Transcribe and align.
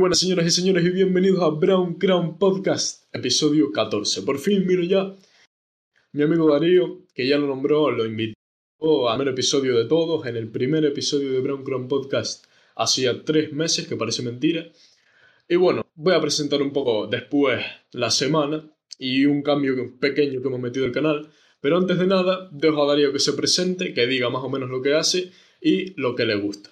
Buenas 0.00 0.20
señoras 0.20 0.46
y 0.46 0.50
señores 0.50 0.82
y 0.82 0.88
bienvenidos 0.88 1.42
a 1.42 1.50
Brown 1.50 1.96
Crown 1.96 2.38
Podcast, 2.38 3.04
episodio 3.14 3.70
14. 3.70 4.22
Por 4.22 4.38
fin, 4.38 4.66
miro 4.66 4.82
ya, 4.82 5.14
mi 6.12 6.22
amigo 6.22 6.50
Darío, 6.50 7.02
que 7.14 7.28
ya 7.28 7.36
lo 7.36 7.46
nombró, 7.46 7.90
lo 7.90 8.06
invitó 8.06 8.34
al 9.10 9.18
primer 9.18 9.34
episodio 9.34 9.76
de 9.76 9.84
todos, 9.84 10.24
en 10.24 10.38
el 10.38 10.50
primer 10.50 10.86
episodio 10.86 11.32
de 11.32 11.40
Brown 11.40 11.64
Crown 11.64 11.86
Podcast, 11.86 12.46
hacía 12.76 13.26
tres 13.26 13.52
meses, 13.52 13.86
que 13.86 13.96
parece 13.96 14.22
mentira. 14.22 14.72
Y 15.46 15.56
bueno, 15.56 15.84
voy 15.94 16.14
a 16.14 16.20
presentar 16.22 16.62
un 16.62 16.72
poco 16.72 17.06
después 17.06 17.62
la 17.92 18.10
semana 18.10 18.74
y 18.98 19.26
un 19.26 19.42
cambio 19.42 19.98
pequeño 20.00 20.40
que 20.40 20.48
hemos 20.48 20.60
metido 20.60 20.86
al 20.86 20.92
canal. 20.92 21.30
Pero 21.60 21.76
antes 21.76 21.98
de 21.98 22.06
nada, 22.06 22.48
dejo 22.52 22.84
a 22.84 22.86
Darío 22.86 23.12
que 23.12 23.18
se 23.18 23.34
presente, 23.34 23.92
que 23.92 24.06
diga 24.06 24.30
más 24.30 24.42
o 24.42 24.48
menos 24.48 24.70
lo 24.70 24.80
que 24.80 24.94
hace 24.94 25.30
y 25.60 25.92
lo 26.00 26.14
que 26.14 26.24
le 26.24 26.36
gusta. 26.36 26.70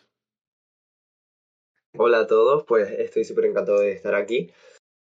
Hola 1.97 2.21
a 2.21 2.27
todos, 2.27 2.65
pues 2.65 2.91
estoy 2.91 3.25
súper 3.25 3.47
encantado 3.47 3.81
de 3.81 3.93
estar 3.93 4.15
aquí. 4.15 4.53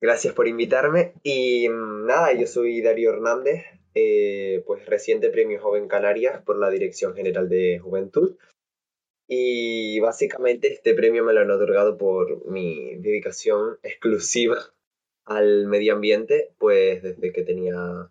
Gracias 0.03 0.35
por 0.35 0.47
invitarme. 0.47 1.15
Y 1.23 1.69
mm, 1.69 2.05
nada, 2.05 2.33
yo 2.35 2.47
soy 2.47 2.83
Darío 2.83 3.11
Hernández, 3.11 3.65
eh, 3.95 4.63
pues 4.67 4.85
reciente 4.85 5.31
premio 5.31 5.61
Joven 5.61 5.89
Canarias 5.89 6.43
por 6.43 6.59
la 6.59 6.69
Dirección 6.69 7.15
General 7.15 7.49
de 7.49 7.79
Juventud. 7.79 8.37
Y 9.27 9.99
básicamente 10.01 10.71
este 10.73 10.93
premio 10.93 11.25
me 11.25 11.33
lo 11.33 11.41
han 11.41 11.51
otorgado 11.51 11.97
por 11.97 12.45
mi 12.51 12.97
dedicación 12.97 13.79
exclusiva 13.83 14.59
al 15.25 15.67
medio 15.67 15.95
ambiente, 15.95 16.53
pues 16.59 17.03
desde 17.03 17.33
que 17.33 17.43
tenía 17.43 18.11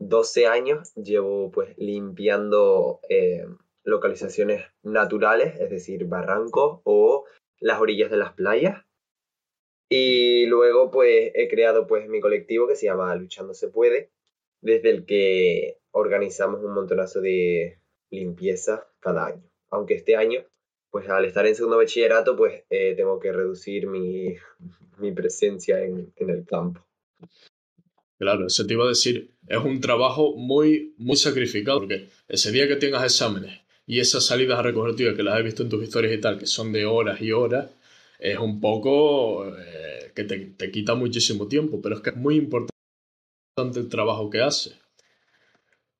12 0.00 0.48
años 0.48 0.92
llevo 0.96 1.52
pues 1.52 1.78
limpiando 1.78 2.98
eh, 3.08 3.46
localizaciones 3.84 4.64
naturales, 4.82 5.54
es 5.60 5.70
decir, 5.70 6.06
barrancos 6.06 6.80
o 6.82 7.24
las 7.60 7.80
orillas 7.80 8.10
de 8.10 8.16
las 8.16 8.32
playas. 8.32 8.84
Y 9.88 10.46
luego 10.46 10.90
pues 10.90 11.32
he 11.34 11.48
creado 11.48 11.86
pues 11.86 12.08
mi 12.08 12.20
colectivo 12.20 12.68
que 12.68 12.76
se 12.76 12.86
llama 12.86 13.14
Luchando 13.16 13.54
se 13.54 13.68
puede, 13.68 14.10
desde 14.60 14.90
el 14.90 15.06
que 15.06 15.78
organizamos 15.92 16.62
un 16.62 16.74
montonazo 16.74 17.20
de 17.20 17.80
limpieza 18.10 18.86
cada 19.00 19.26
año. 19.26 19.42
Aunque 19.70 19.94
este 19.94 20.16
año, 20.16 20.44
pues 20.90 21.08
al 21.08 21.24
estar 21.24 21.46
en 21.46 21.54
segundo 21.54 21.76
bachillerato, 21.76 22.36
pues 22.36 22.64
eh, 22.70 22.94
tengo 22.96 23.18
que 23.18 23.32
reducir 23.32 23.86
mi, 23.86 24.34
mi 24.98 25.12
presencia 25.12 25.82
en, 25.82 26.12
en, 26.16 26.30
el 26.30 26.44
campo. 26.44 26.86
Claro, 28.18 28.46
eso 28.46 28.66
te 28.66 28.74
iba 28.74 28.84
a 28.84 28.88
decir, 28.88 29.32
es 29.46 29.58
un 29.58 29.80
trabajo 29.80 30.34
muy, 30.36 30.94
muy 30.98 31.16
sacrificado, 31.16 31.80
porque 31.80 32.08
ese 32.26 32.50
día 32.50 32.66
que 32.66 32.76
tengas 32.76 33.04
exámenes 33.04 33.60
y 33.88 34.00
esas 34.00 34.26
salidas 34.26 34.58
a 34.58 34.62
recoger 34.62 35.16
que 35.16 35.22
las 35.22 35.40
he 35.40 35.42
visto 35.42 35.62
en 35.62 35.70
tus 35.70 35.82
historias 35.82 36.12
y 36.12 36.20
tal, 36.20 36.38
que 36.38 36.46
son 36.46 36.72
de 36.72 36.84
horas 36.84 37.22
y 37.22 37.32
horas, 37.32 37.70
es 38.18 38.38
un 38.38 38.60
poco 38.60 39.46
eh, 39.48 40.12
que 40.14 40.24
te, 40.24 40.38
te, 40.38 40.70
quita 40.70 40.94
muchísimo 40.94 41.48
tiempo, 41.48 41.80
pero 41.80 41.96
es 41.96 42.02
que 42.02 42.10
es 42.10 42.16
muy 42.16 42.36
importante 42.36 42.70
el 43.80 43.88
trabajo 43.88 44.28
que 44.28 44.42
hace. 44.42 44.74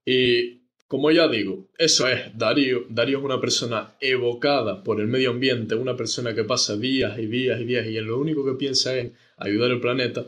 Y 0.05 0.59
como 0.86 1.11
ya 1.11 1.28
digo, 1.28 1.69
eso 1.78 2.06
es 2.09 2.36
Darío. 2.36 2.84
Darío 2.91 3.19
es 3.19 3.25
una 3.25 3.41
persona 3.41 3.94
evocada 4.00 4.84
por 4.84 5.00
el 5.00 5.06
medio 5.06 5.31
ambiente, 5.31 5.75
una 5.75 5.97
persona 5.97 6.34
que 6.34 6.44
pasa 6.44 6.77
días 6.77 7.19
y 7.19 7.27
días 7.27 7.59
y 7.59 7.64
días 7.64 7.86
y 7.86 7.97
en 7.97 8.06
lo 8.06 8.19
único 8.19 8.44
que 8.44 8.53
piensa 8.53 8.97
es 8.98 9.12
ayudar 9.39 9.70
al 9.70 9.81
planeta. 9.81 10.27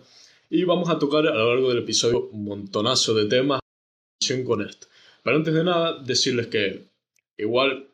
Y 0.49 0.65
vamos 0.65 0.89
a 0.89 0.99
tocar 0.99 1.27
a 1.27 1.35
lo 1.35 1.55
largo 1.55 1.69
del 1.69 1.83
episodio 1.83 2.31
un 2.33 2.45
montonazo 2.45 3.13
de 3.15 3.27
temas 3.27 3.61
con 4.47 4.63
esto. 4.63 4.87
Pero 5.23 5.37
antes 5.37 5.53
de 5.53 5.65
nada, 5.65 6.03
decirles 6.03 6.47
que 6.47 6.90
Igual 7.41 7.91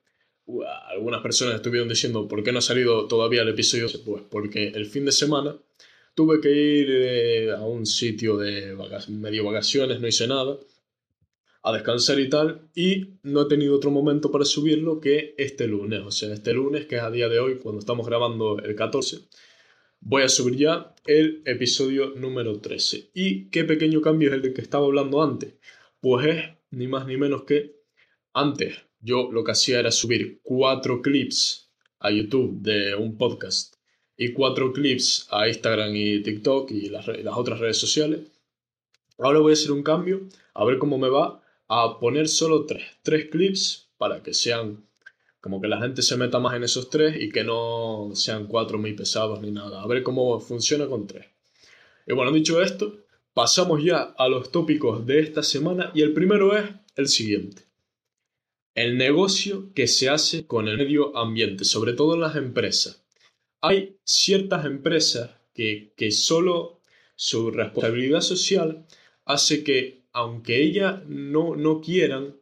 algunas 0.89 1.23
personas 1.23 1.57
estuvieron 1.57 1.89
diciendo 1.89 2.29
por 2.29 2.43
qué 2.43 2.53
no 2.53 2.59
ha 2.59 2.63
salido 2.63 3.07
todavía 3.09 3.43
el 3.43 3.49
episodio, 3.49 3.89
pues 4.05 4.23
porque 4.31 4.69
el 4.69 4.87
fin 4.87 5.05
de 5.05 5.13
semana 5.13 5.57
tuve 6.15 6.41
que 6.41 6.51
ir 6.51 6.89
eh, 6.91 7.53
a 7.53 7.63
un 7.63 7.85
sitio 7.85 8.37
de 8.37 8.77
medio 9.09 9.45
vacaciones, 9.45 10.01
no 10.01 10.07
hice 10.07 10.27
nada, 10.29 10.59
a 11.63 11.73
descansar 11.73 12.21
y 12.21 12.31
tal, 12.31 12.71
y 12.75 13.19
no 13.25 13.43
he 13.43 13.49
tenido 13.49 13.75
otro 13.75 13.91
momento 13.91 14.31
para 14.31 14.45
subirlo 14.45 15.01
que 15.01 15.35
este 15.37 15.67
lunes, 15.67 16.01
o 16.05 16.13
sea, 16.13 16.33
este 16.33 16.53
lunes, 16.53 16.87
que 16.87 16.97
es 16.97 17.03
a 17.03 17.11
día 17.11 17.29
de 17.29 17.41
hoy, 17.41 17.57
cuando 17.59 17.81
estamos 17.81 18.07
grabando 18.07 18.59
el 18.59 18.77
14, 18.77 19.19
voy 20.01 20.23
a 20.23 20.29
subir 20.29 20.57
ya 20.57 20.95
el 21.07 21.43
episodio 21.45 22.11
número 22.17 22.61
13. 22.61 23.11
¿Y 23.15 23.51
qué 23.51 23.65
pequeño 23.65 24.01
cambio 24.01 24.29
es 24.29 24.43
el 24.43 24.55
que 24.55 24.61
estaba 24.63 24.87
hablando 24.87 25.23
antes? 25.23 25.55
Pues 26.01 26.27
es 26.27 26.45
ni 26.71 26.87
más 26.87 27.07
ni 27.07 27.17
menos 27.17 27.43
que 27.43 27.81
antes 28.33 28.86
yo 29.01 29.31
lo 29.31 29.45
que 29.45 29.53
hacía 29.53 29.81
era 29.81 29.91
subir 29.91 30.41
cuatro 30.43 31.03
clips 31.03 31.71
a 32.01 32.11
YouTube 32.11 32.61
de 32.61 32.95
un 32.95 33.17
podcast 33.17 33.77
y 34.17 34.33
cuatro 34.33 34.73
clips 34.73 35.29
a 35.31 35.49
Instagram 35.49 35.95
y 35.95 36.23
TikTok 36.23 36.71
y 36.71 36.89
las, 36.89 37.07
otras 37.09 37.61
redes 37.61 37.79
sociales. 37.79 38.21
Ahora 39.19 39.41
voy 39.41 39.53
a 39.53 39.55
hacer 39.55 39.73
un 39.73 39.83
cambio, 39.83 40.29
a 40.55 40.65
ver 40.65 40.79
cómo 40.79 40.99
me 40.99 41.09
va, 41.09 41.43
a 41.69 41.99
poner 41.99 42.29
solo 42.29 42.65
tres, 42.65 42.85
tres 43.03 43.29
clips 43.31 43.91
para 43.99 44.23
que 44.23 44.35
sean 44.35 44.85
como 45.41 45.61
que 45.61 45.69
la 45.69 45.81
gente 45.81 46.03
se 46.03 46.17
meta 46.17 46.39
más 46.39 46.55
en 46.57 46.65
esos 46.65 46.91
tres 46.91 47.17
y 47.21 47.29
que 47.31 47.45
no 47.45 48.11
sean 48.15 48.47
cuatro 48.47 48.79
muy 48.79 48.95
pesados 48.95 49.41
ni 49.41 49.51
nada. 49.51 49.83
A 49.83 49.87
ver 49.87 50.03
cómo 50.03 50.41
funciona 50.41 50.87
con 50.87 51.07
tres. 51.07 51.27
Y 52.07 52.15
bueno, 52.15 52.33
dicho 52.33 52.61
esto, 52.63 52.97
pasamos 53.33 53.83
ya 53.83 54.15
a 54.19 54.29
los 54.29 54.51
tópicos 54.51 55.07
de 55.07 55.21
esta 55.21 55.43
semana 55.43 55.93
y 55.95 56.03
el 56.03 56.13
primero 56.13 56.57
es 56.57 56.65
el 56.97 57.09
siguiente 57.09 57.66
el 58.77 58.99
negocio 58.99 59.73
que 59.75 59.89
se 59.89 60.11
hace 60.11 60.47
con 60.47 60.69
el 60.69 60.77
medio 60.77 61.17
ambiente, 61.17 61.65
sobre 61.65 61.95
todo 61.95 62.15
en 62.15 62.21
las 62.21 62.37
empresas. 62.37 63.03
Hay 63.63 63.97
ciertas 64.05 64.67
empresas 64.67 65.31
que, 65.55 65.95
que 65.97 66.13
solo 66.13 66.81
su 67.17 67.51
responsabilidad 67.51 68.21
social 68.21 68.87
hace 69.25 69.65
que, 69.65 70.05
aunque 70.13 70.63
ellas 70.63 71.03
no, 71.07 71.57
no 71.57 71.81
quieran, 71.81 72.37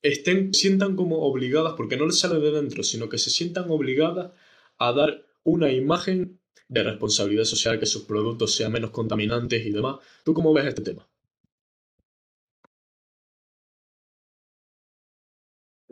estén, 0.00 0.54
sientan 0.54 0.94
como 0.94 1.18
obligadas, 1.22 1.74
porque 1.76 1.96
no 1.96 2.06
les 2.06 2.20
sale 2.20 2.38
de 2.38 2.52
dentro, 2.52 2.84
sino 2.84 3.08
que 3.08 3.18
se 3.18 3.30
sientan 3.30 3.68
obligadas 3.68 4.30
a 4.78 4.92
dar 4.92 5.26
una 5.42 5.72
imagen 5.72 6.40
de 6.68 6.84
responsabilidad 6.84 7.44
social, 7.44 7.80
que 7.80 7.86
sus 7.86 8.04
productos 8.04 8.54
sean 8.54 8.70
menos 8.70 8.90
contaminantes 8.90 9.66
y 9.66 9.70
demás. 9.70 9.96
¿Tú 10.24 10.34
cómo 10.34 10.52
ves 10.52 10.66
este 10.66 10.82
tema? 10.82 11.08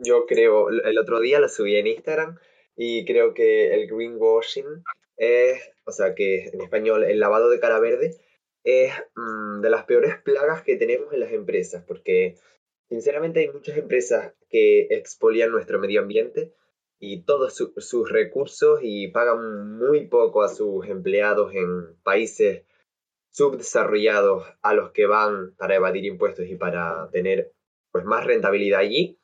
Yo 0.01 0.25
creo, 0.25 0.69
el 0.69 0.97
otro 0.97 1.19
día 1.19 1.39
lo 1.39 1.49
subí 1.49 1.75
en 1.75 1.87
Instagram 1.87 2.39
y 2.75 3.03
creo 3.03 3.33
que 3.33 3.73
el 3.73 3.87
greenwashing 3.87 4.83
es, 5.17 5.61
o 5.83 5.91
sea, 5.91 6.15
que 6.15 6.45
en 6.47 6.61
español 6.61 7.03
el 7.03 7.19
lavado 7.19 7.49
de 7.49 7.59
cara 7.59 7.79
verde 7.79 8.15
es 8.63 8.93
mm, 9.15 9.59
de 9.59 9.69
las 9.69 9.83
peores 9.83 10.15
plagas 10.23 10.63
que 10.63 10.77
tenemos 10.77 11.13
en 11.13 11.19
las 11.19 11.33
empresas, 11.33 11.83
porque 11.85 12.35
sinceramente 12.87 13.41
hay 13.41 13.49
muchas 13.51 13.77
empresas 13.77 14.33
que 14.49 14.87
expolian 14.89 15.51
nuestro 15.51 15.79
medio 15.79 15.99
ambiente 15.99 16.53
y 16.97 17.23
todos 17.23 17.55
sus 17.55 18.09
recursos 18.09 18.79
y 18.81 19.09
pagan 19.09 19.77
muy 19.77 20.07
poco 20.07 20.43
a 20.43 20.47
sus 20.47 20.87
empleados 20.87 21.53
en 21.53 21.95
países 22.03 22.63
subdesarrollados 23.31 24.45
a 24.61 24.73
los 24.73 24.91
que 24.91 25.05
van 25.05 25.55
para 25.57 25.75
evadir 25.75 26.05
impuestos 26.05 26.45
y 26.47 26.55
para 26.55 27.09
tener 27.11 27.51
pues 27.91 28.05
más 28.05 28.25
rentabilidad 28.25 28.79
allí 28.79 29.18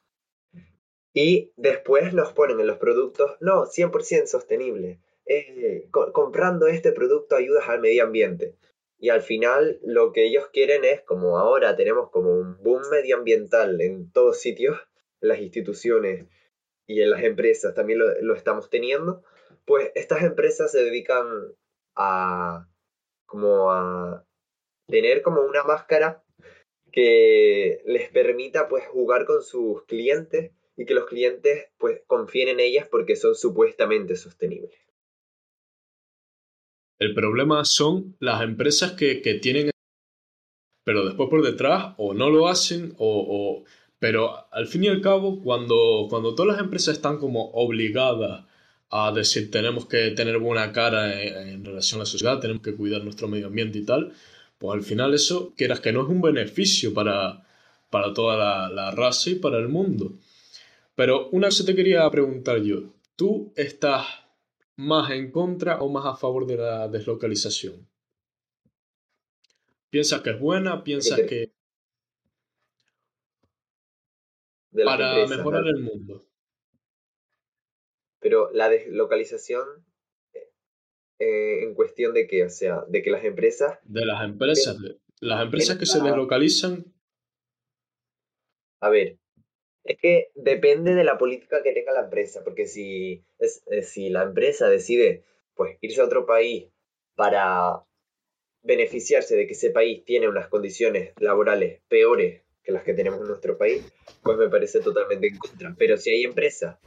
y 1.15 1.53
después 1.55 2.13
nos 2.13 2.33
ponen 2.33 2.59
en 2.59 2.67
los 2.67 2.77
productos, 2.77 3.37
no, 3.39 3.65
100% 3.65 4.27
sostenible. 4.27 4.99
Eh, 5.25 5.87
comprando 5.89 6.67
este 6.67 6.91
producto 6.91 7.37
ayudas 7.37 7.69
al 7.69 7.79
medio 7.79 8.03
ambiente. 8.03 8.57
Y 8.99 9.09
al 9.09 9.21
final 9.21 9.79
lo 9.81 10.11
que 10.11 10.25
ellos 10.25 10.50
quieren 10.51 10.83
es, 10.83 11.01
como 11.01 11.39
ahora 11.39 11.77
tenemos 11.77 12.09
como 12.12 12.31
un 12.31 12.62
boom 12.62 12.81
medioambiental 12.91 13.79
en 13.79 14.12
todos 14.12 14.41
sitios, 14.41 14.77
en 15.21 15.29
las 15.29 15.39
instituciones 15.39 16.27
y 16.85 17.01
en 17.01 17.09
las 17.09 17.23
empresas 17.23 17.73
también 17.73 18.00
lo, 18.00 18.21
lo 18.21 18.35
estamos 18.35 18.69
teniendo, 18.69 19.23
pues 19.63 19.91
estas 19.95 20.21
empresas 20.21 20.73
se 20.73 20.83
dedican 20.83 21.27
a 21.95 22.68
como 23.25 23.71
a 23.71 24.25
tener 24.88 25.21
como 25.21 25.41
una 25.44 25.63
máscara 25.63 26.23
que 26.91 27.81
les 27.85 28.09
permita 28.09 28.68
pues 28.68 28.85
jugar 28.88 29.25
con 29.25 29.41
sus 29.41 29.85
clientes 29.85 30.51
y 30.77 30.86
que 30.86 30.94
los 30.94 31.06
clientes 31.06 31.68
pues 31.77 32.01
confíen 32.07 32.50
en 32.50 32.60
ellas 32.60 32.88
porque 32.89 33.16
son 33.16 33.36
supuestamente 33.36 34.16
sostenibles. 34.16 34.77
El 37.00 37.13
problema 37.13 37.66
son 37.66 38.16
las 38.19 38.42
empresas 38.42 38.94
que, 38.94 39.22
que 39.22 39.36
tienen, 39.36 39.72
pero 40.86 41.06
después 41.06 41.30
por 41.30 41.44
detrás 41.44 41.94
o 41.98 42.13
no 42.13 42.30
lo 42.30 42.48
hacen 42.48 42.94
o, 42.98 43.25
o... 43.27 43.63
Pero 44.00 44.54
al 44.54 44.68
fin 44.68 44.83
y 44.83 44.88
al 44.88 45.01
cabo, 45.01 45.42
cuando, 45.42 46.07
cuando 46.10 46.36
todas 46.36 46.54
las 46.54 46.63
empresas 46.63 46.95
están 46.95 47.18
como 47.18 47.51
obligadas 47.51 48.45
a 48.89 49.12
decir 49.12 49.50
tenemos 49.51 49.88
que 49.88 50.12
tener 50.12 50.38
buena 50.38 50.71
cara 50.71 51.21
en, 51.21 51.66
relación 51.66 52.00
a 52.00 52.04
la 52.04 52.06
sociedad, 52.06 52.39
tenemos 52.39 52.62
que 52.62 52.75
cuidar 52.75 53.04
nuestro 53.04 53.28
medio 53.28 53.48
ambiente 53.48 53.80
y 53.80 53.86
tal, 53.86 54.13
pues 54.57 54.75
al 54.75 54.83
final 54.83 55.13
eso, 55.13 55.54
quieras 55.57 55.80
que 55.80 55.92
no 55.92 56.04
es 56.04 56.10
un 56.10 56.21
beneficio 56.21 56.94
para, 56.94 57.45
para 57.89 58.13
toda 58.13 58.38
la, 58.38 58.69
la 58.69 58.92
raza 58.92 59.31
y 59.31 59.36
para 59.36 59.57
el 59.57 59.69
mundo. 59.69 60.13
Pero 60.95 61.30
una 61.30 61.47
cosa 61.47 61.65
te 61.65 61.75
quería 61.75 62.09
preguntar 62.09 62.62
yo. 62.62 62.94
¿Tú 63.15 63.53
estás 63.56 64.06
más 64.77 65.12
en 65.12 65.31
contra 65.31 65.81
o 65.81 65.89
más 65.89 66.06
a 66.06 66.15
favor 66.15 66.47
de 66.47 66.57
la 66.57 66.88
deslocalización? 66.88 67.88
¿Piensas 69.89 70.21
que 70.21 70.31
es 70.31 70.39
buena? 70.39 70.83
¿Piensas 70.83 71.21
que... 71.21 71.53
para 74.83 75.25
mejorar 75.27 75.68
el 75.68 75.81
mundo? 75.81 76.25
Pero 78.19 78.51
la 78.51 78.69
deslocalización 78.69 79.86
eh, 81.19 81.63
en 81.63 81.75
cuestión 81.75 82.13
de 82.13 82.27
que, 82.27 82.44
o 82.44 82.50
sea, 82.50 82.83
de 82.88 83.01
que 83.01 83.12
las 83.12 83.24
empresas... 83.24 83.80
De 83.83 84.06
las 84.06 84.24
empresas, 84.24 84.77
las 85.19 85.44
empresas 85.44 85.77
que 85.77 85.86
se 85.86 86.01
deslocalizan... 86.01 86.94
A 88.81 88.89
ver, 88.89 89.19
es 89.85 89.99
que 89.99 90.31
depende 90.33 90.95
de 90.95 91.03
la 91.03 91.17
política 91.17 91.61
que 91.63 91.71
tenga 91.71 91.93
la 91.93 92.05
empresa, 92.05 92.43
porque 92.43 92.65
si, 92.65 93.23
es, 93.37 93.63
si 93.83 94.09
la 94.09 94.23
empresa 94.23 94.67
decide 94.67 95.23
pues 95.53 95.77
irse 95.79 96.01
a 96.01 96.05
otro 96.05 96.25
país 96.25 96.67
para 97.15 97.83
beneficiarse 98.63 99.35
de 99.35 99.45
que 99.45 99.53
ese 99.53 99.69
país 99.69 100.03
tiene 100.03 100.27
unas 100.27 100.47
condiciones 100.47 101.13
laborales 101.19 101.81
peores 101.87 102.41
que 102.63 102.71
las 102.71 102.83
que 102.83 102.95
tenemos 102.95 103.21
en 103.21 103.27
nuestro 103.27 103.59
país, 103.59 103.83
pues 104.23 104.37
me 104.39 104.49
parece 104.49 104.79
totalmente 104.79 105.27
en 105.27 105.37
contra. 105.37 105.75
Pero 105.77 105.97
si 105.97 106.09
hay 106.09 106.23
empresas 106.23 106.77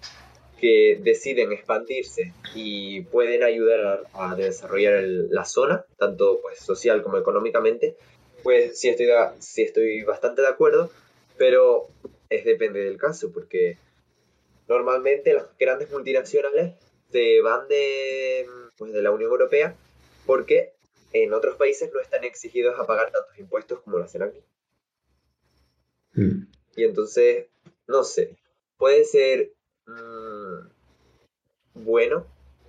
que 0.60 0.98
deciden 1.00 1.52
expandirse 1.52 2.34
y 2.56 3.02
pueden 3.02 3.44
ayudar 3.44 4.02
a, 4.12 4.34
desarrollar 4.34 5.04
la 5.04 5.44
zona, 5.44 5.84
tanto 5.96 6.40
pues, 6.42 6.58
social 6.58 7.00
como 7.04 7.16
económicamente, 7.16 7.94
pues 8.42 8.80
sí 8.80 8.88
estoy, 8.88 9.06
sí 9.38 9.62
estoy 9.62 10.02
bastante 10.02 10.42
de 10.42 10.48
acuerdo, 10.48 10.90
pero 11.36 11.86
es 12.30 12.44
depende 12.44 12.80
del 12.80 12.98
caso, 12.98 13.32
porque 13.32 13.78
normalmente 14.68 15.32
las 15.32 15.46
grandes 15.58 15.90
multinacionales 15.90 16.74
se 17.10 17.40
van 17.40 17.68
de, 17.68 18.46
pues, 18.76 18.92
de 18.92 19.02
la 19.02 19.10
Unión 19.10 19.30
Europea 19.30 19.74
porque 20.26 20.74
en 21.12 21.32
otros 21.32 21.56
países 21.56 21.90
no 21.92 22.00
están 22.00 22.24
exigidos 22.24 22.78
a 22.78 22.86
pagar 22.86 23.10
tantos 23.10 23.38
impuestos 23.38 23.80
como 23.80 23.98
lo 23.98 24.04
hacen 24.04 24.22
aquí. 24.22 24.40
Hmm. 26.12 26.46
Y 26.76 26.84
entonces, 26.84 27.46
no 27.86 28.04
sé, 28.04 28.36
puede 28.76 29.04
ser 29.04 29.52
Mm, 29.88 30.68
bueno, 31.74 32.26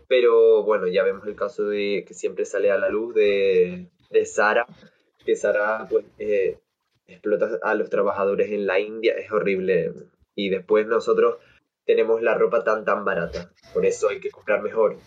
pero 0.08 0.64
bueno, 0.64 0.88
ya 0.88 1.04
vemos 1.04 1.28
el 1.28 1.36
caso 1.36 1.66
de 1.66 2.06
que 2.08 2.14
siempre 2.14 2.46
sale 2.46 2.72
a 2.72 2.78
la 2.78 2.90
luz 2.90 3.14
de, 3.14 3.90
de 4.10 4.26
Sara, 4.26 4.66
que 5.26 5.36
Sara 5.36 5.86
pues 5.90 6.06
eh, 6.18 6.58
explota 7.12 7.60
a 7.62 7.76
los 7.76 7.90
trabajadores 7.90 8.52
en 8.52 8.66
la 8.66 8.80
India, 8.80 9.14
es 9.14 9.32
horrible. 9.32 9.94
Y 10.36 10.50
después 10.50 10.88
nosotros 10.88 11.38
tenemos 11.86 12.22
la 12.22 12.36
ropa 12.36 12.64
tan 12.64 12.86
tan 12.86 13.04
barata, 13.04 13.52
por 13.74 13.86
eso 13.86 14.10
hay 14.10 14.20
que 14.20 14.30
comprar 14.30 14.62
mejor 14.62 14.98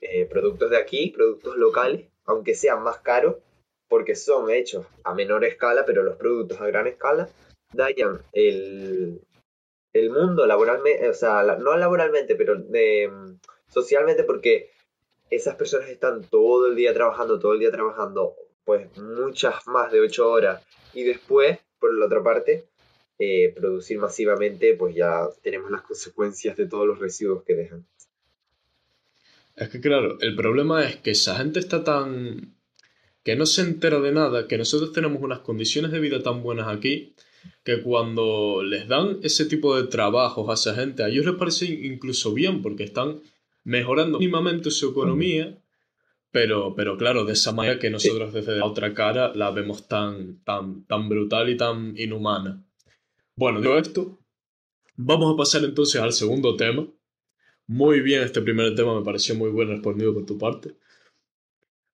eh, 0.00 0.26
productos 0.26 0.70
de 0.70 0.76
aquí, 0.76 1.10
productos 1.10 1.56
locales, 1.56 2.08
aunque 2.24 2.54
sean 2.54 2.82
más 2.82 2.98
caros, 2.98 3.36
porque 3.88 4.14
son 4.14 4.50
hechos 4.50 4.86
a 5.04 5.14
menor 5.14 5.44
escala, 5.44 5.84
pero 5.84 6.02
los 6.02 6.16
productos 6.16 6.60
a 6.60 6.66
gran 6.66 6.86
escala 6.86 7.28
dañan 7.72 8.22
el, 8.32 9.20
el 9.92 10.10
mundo 10.10 10.46
laboralmente, 10.46 11.08
o 11.08 11.14
sea, 11.14 11.42
no 11.58 11.76
laboralmente, 11.76 12.34
pero 12.34 12.56
de, 12.56 13.10
socialmente 13.68 14.24
porque 14.24 14.70
esas 15.30 15.56
personas 15.56 15.88
están 15.88 16.22
todo 16.22 16.68
el 16.68 16.76
día 16.76 16.94
trabajando, 16.94 17.38
todo 17.38 17.52
el 17.52 17.60
día 17.60 17.70
trabajando, 17.70 18.34
pues 18.68 18.86
muchas 18.98 19.66
más 19.66 19.90
de 19.90 19.98
ocho 19.98 20.30
horas 20.30 20.62
y 20.92 21.02
después, 21.02 21.58
por 21.80 21.98
la 21.98 22.04
otra 22.04 22.22
parte, 22.22 22.66
eh, 23.18 23.54
producir 23.56 23.98
masivamente, 23.98 24.74
pues 24.74 24.94
ya 24.94 25.26
tenemos 25.42 25.70
las 25.70 25.80
consecuencias 25.80 26.54
de 26.54 26.66
todos 26.66 26.86
los 26.86 26.98
residuos 26.98 27.44
que 27.44 27.54
dejan. 27.54 27.86
Es 29.56 29.70
que 29.70 29.80
claro, 29.80 30.18
el 30.20 30.36
problema 30.36 30.84
es 30.84 30.96
que 30.96 31.12
esa 31.12 31.36
gente 31.36 31.60
está 31.60 31.82
tan... 31.82 32.56
que 33.24 33.36
no 33.36 33.46
se 33.46 33.62
entera 33.62 34.00
de 34.00 34.12
nada, 34.12 34.46
que 34.46 34.58
nosotros 34.58 34.92
tenemos 34.92 35.22
unas 35.22 35.38
condiciones 35.38 35.90
de 35.90 36.00
vida 36.00 36.22
tan 36.22 36.42
buenas 36.42 36.68
aquí, 36.68 37.14
que 37.64 37.82
cuando 37.82 38.62
les 38.62 38.86
dan 38.86 39.18
ese 39.22 39.46
tipo 39.46 39.80
de 39.80 39.88
trabajos 39.88 40.50
a 40.50 40.52
esa 40.52 40.78
gente, 40.78 41.02
a 41.02 41.08
ellos 41.08 41.24
les 41.24 41.36
parece 41.36 41.64
incluso 41.64 42.34
bien 42.34 42.60
porque 42.60 42.84
están 42.84 43.22
mejorando 43.64 44.18
mínimamente 44.18 44.70
su 44.70 44.90
economía, 44.90 45.57
pero, 46.30 46.74
pero 46.74 46.96
claro, 46.96 47.24
de 47.24 47.32
esa 47.32 47.52
manera 47.52 47.78
que 47.78 47.90
nosotros 47.90 48.32
desde 48.32 48.56
la 48.56 48.66
otra 48.66 48.92
cara 48.94 49.34
la 49.34 49.50
vemos 49.50 49.88
tan, 49.88 50.42
tan, 50.44 50.84
tan 50.84 51.08
brutal 51.08 51.48
y 51.48 51.56
tan 51.56 51.98
inhumana. 51.98 52.64
Bueno, 53.34 53.60
digo 53.60 53.78
esto, 53.78 54.18
vamos 54.96 55.32
a 55.32 55.36
pasar 55.36 55.64
entonces 55.64 56.00
al 56.00 56.12
segundo 56.12 56.56
tema. 56.56 56.86
Muy 57.66 58.00
bien, 58.00 58.22
este 58.22 58.42
primer 58.42 58.74
tema 58.74 58.98
me 58.98 59.04
pareció 59.04 59.34
muy 59.34 59.50
bueno 59.50 59.72
respondido 59.72 60.12
por 60.12 60.26
tu 60.26 60.38
parte. 60.38 60.74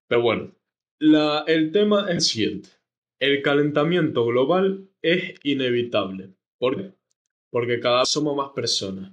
Pero 0.07 0.21
bueno, 0.21 0.55
la, 0.99 1.43
el 1.47 1.71
tema 1.71 2.05
es 2.09 2.15
el 2.15 2.21
siguiente. 2.21 2.69
El 3.19 3.41
calentamiento 3.41 4.25
global 4.25 4.89
es 5.01 5.35
inevitable. 5.43 6.33
¿Por 6.57 6.75
qué? 6.75 6.91
Porque 7.49 7.79
cada 7.79 7.99
vez 7.99 8.09
somos 8.09 8.35
más 8.35 8.49
personas. 8.49 9.11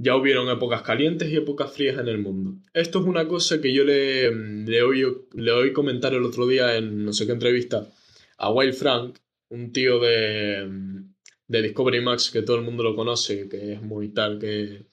Ya 0.00 0.14
hubieron 0.16 0.48
épocas 0.48 0.82
calientes 0.82 1.28
y 1.30 1.36
épocas 1.36 1.72
frías 1.72 1.98
en 1.98 2.08
el 2.08 2.18
mundo. 2.18 2.54
Esto 2.72 3.00
es 3.00 3.06
una 3.06 3.26
cosa 3.26 3.60
que 3.60 3.72
yo 3.72 3.84
le, 3.84 4.30
le, 4.64 4.82
oí, 4.82 5.04
le 5.34 5.52
oí 5.52 5.72
comentar 5.72 6.14
el 6.14 6.22
otro 6.22 6.46
día 6.46 6.76
en 6.76 7.04
no 7.04 7.12
sé 7.12 7.26
qué 7.26 7.32
entrevista 7.32 7.88
a 8.36 8.52
Wild 8.52 8.74
Frank, 8.74 9.18
un 9.48 9.72
tío 9.72 9.98
de, 9.98 10.68
de 11.48 11.62
Discovery 11.62 12.00
Max 12.00 12.30
que 12.30 12.42
todo 12.42 12.56
el 12.56 12.64
mundo 12.64 12.84
lo 12.84 12.94
conoce, 12.94 13.48
que 13.48 13.72
es 13.72 13.82
muy 13.82 14.10
tal 14.10 14.38
que 14.38 14.86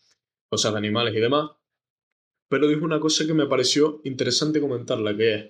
cosas 0.50 0.72
de 0.74 0.80
animales 0.80 1.14
y 1.16 1.20
demás. 1.20 1.52
Pero 2.48 2.68
dijo 2.68 2.86
una 2.86 3.00
cosa 3.00 3.28
que 3.28 3.34
me 3.34 3.48
pareció 3.48 4.02
interesante 4.04 4.60
comentarla, 4.60 5.16
que 5.16 5.36
es, 5.36 5.46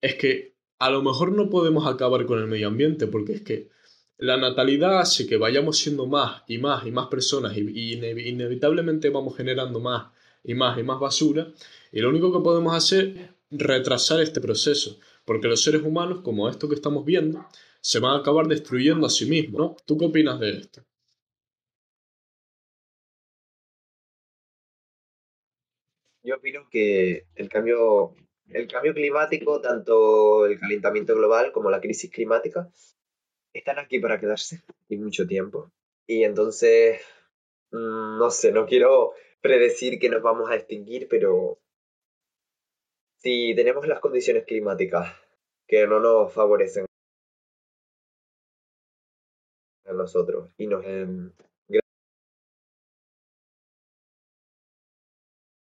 es 0.00 0.14
que 0.16 0.56
a 0.78 0.90
lo 0.90 1.02
mejor 1.02 1.32
no 1.32 1.48
podemos 1.48 1.86
acabar 1.86 2.26
con 2.26 2.38
el 2.38 2.46
medio 2.46 2.68
ambiente, 2.68 3.06
porque 3.06 3.32
es 3.32 3.42
que 3.42 3.70
la 4.18 4.36
natalidad 4.36 4.98
hace 5.00 5.26
que 5.26 5.36
vayamos 5.36 5.78
siendo 5.78 6.06
más 6.06 6.42
y 6.46 6.58
más 6.58 6.86
y 6.86 6.90
más 6.90 7.08
personas 7.08 7.56
y, 7.56 7.60
inevitablemente 7.94 9.10
vamos 9.10 9.36
generando 9.36 9.80
más 9.80 10.12
y 10.42 10.54
más 10.54 10.78
y 10.78 10.82
más 10.82 11.00
basura. 11.00 11.52
Y 11.92 12.00
lo 12.00 12.08
único 12.10 12.32
que 12.32 12.42
podemos 12.42 12.74
hacer 12.74 13.08
es 13.50 13.58
retrasar 13.58 14.20
este 14.20 14.40
proceso, 14.40 14.98
porque 15.24 15.48
los 15.48 15.62
seres 15.62 15.82
humanos, 15.82 16.20
como 16.22 16.48
esto 16.48 16.68
que 16.68 16.74
estamos 16.74 17.04
viendo, 17.04 17.46
se 17.80 18.00
van 18.00 18.12
a 18.12 18.18
acabar 18.18 18.46
destruyendo 18.46 19.06
a 19.06 19.10
sí 19.10 19.26
mismos. 19.26 19.76
¿Tú 19.84 19.98
qué 19.98 20.06
opinas 20.06 20.40
de 20.40 20.50
esto? 20.58 20.82
Yo 26.22 26.36
opino 26.36 26.68
que 26.70 27.26
el 27.36 27.48
cambio 27.48 28.14
el 28.50 28.68
cambio 28.68 28.94
climático, 28.94 29.60
tanto 29.60 30.46
el 30.46 30.58
calentamiento 30.58 31.14
global 31.14 31.52
como 31.52 31.70
la 31.70 31.80
crisis 31.80 32.10
climática, 32.10 32.70
están 33.58 33.78
aquí 33.78 33.98
para 34.00 34.20
quedarse 34.20 34.62
y 34.88 34.96
mucho 34.96 35.26
tiempo. 35.26 35.70
Y 36.06 36.24
entonces, 36.24 37.00
mm, 37.72 38.18
no 38.18 38.30
sé, 38.30 38.52
no 38.52 38.66
quiero 38.66 39.14
predecir 39.40 39.98
que 39.98 40.08
nos 40.08 40.22
vamos 40.22 40.50
a 40.50 40.56
extinguir, 40.56 41.08
pero 41.08 41.58
si 43.18 43.54
tenemos 43.54 43.86
las 43.86 44.00
condiciones 44.00 44.44
climáticas 44.44 45.14
que 45.66 45.86
no 45.86 46.00
nos 46.00 46.32
favorecen 46.32 46.86
a 49.86 49.92
nosotros 49.92 50.50
y 50.58 50.66
nos 50.66 50.84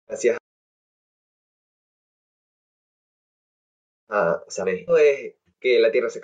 gracias 0.06 0.38
Ah, 4.12 4.42
o 4.88 4.96
es 4.96 5.34
que 5.60 5.78
la 5.78 5.92
Tierra 5.92 6.10
se 6.10 6.20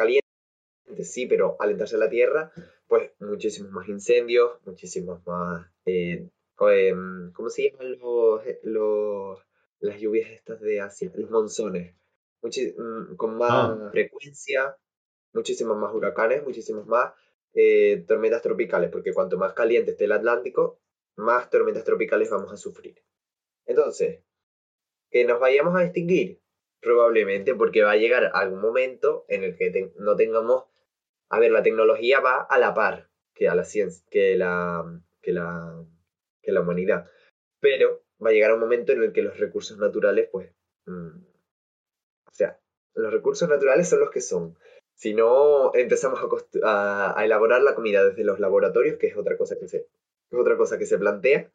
sí, 1.04 1.26
pero 1.26 1.56
al 1.58 1.70
entrarse 1.70 1.98
la 1.98 2.08
Tierra, 2.08 2.52
pues 2.86 3.10
muchísimos 3.20 3.70
más 3.72 3.88
incendios, 3.88 4.58
muchísimos 4.64 5.24
más... 5.26 5.66
Eh, 5.84 6.28
em, 6.60 7.32
¿Cómo 7.32 7.50
se 7.50 7.70
llaman 7.70 7.98
los, 8.62 9.40
las 9.80 10.00
lluvias 10.00 10.30
estas 10.30 10.60
de 10.60 10.80
Asia? 10.80 11.10
Los 11.14 11.30
monzones. 11.30 11.94
Mm, 12.42 13.16
con 13.16 13.36
más 13.36 13.50
ah. 13.50 13.88
frecuencia, 13.90 14.76
muchísimos 15.32 15.76
más 15.76 15.92
huracanes, 15.94 16.44
muchísimos 16.44 16.86
más 16.86 17.12
eh, 17.54 18.04
tormentas 18.06 18.42
tropicales, 18.42 18.90
porque 18.90 19.12
cuanto 19.12 19.36
más 19.36 19.52
caliente 19.52 19.92
esté 19.92 20.04
el 20.04 20.12
Atlántico, 20.12 20.80
más 21.16 21.50
tormentas 21.50 21.84
tropicales 21.84 22.30
vamos 22.30 22.52
a 22.52 22.56
sufrir. 22.56 23.02
Entonces, 23.64 24.22
que 25.10 25.24
nos 25.24 25.40
vayamos 25.40 25.74
a 25.76 25.84
extinguir, 25.84 26.40
Probablemente 26.80 27.54
porque 27.54 27.82
va 27.82 27.92
a 27.92 27.96
llegar 27.96 28.30
algún 28.32 28.60
momento 28.60 29.24
en 29.28 29.42
el 29.42 29.56
que 29.56 29.92
no 29.98 30.14
tengamos... 30.14 30.66
A 31.28 31.38
ver, 31.38 31.50
la 31.50 31.62
tecnología 31.62 32.20
va 32.20 32.42
a 32.42 32.58
la 32.58 32.74
par 32.74 33.08
que 33.34 33.46
la 33.46 33.64
ciencia, 33.64 34.04
que 34.10 34.36
la, 34.36 34.84
que 35.20 35.32
la, 35.32 36.60
humanidad. 36.60 37.10
Pero 37.60 38.04
va 38.24 38.30
a 38.30 38.32
llegar 38.32 38.52
un 38.52 38.60
momento 38.60 38.92
en 38.92 39.02
el 39.02 39.12
que 39.12 39.22
los 39.22 39.38
recursos 39.38 39.78
naturales, 39.78 40.28
pues... 40.30 40.52
Mm, 40.86 41.24
o 42.28 42.32
sea, 42.32 42.58
los 42.94 43.12
recursos 43.12 43.48
naturales 43.48 43.88
son 43.88 44.00
los 44.00 44.10
que 44.10 44.20
son. 44.20 44.56
Si 44.94 45.14
no 45.14 45.74
empezamos 45.74 46.20
a, 46.62 47.18
a, 47.18 47.24
elaborar 47.24 47.62
la 47.62 47.74
comida 47.74 48.04
desde 48.04 48.24
los 48.24 48.40
laboratorios, 48.40 48.98
que 48.98 49.08
es 49.08 49.16
otra 49.16 49.36
cosa 49.36 49.58
que 49.58 49.68
se, 49.68 49.88
es 50.30 50.38
otra 50.38 50.56
cosa 50.56 50.78
que 50.78 50.86
se 50.86 50.98
plantea, 50.98 51.50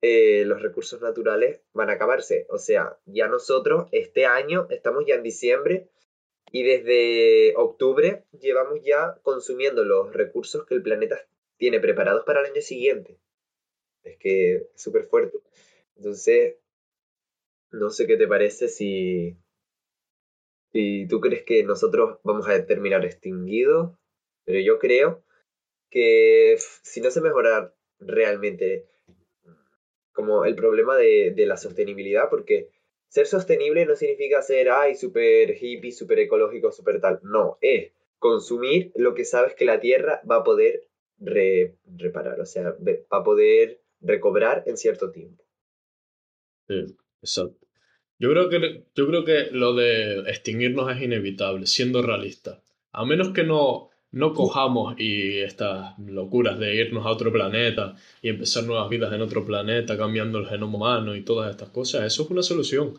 eh, 0.00 0.44
los 0.44 0.62
recursos 0.62 1.00
naturales 1.00 1.60
van 1.72 1.90
a 1.90 1.94
acabarse. 1.94 2.46
O 2.50 2.58
sea, 2.58 2.98
ya 3.06 3.26
nosotros 3.28 3.88
este 3.90 4.26
año 4.26 4.68
estamos 4.70 5.04
ya 5.06 5.16
en 5.16 5.24
diciembre 5.24 5.88
y 6.50 6.62
desde 6.62 7.54
octubre 7.56 8.24
llevamos 8.40 8.80
ya 8.82 9.18
consumiendo 9.22 9.84
los 9.84 10.12
recursos 10.12 10.66
que 10.66 10.74
el 10.74 10.82
planeta 10.82 11.18
tiene 11.56 11.80
preparados 11.80 12.24
para 12.24 12.40
el 12.40 12.52
año 12.52 12.62
siguiente. 12.62 13.18
Es 14.02 14.16
que 14.18 14.54
es 14.56 14.62
súper 14.74 15.04
fuerte. 15.04 15.38
Entonces, 15.96 16.56
no 17.70 17.90
sé 17.90 18.06
qué 18.06 18.16
te 18.16 18.26
parece 18.26 18.68
si, 18.68 19.36
si 20.72 21.06
tú 21.08 21.20
crees 21.20 21.42
que 21.42 21.64
nosotros 21.64 22.18
vamos 22.22 22.48
a 22.48 22.64
terminar 22.64 23.04
extinguidos, 23.04 23.98
pero 24.44 24.60
yo 24.60 24.78
creo 24.78 25.24
que 25.90 26.56
si 26.82 27.00
no 27.00 27.10
se 27.10 27.20
mejora 27.20 27.74
realmente 27.98 28.86
como 30.12 30.44
el 30.44 30.54
problema 30.54 30.96
de, 30.96 31.32
de 31.34 31.46
la 31.46 31.56
sostenibilidad, 31.56 32.28
porque 32.30 32.70
ser 33.08 33.26
sostenible 33.26 33.86
no 33.86 33.96
significa 33.96 34.42
ser, 34.42 34.70
ay, 34.70 34.94
súper 34.94 35.56
hippie, 35.60 35.92
súper 35.92 36.20
ecológico, 36.20 36.72
súper 36.72 37.00
tal. 37.00 37.20
No, 37.22 37.58
es 37.60 37.92
consumir 38.18 38.92
lo 38.96 39.14
que 39.14 39.24
sabes 39.24 39.54
que 39.54 39.64
la 39.64 39.80
Tierra 39.80 40.20
va 40.30 40.36
a 40.36 40.44
poder 40.44 40.88
reparar, 41.18 42.40
o 42.40 42.46
sea, 42.46 42.74
va 42.80 43.18
a 43.18 43.24
poder 43.24 43.80
recobrar 44.00 44.62
en 44.66 44.76
cierto 44.76 45.10
tiempo. 45.10 45.44
Sí, 46.68 46.96
exacto. 47.22 47.66
Yo 48.20 48.30
creo, 48.30 48.48
que, 48.48 48.84
yo 48.94 49.06
creo 49.06 49.24
que 49.24 49.48
lo 49.52 49.74
de 49.74 50.20
extinguirnos 50.28 50.90
es 50.94 51.02
inevitable, 51.02 51.66
siendo 51.66 52.02
realista. 52.02 52.60
A 52.90 53.04
menos 53.04 53.32
que 53.32 53.44
no, 53.44 53.90
no 54.10 54.32
cojamos 54.32 54.94
y 54.98 55.38
estas 55.40 55.98
locuras 55.98 56.58
de 56.58 56.76
irnos 56.76 57.04
a 57.06 57.10
otro 57.10 57.32
planeta 57.32 57.96
y 58.22 58.30
empezar 58.30 58.64
nuevas 58.64 58.88
vidas 58.88 59.12
en 59.12 59.20
otro 59.22 59.44
planeta, 59.44 59.96
cambiando 59.96 60.38
el 60.38 60.46
genoma 60.46 60.76
humano 60.76 61.14
y 61.16 61.22
todas 61.22 61.50
estas 61.50 61.68
cosas, 61.70 62.04
eso 62.04 62.22
es 62.22 62.30
una 62.30 62.42
solución. 62.42 62.98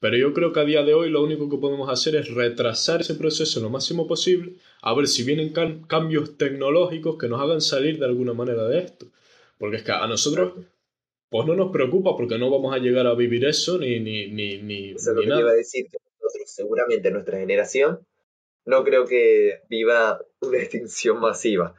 Pero 0.00 0.16
yo 0.16 0.32
creo 0.34 0.52
que 0.52 0.60
a 0.60 0.64
día 0.64 0.82
de 0.82 0.94
hoy 0.94 1.10
lo 1.10 1.22
único 1.22 1.48
que 1.48 1.58
podemos 1.58 1.88
hacer 1.88 2.16
es 2.16 2.28
retrasar 2.34 3.02
ese 3.02 3.14
proceso 3.14 3.60
lo 3.60 3.70
máximo 3.70 4.08
posible, 4.08 4.54
a 4.80 4.94
ver 4.94 5.06
si 5.06 5.22
vienen 5.22 5.52
cambios 5.86 6.36
tecnológicos 6.36 7.18
que 7.18 7.28
nos 7.28 7.40
hagan 7.40 7.60
salir 7.60 7.98
de 7.98 8.06
alguna 8.06 8.32
manera 8.32 8.64
de 8.64 8.80
esto. 8.80 9.06
Porque 9.58 9.76
es 9.76 9.82
que 9.84 9.92
a 9.92 10.06
nosotros 10.08 10.54
pues 11.28 11.46
no 11.46 11.54
nos 11.54 11.70
preocupa 11.72 12.16
porque 12.16 12.36
no 12.36 12.50
vamos 12.50 12.74
a 12.74 12.78
llegar 12.78 13.06
a 13.06 13.14
vivir 13.14 13.44
eso 13.46 13.78
ni, 13.78 14.00
ni, 14.00 14.28
ni, 14.28 14.58
ni, 14.58 14.90
eso 14.90 15.12
es 15.12 15.16
lo 15.16 15.22
que 15.22 15.28
iba 15.28 15.50
a 15.50 15.54
decir, 15.54 15.86
que 15.90 15.96
nosotros 16.20 16.50
seguramente 16.50 17.10
nuestra 17.10 17.38
generación 17.38 18.00
no 18.64 18.84
creo 18.84 19.06
que 19.06 19.62
viva 19.68 20.20
una 20.40 20.58
extinción 20.62 21.20
masiva, 21.20 21.74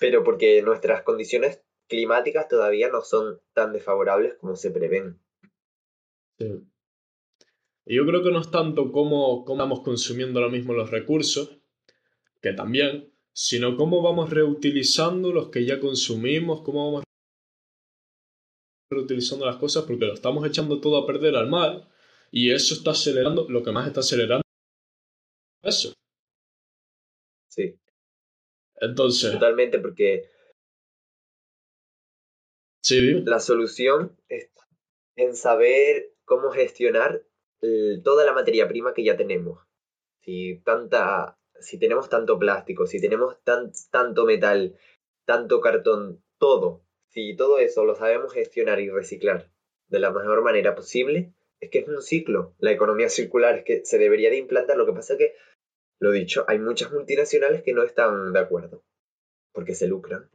pero 0.00 0.24
porque 0.24 0.62
nuestras 0.62 1.02
condiciones 1.02 1.62
climáticas 1.88 2.48
todavía 2.48 2.88
no 2.88 3.02
son 3.02 3.40
tan 3.52 3.72
desfavorables 3.72 4.34
como 4.40 4.56
se 4.56 4.70
prevén. 4.70 5.20
Sí. 6.38 6.62
Yo 7.84 8.06
creo 8.06 8.22
que 8.22 8.30
no 8.30 8.40
es 8.40 8.50
tanto 8.50 8.92
cómo, 8.92 9.44
cómo 9.44 9.58
vamos 9.58 9.80
consumiendo 9.80 10.38
ahora 10.38 10.52
mismo 10.52 10.72
los 10.72 10.90
recursos, 10.90 11.58
que 12.40 12.52
también, 12.52 13.12
sino 13.32 13.76
cómo 13.76 14.02
vamos 14.02 14.30
reutilizando 14.30 15.32
los 15.32 15.48
que 15.50 15.64
ya 15.64 15.80
consumimos, 15.80 16.62
cómo 16.62 16.86
vamos 16.86 17.04
reutilizando 18.90 19.46
las 19.46 19.56
cosas, 19.56 19.84
porque 19.84 20.06
lo 20.06 20.14
estamos 20.14 20.46
echando 20.46 20.80
todo 20.80 20.96
a 20.96 21.06
perder 21.06 21.34
al 21.34 21.48
mar, 21.48 21.88
y 22.30 22.52
eso 22.52 22.74
está 22.74 22.92
acelerando, 22.92 23.46
lo 23.48 23.62
que 23.62 23.72
más 23.72 23.86
está 23.86 24.00
acelerando 24.00 24.42
eso. 25.62 25.92
Sí. 27.52 27.78
Entonces. 28.76 29.32
Totalmente, 29.32 29.78
porque. 29.78 30.24
Sí, 32.82 33.22
La 33.24 33.40
solución 33.40 34.16
está 34.28 34.66
en 35.16 35.36
saber 35.36 36.14
cómo 36.24 36.50
gestionar 36.50 37.22
toda 38.02 38.24
la 38.24 38.32
materia 38.32 38.66
prima 38.66 38.92
que 38.94 39.04
ya 39.04 39.16
tenemos. 39.16 39.60
Si, 40.22 40.60
tanta, 40.64 41.38
si 41.60 41.78
tenemos 41.78 42.08
tanto 42.08 42.38
plástico, 42.38 42.86
si 42.86 43.00
tenemos 43.00 43.36
tan, 43.44 43.70
tanto 43.90 44.24
metal, 44.24 44.76
tanto 45.26 45.60
cartón, 45.60 46.24
todo, 46.38 46.84
si 47.08 47.36
todo 47.36 47.58
eso 47.58 47.84
lo 47.84 47.94
sabemos 47.94 48.32
gestionar 48.32 48.80
y 48.80 48.90
reciclar 48.90 49.52
de 49.88 50.00
la 50.00 50.10
mejor 50.10 50.42
manera 50.42 50.74
posible, 50.74 51.34
es 51.60 51.70
que 51.70 51.80
es 51.80 51.88
un 51.88 52.02
ciclo. 52.02 52.56
La 52.58 52.72
economía 52.72 53.08
circular 53.08 53.58
es 53.58 53.64
que 53.64 53.84
se 53.84 53.98
debería 53.98 54.30
de 54.30 54.38
implantar. 54.38 54.76
Lo 54.76 54.86
que 54.86 54.92
pasa 54.92 55.12
es 55.12 55.18
que 55.18 55.34
lo 56.02 56.10
dicho, 56.10 56.44
hay 56.48 56.58
muchas 56.58 56.90
multinacionales 56.90 57.62
que 57.62 57.72
no 57.72 57.84
están 57.84 58.32
de 58.32 58.40
acuerdo, 58.40 58.82
porque 59.52 59.76
se 59.76 59.86
lucran. 59.86 60.28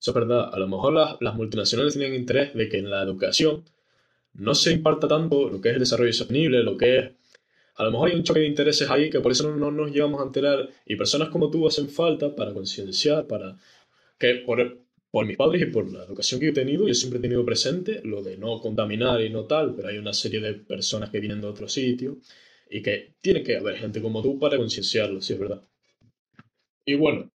Eso 0.00 0.10
es 0.10 0.14
verdad. 0.14 0.52
A 0.52 0.58
lo 0.58 0.66
mejor 0.66 0.92
las, 0.92 1.34
multinacionales 1.36 1.94
tienen 1.94 2.14
interés 2.14 2.52
de 2.52 2.68
que 2.68 2.78
en 2.78 2.90
la 2.90 3.00
educación 3.00 3.64
no 4.32 4.56
se 4.56 4.72
imparta 4.72 5.06
tanto 5.06 5.48
lo 5.48 5.60
que 5.60 5.68
es 5.68 5.74
el 5.74 5.80
desarrollo 5.80 6.12
sostenible, 6.12 6.64
lo 6.64 6.76
que 6.76 6.98
es... 6.98 7.12
A 7.76 7.84
lo 7.84 7.92
mejor 7.92 8.10
hay 8.10 8.16
un 8.16 8.24
choque 8.24 8.40
de 8.40 8.48
intereses 8.48 8.90
ahí 8.90 9.08
que 9.08 9.20
por 9.20 9.30
eso 9.30 9.54
no, 9.54 9.70
nos 9.70 9.92
llevamos 9.92 10.20
a 10.20 10.24
enterar 10.24 10.68
y 10.84 10.96
personas 10.96 11.28
como 11.28 11.48
tú 11.48 11.68
hacen 11.68 11.88
falta 11.88 12.34
para 12.34 12.52
concienciar, 12.52 13.24
para... 13.28 13.56
que 14.18 14.42
por, 14.44 14.78
por 15.12 15.26
mis 15.26 15.36
padres 15.36 15.62
y 15.62 15.66
por 15.66 15.92
la 15.92 16.02
educación 16.02 16.40
que 16.40 16.48
he 16.48 16.52
tenido, 16.52 16.88
yo 16.88 16.94
siempre 16.94 17.20
he 17.20 17.22
tenido 17.22 17.44
presente 17.44 18.00
lo 18.02 18.20
de 18.24 18.36
no 18.36 18.60
contaminar 18.60 19.20
y 19.20 19.30
no 19.30 19.44
tal, 19.44 19.76
pero 19.76 19.88
hay 19.88 19.98
una 19.98 20.12
serie 20.12 20.40
de 20.40 20.54
personas 20.54 21.10
que 21.10 21.20
vienen 21.20 21.40
de 21.40 21.46
otro 21.46 21.68
sitio 21.68 22.18
y 22.70 22.82
que 22.82 23.14
tiene 23.20 23.42
que 23.42 23.56
haber 23.56 23.76
gente 23.78 24.00
como 24.02 24.22
tú 24.22 24.38
para 24.38 24.56
concienciarlo, 24.56 25.20
si 25.20 25.32
es 25.34 25.38
verdad. 25.38 25.62
Y 26.84 26.94
bueno. 26.94 27.30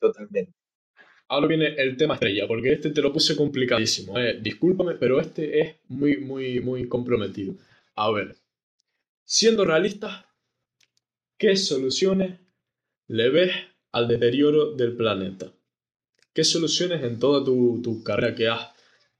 Totalmente. 0.00 0.52
Ahora 1.28 1.46
viene 1.46 1.74
el 1.78 1.96
tema 1.96 2.14
estrella, 2.14 2.46
porque 2.46 2.72
este 2.72 2.90
te 2.90 3.00
lo 3.00 3.12
puse 3.12 3.36
complicadísimo. 3.36 4.18
Eh. 4.18 4.38
Discúlpame, 4.42 4.94
pero 4.96 5.20
este 5.20 5.60
es 5.60 5.76
muy, 5.88 6.18
muy, 6.18 6.60
muy 6.60 6.88
comprometido. 6.88 7.54
A 7.96 8.10
ver, 8.10 8.36
siendo 9.24 9.64
realistas, 9.64 10.26
¿qué 11.38 11.56
soluciones 11.56 12.38
le 13.08 13.30
ves 13.30 13.52
al 13.92 14.08
deterioro 14.08 14.72
del 14.72 14.96
planeta? 14.96 15.52
¿Qué 16.34 16.44
soluciones 16.44 17.02
en 17.02 17.18
toda 17.18 17.44
tu, 17.44 17.80
tu 17.82 18.02
carrera 18.02 18.34
que 18.34 18.48
has 18.48 18.71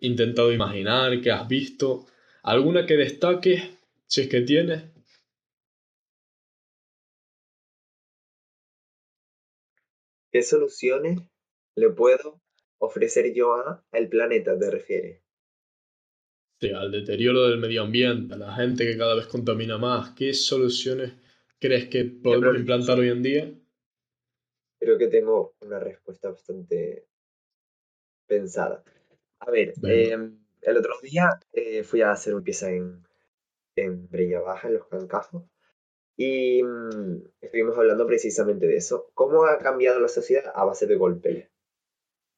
intentado 0.03 0.53
imaginar, 0.53 1.21
que 1.21 1.31
has 1.31 1.49
visto? 1.49 2.07
¿Alguna 2.43 2.87
que 2.87 2.95
destaque, 2.95 3.79
si 4.07 4.23
es 4.23 4.29
que 4.29 4.43
tienes? 4.43 4.85
¿Qué 10.31 10.43
soluciones 10.43 11.21
le 11.77 11.91
puedo 11.91 12.41
ofrecer 12.79 13.33
yo 13.35 13.55
a 13.55 13.85
el 13.93 14.09
planeta, 14.09 14.59
te 14.59 14.71
refieres? 14.71 15.23
Sí, 16.61 16.71
al 16.71 16.91
deterioro 16.91 17.49
del 17.49 17.59
medio 17.59 17.83
ambiente, 17.83 18.35
a 18.35 18.39
la 18.39 18.55
gente 18.55 18.85
que 18.85 18.97
cada 18.97 19.15
vez 19.15 19.27
contamina 19.27 19.79
más. 19.79 20.11
¿Qué 20.11 20.33
soluciones 20.33 21.13
crees 21.59 21.89
que 21.89 22.05
podemos 22.05 22.57
implantar 22.57 22.99
hoy 22.99 23.09
en 23.09 23.23
día? 23.23 23.53
Creo 24.79 24.97
que 24.99 25.09
tengo 25.09 25.55
una 25.61 25.79
respuesta 25.79 26.31
bastante 26.31 27.07
pensada. 28.27 28.83
A 29.45 29.51
ver, 29.51 29.75
em, 29.83 30.39
el 30.61 30.77
otro 30.77 30.95
día 31.03 31.29
eh, 31.53 31.83
fui 31.83 32.01
a 32.01 32.13
hacer 32.13 32.33
una 32.33 32.45
pieza 32.45 32.71
en, 32.71 33.05
en 33.75 34.09
Breña 34.09 34.41
Baja, 34.41 34.69
en 34.69 34.75
Los 34.75 34.87
Cancajos, 34.87 35.43
y 36.17 36.63
mm, 36.63 37.23
estuvimos 37.41 37.77
hablando 37.77 38.07
precisamente 38.07 38.69
de 38.69 38.77
eso. 38.77 39.11
¿Cómo 39.15 39.45
ha 39.47 39.59
cambiado 39.59 39.99
la 39.99 40.07
sociedad 40.07 40.53
a 40.55 40.65
base 40.65 40.87
de 40.87 40.95
golpes? 40.95 41.49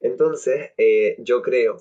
Entonces, 0.01 0.71
eh, 0.79 1.17
yo 1.19 1.43
creo 1.43 1.77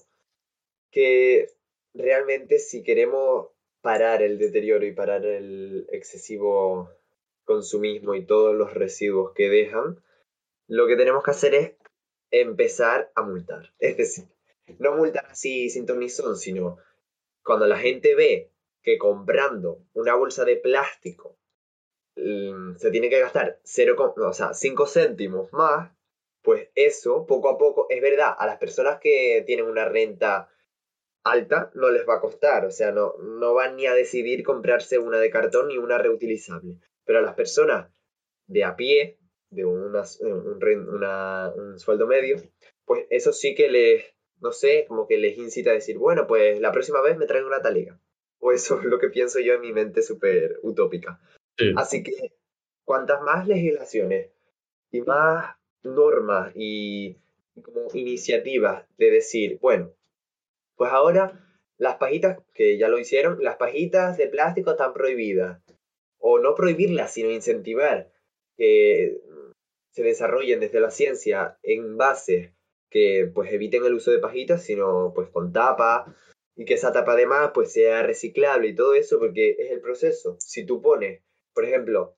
que 0.91 1.47
realmente 1.93 2.59
si 2.59 2.83
queremos 2.83 3.47
parar 3.81 4.21
el 4.23 4.37
deterioro 4.37 4.85
y 4.85 4.91
parar 4.91 5.25
el 5.25 5.87
excesivo 5.89 6.89
consumismo 7.45 8.13
y 8.15 8.25
todos 8.25 8.53
los 8.55 8.73
residuos 8.73 9.31
que 9.33 9.49
dejan, 9.49 10.03
lo 10.67 10.85
que 10.87 10.97
tenemos 10.97 11.23
que 11.23 11.31
hacer 11.31 11.55
es 11.55 11.71
empezar 12.29 13.09
a 13.15 13.21
multar. 13.21 13.73
Es 13.79 13.95
decir, 13.95 14.25
no 14.79 14.95
multar 14.95 15.25
así 15.27 15.69
sin 15.69 15.85
sino 16.35 16.77
cuando 17.43 17.67
la 17.67 17.77
gente 17.77 18.15
ve 18.15 18.51
que 18.81 18.97
comprando 18.97 19.85
una 19.93 20.15
bolsa 20.15 20.45
de 20.45 20.57
plástico 20.57 21.37
mm, 22.15 22.75
se 22.77 22.91
tiene 22.91 23.09
que 23.09 23.19
gastar 23.19 23.59
0, 23.63 24.15
o 24.17 24.33
sea, 24.33 24.53
5 24.53 24.87
céntimos 24.87 25.51
más, 25.53 25.91
pues 26.41 26.69
eso, 26.75 27.25
poco 27.25 27.49
a 27.49 27.57
poco, 27.57 27.87
es 27.89 28.01
verdad, 28.01 28.35
a 28.37 28.45
las 28.45 28.57
personas 28.57 28.99
que 28.99 29.43
tienen 29.45 29.65
una 29.65 29.85
renta 29.85 30.49
alta 31.23 31.71
no 31.73 31.89
les 31.89 32.07
va 32.07 32.15
a 32.15 32.21
costar, 32.21 32.65
o 32.65 32.71
sea, 32.71 32.91
no, 32.91 33.15
no 33.17 33.53
van 33.53 33.77
ni 33.77 33.87
a 33.87 33.93
decidir 33.93 34.43
comprarse 34.43 34.99
una 34.99 35.19
de 35.19 35.29
cartón 35.29 35.69
ni 35.69 35.77
una 35.77 35.97
reutilizable. 35.97 36.75
Pero 37.05 37.19
a 37.19 37.21
las 37.21 37.33
personas 37.33 37.89
de 38.47 38.65
a 38.65 38.75
pie, 38.75 39.19
de 39.49 39.65
un, 39.65 39.95
un 39.95 41.79
sueldo 41.79 42.07
medio, 42.07 42.37
pues 42.85 43.05
eso 43.09 43.31
sí 43.31 43.55
que 43.55 43.69
les, 43.69 44.13
no 44.43 44.51
sé, 44.51 44.85
como 44.89 45.07
que 45.07 45.17
les 45.17 45.37
incita 45.37 45.71
a 45.71 45.73
decir, 45.73 45.97
bueno, 45.97 46.27
pues 46.27 46.59
la 46.59 46.73
próxima 46.73 47.01
vez 47.01 47.17
me 47.17 47.25
traigo 47.25 47.47
una 47.47 47.61
talega. 47.61 47.97
O 48.39 48.51
eso 48.51 48.77
es 48.79 48.85
lo 48.85 48.99
que 48.99 49.07
pienso 49.07 49.39
yo 49.39 49.53
en 49.53 49.61
mi 49.61 49.71
mente 49.71 50.01
súper 50.01 50.59
utópica. 50.61 51.21
Así 51.77 52.03
que, 52.03 52.33
cuantas 52.83 53.21
más 53.21 53.47
legislaciones 53.47 54.31
y 54.91 55.01
más 55.01 55.55
normas 55.83 56.51
y 56.55 57.15
como 57.61 57.87
iniciativas 57.93 58.85
de 58.97 59.11
decir, 59.11 59.59
bueno, 59.61 59.93
pues 60.75 60.91
ahora 60.91 61.39
las 61.77 61.95
pajitas, 61.95 62.39
que 62.53 62.77
ya 62.77 62.89
lo 62.89 62.99
hicieron, 62.99 63.41
las 63.41 63.55
pajitas 63.55 64.17
de 64.17 64.27
plástico 64.27 64.71
están 64.71 64.93
prohibidas. 64.93 65.61
O 66.17 66.39
no 66.39 66.53
prohibirlas, 66.55 67.13
sino 67.13 67.31
incentivar 67.31 68.11
que 68.57 69.21
se 69.91 70.03
desarrollen 70.03 70.59
desde 70.59 70.81
la 70.81 70.91
ciencia 70.91 71.57
en 71.63 71.95
bases 71.97 72.52
que 72.93 73.29
pues 73.33 73.51
eviten 73.51 73.83
el 73.85 73.95
uso 73.95 74.11
de 74.11 74.19
pajitas, 74.19 74.63
sino 74.63 75.13
pues 75.15 75.27
con 75.29 75.51
tapa 75.51 76.15
y 76.55 76.63
que 76.65 76.75
esa 76.75 76.93
tapa 76.93 77.13
además 77.13 77.49
pues 77.53 77.73
sea 77.73 78.03
reciclable 78.03 78.67
y 78.67 78.75
todo 78.75 78.93
eso 78.93 79.17
porque 79.19 79.55
es 79.57 79.71
el 79.71 79.81
proceso. 79.81 80.37
Si 80.39 80.63
tú 80.63 80.79
pones, 80.79 81.23
por 81.55 81.65
ejemplo, 81.65 82.15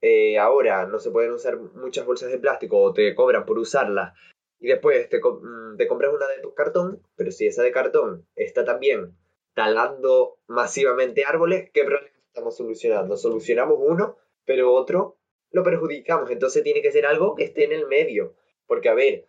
eh, 0.00 0.38
ahora 0.38 0.86
no 0.86 0.98
se 0.98 1.10
pueden 1.10 1.32
usar 1.32 1.58
muchas 1.58 2.06
bolsas 2.06 2.30
de 2.30 2.38
plástico 2.38 2.80
o 2.80 2.94
te 2.94 3.14
cobran 3.14 3.44
por 3.44 3.58
usarlas 3.58 4.14
y 4.58 4.68
después 4.68 5.10
te, 5.10 5.20
mm, 5.20 5.76
te 5.76 5.86
compras 5.86 6.14
una 6.14 6.26
de 6.26 6.42
cartón, 6.56 7.02
pero 7.16 7.30
si 7.30 7.46
esa 7.46 7.62
de 7.62 7.72
cartón 7.72 8.26
está 8.34 8.64
también 8.64 9.14
talando 9.54 10.38
masivamente 10.46 11.24
árboles, 11.26 11.70
¿qué 11.70 11.84
problema 11.84 12.08
estamos 12.28 12.56
solucionando? 12.56 13.18
Solucionamos 13.18 13.78
uno, 13.78 14.16
pero 14.46 14.72
otro 14.72 15.18
lo 15.50 15.62
perjudicamos. 15.62 16.30
Entonces 16.30 16.62
tiene 16.62 16.80
que 16.80 16.92
ser 16.92 17.04
algo 17.04 17.34
que 17.34 17.44
esté 17.44 17.64
en 17.64 17.72
el 17.72 17.86
medio. 17.86 18.34
Porque, 18.66 18.88
a 18.88 18.94
ver, 18.94 19.26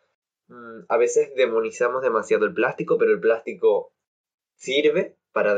a 0.87 0.97
veces 0.97 1.33
demonizamos 1.35 2.01
demasiado 2.01 2.45
el 2.45 2.53
plástico, 2.53 2.97
pero 2.97 3.11
el 3.11 3.19
plástico 3.19 3.93
sirve 4.55 5.15
para, 5.31 5.55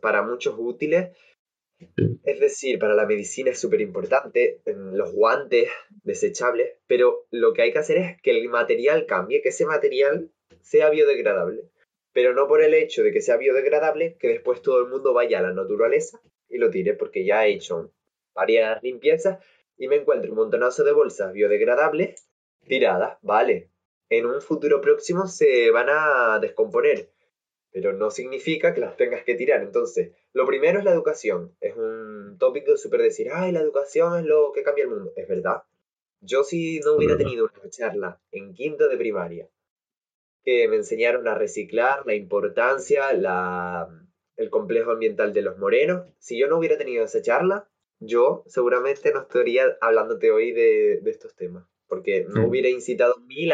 para 0.00 0.22
muchos 0.22 0.54
útiles. 0.58 1.16
Es 2.24 2.40
decir, 2.40 2.78
para 2.78 2.94
la 2.94 3.06
medicina 3.06 3.50
es 3.50 3.58
súper 3.58 3.80
importante, 3.80 4.60
los 4.66 5.12
guantes 5.12 5.70
desechables, 6.02 6.76
pero 6.86 7.26
lo 7.30 7.54
que 7.54 7.62
hay 7.62 7.72
que 7.72 7.78
hacer 7.78 7.96
es 7.96 8.22
que 8.22 8.38
el 8.38 8.48
material 8.50 9.06
cambie, 9.06 9.40
que 9.40 9.48
ese 9.48 9.64
material 9.64 10.30
sea 10.60 10.90
biodegradable. 10.90 11.70
Pero 12.12 12.34
no 12.34 12.46
por 12.48 12.62
el 12.62 12.74
hecho 12.74 13.02
de 13.02 13.12
que 13.12 13.22
sea 13.22 13.38
biodegradable, 13.38 14.16
que 14.18 14.28
después 14.28 14.60
todo 14.60 14.80
el 14.80 14.90
mundo 14.90 15.14
vaya 15.14 15.38
a 15.38 15.42
la 15.42 15.52
naturaleza 15.52 16.20
y 16.48 16.58
lo 16.58 16.70
tire, 16.70 16.94
porque 16.94 17.24
ya 17.24 17.46
he 17.46 17.52
hecho 17.52 17.92
varias 18.34 18.82
limpiezas 18.82 19.38
y 19.78 19.88
me 19.88 19.96
encuentro 19.96 20.30
un 20.30 20.36
montonazo 20.36 20.84
de 20.84 20.92
bolsas 20.92 21.32
biodegradables 21.32 22.26
tiradas, 22.66 23.18
vale. 23.22 23.69
En 24.10 24.26
un 24.26 24.42
futuro 24.42 24.80
próximo 24.80 25.26
se 25.26 25.70
van 25.70 25.86
a 25.88 26.38
descomponer, 26.40 27.10
pero 27.72 27.92
no 27.92 28.10
significa 28.10 28.74
que 28.74 28.80
las 28.80 28.96
tengas 28.96 29.24
que 29.24 29.36
tirar. 29.36 29.62
Entonces, 29.62 30.12
lo 30.32 30.46
primero 30.46 30.80
es 30.80 30.84
la 30.84 30.92
educación. 30.92 31.56
Es 31.60 31.76
un 31.76 32.36
tópico 32.38 32.76
súper 32.76 33.02
decir, 33.02 33.28
ay, 33.32 33.52
la 33.52 33.60
educación 33.60 34.18
es 34.18 34.26
lo 34.26 34.52
que 34.52 34.62
cambia 34.62 34.84
el 34.84 34.90
mundo. 34.90 35.12
Es 35.16 35.28
verdad. 35.28 35.62
Yo 36.20 36.42
si 36.44 36.80
no 36.80 36.94
hubiera 36.94 37.16
tenido 37.16 37.48
una 37.54 37.70
charla 37.70 38.20
en 38.30 38.52
quinto 38.52 38.88
de 38.88 38.96
primaria 38.96 39.48
que 40.42 40.68
me 40.68 40.76
enseñaron 40.76 41.28
a 41.28 41.34
reciclar, 41.34 42.04
la 42.06 42.14
importancia, 42.14 43.12
la, 43.12 43.88
el 44.36 44.50
complejo 44.50 44.90
ambiental 44.90 45.32
de 45.32 45.42
los 45.42 45.58
morenos, 45.58 46.12
si 46.18 46.38
yo 46.38 46.48
no 46.48 46.58
hubiera 46.58 46.78
tenido 46.78 47.04
esa 47.04 47.22
charla, 47.22 47.68
yo 48.00 48.42
seguramente 48.46 49.12
no 49.12 49.20
estaría 49.20 49.76
hablándote 49.80 50.30
hoy 50.30 50.52
de, 50.52 50.94
estos 51.06 51.34
temas, 51.36 51.66
porque 51.86 52.26
no 52.28 52.42
mm. 52.42 52.44
hubiera 52.46 52.68
incitado 52.68 53.16
a 53.16 53.20
mí 53.20 53.46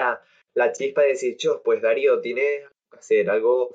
la, 0.56 0.72
chispa 0.72 1.02
de 1.02 1.08
decir, 1.08 1.36
pues 1.64 1.82
Darío, 1.82 2.20
tienes 2.20 2.68
que 2.90 2.98
hacer 2.98 3.30
algo, 3.30 3.74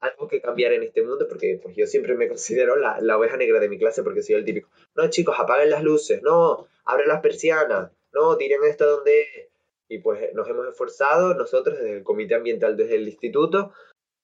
algo 0.00 0.28
que 0.28 0.40
cambiar 0.40 0.72
en 0.72 0.82
este 0.82 1.02
mundo, 1.02 1.26
porque 1.28 1.60
pues 1.62 1.76
yo 1.76 1.86
siempre 1.86 2.14
me 2.14 2.28
considero 2.28 2.76
la, 2.76 3.00
la 3.00 3.18
oveja 3.18 3.36
negra 3.36 3.60
de 3.60 3.68
mi 3.68 3.78
clase 3.78 4.02
porque 4.02 4.22
soy 4.22 4.36
el 4.36 4.44
típico, 4.44 4.70
no 4.94 5.10
chicos, 5.10 5.36
apaguen 5.38 5.70
las 5.70 5.82
luces, 5.82 6.22
no, 6.22 6.66
abren 6.84 7.08
las 7.08 7.20
persianas, 7.20 7.90
no, 8.12 8.36
tiren 8.36 8.64
esto 8.64 8.86
donde... 8.88 9.50
Y 9.88 9.98
pues 9.98 10.32
nos 10.34 10.48
hemos 10.48 10.68
esforzado 10.68 11.34
nosotros 11.34 11.76
desde 11.76 11.96
el 11.96 12.04
comité 12.04 12.36
ambiental, 12.36 12.76
desde 12.76 12.94
el 12.94 13.08
instituto, 13.08 13.72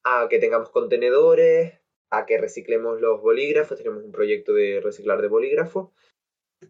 a 0.05 0.27
que 0.29 0.39
tengamos 0.39 0.69
contenedores, 0.69 1.73
a 2.09 2.25
que 2.25 2.37
reciclemos 2.37 3.01
los 3.01 3.21
bolígrafos, 3.21 3.77
tenemos 3.77 4.03
un 4.03 4.13
proyecto 4.13 4.53
de 4.53 4.79
reciclar 4.81 5.21
de 5.21 5.27
bolígrafos. 5.27 5.89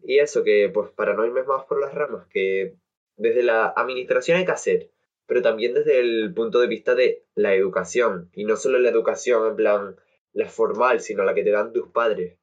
Y 0.02 0.18
eso, 0.18 0.42
que 0.42 0.68
pues 0.74 0.90
para 0.90 1.14
no 1.14 1.24
irme 1.24 1.44
más 1.44 1.64
por 1.66 1.80
las 1.80 1.94
ramas, 1.94 2.26
que 2.26 2.74
desde 3.16 3.44
la 3.44 3.68
administración 3.68 4.38
hay 4.38 4.44
que 4.44 4.52
hacer, 4.52 4.90
pero 5.28 5.42
también 5.42 5.74
desde 5.74 6.00
el 6.00 6.32
punto 6.32 6.58
de 6.58 6.66
vista 6.66 6.94
de 6.94 7.26
la 7.34 7.54
educación, 7.54 8.30
y 8.32 8.44
no 8.44 8.56
solo 8.56 8.78
la 8.78 8.88
educación 8.88 9.46
en 9.46 9.56
plan 9.56 9.96
la 10.32 10.48
formal, 10.48 11.00
sino 11.00 11.22
la 11.22 11.34
que 11.34 11.44
te 11.44 11.50
dan 11.50 11.72
tus 11.72 11.88
padres. 11.88 12.38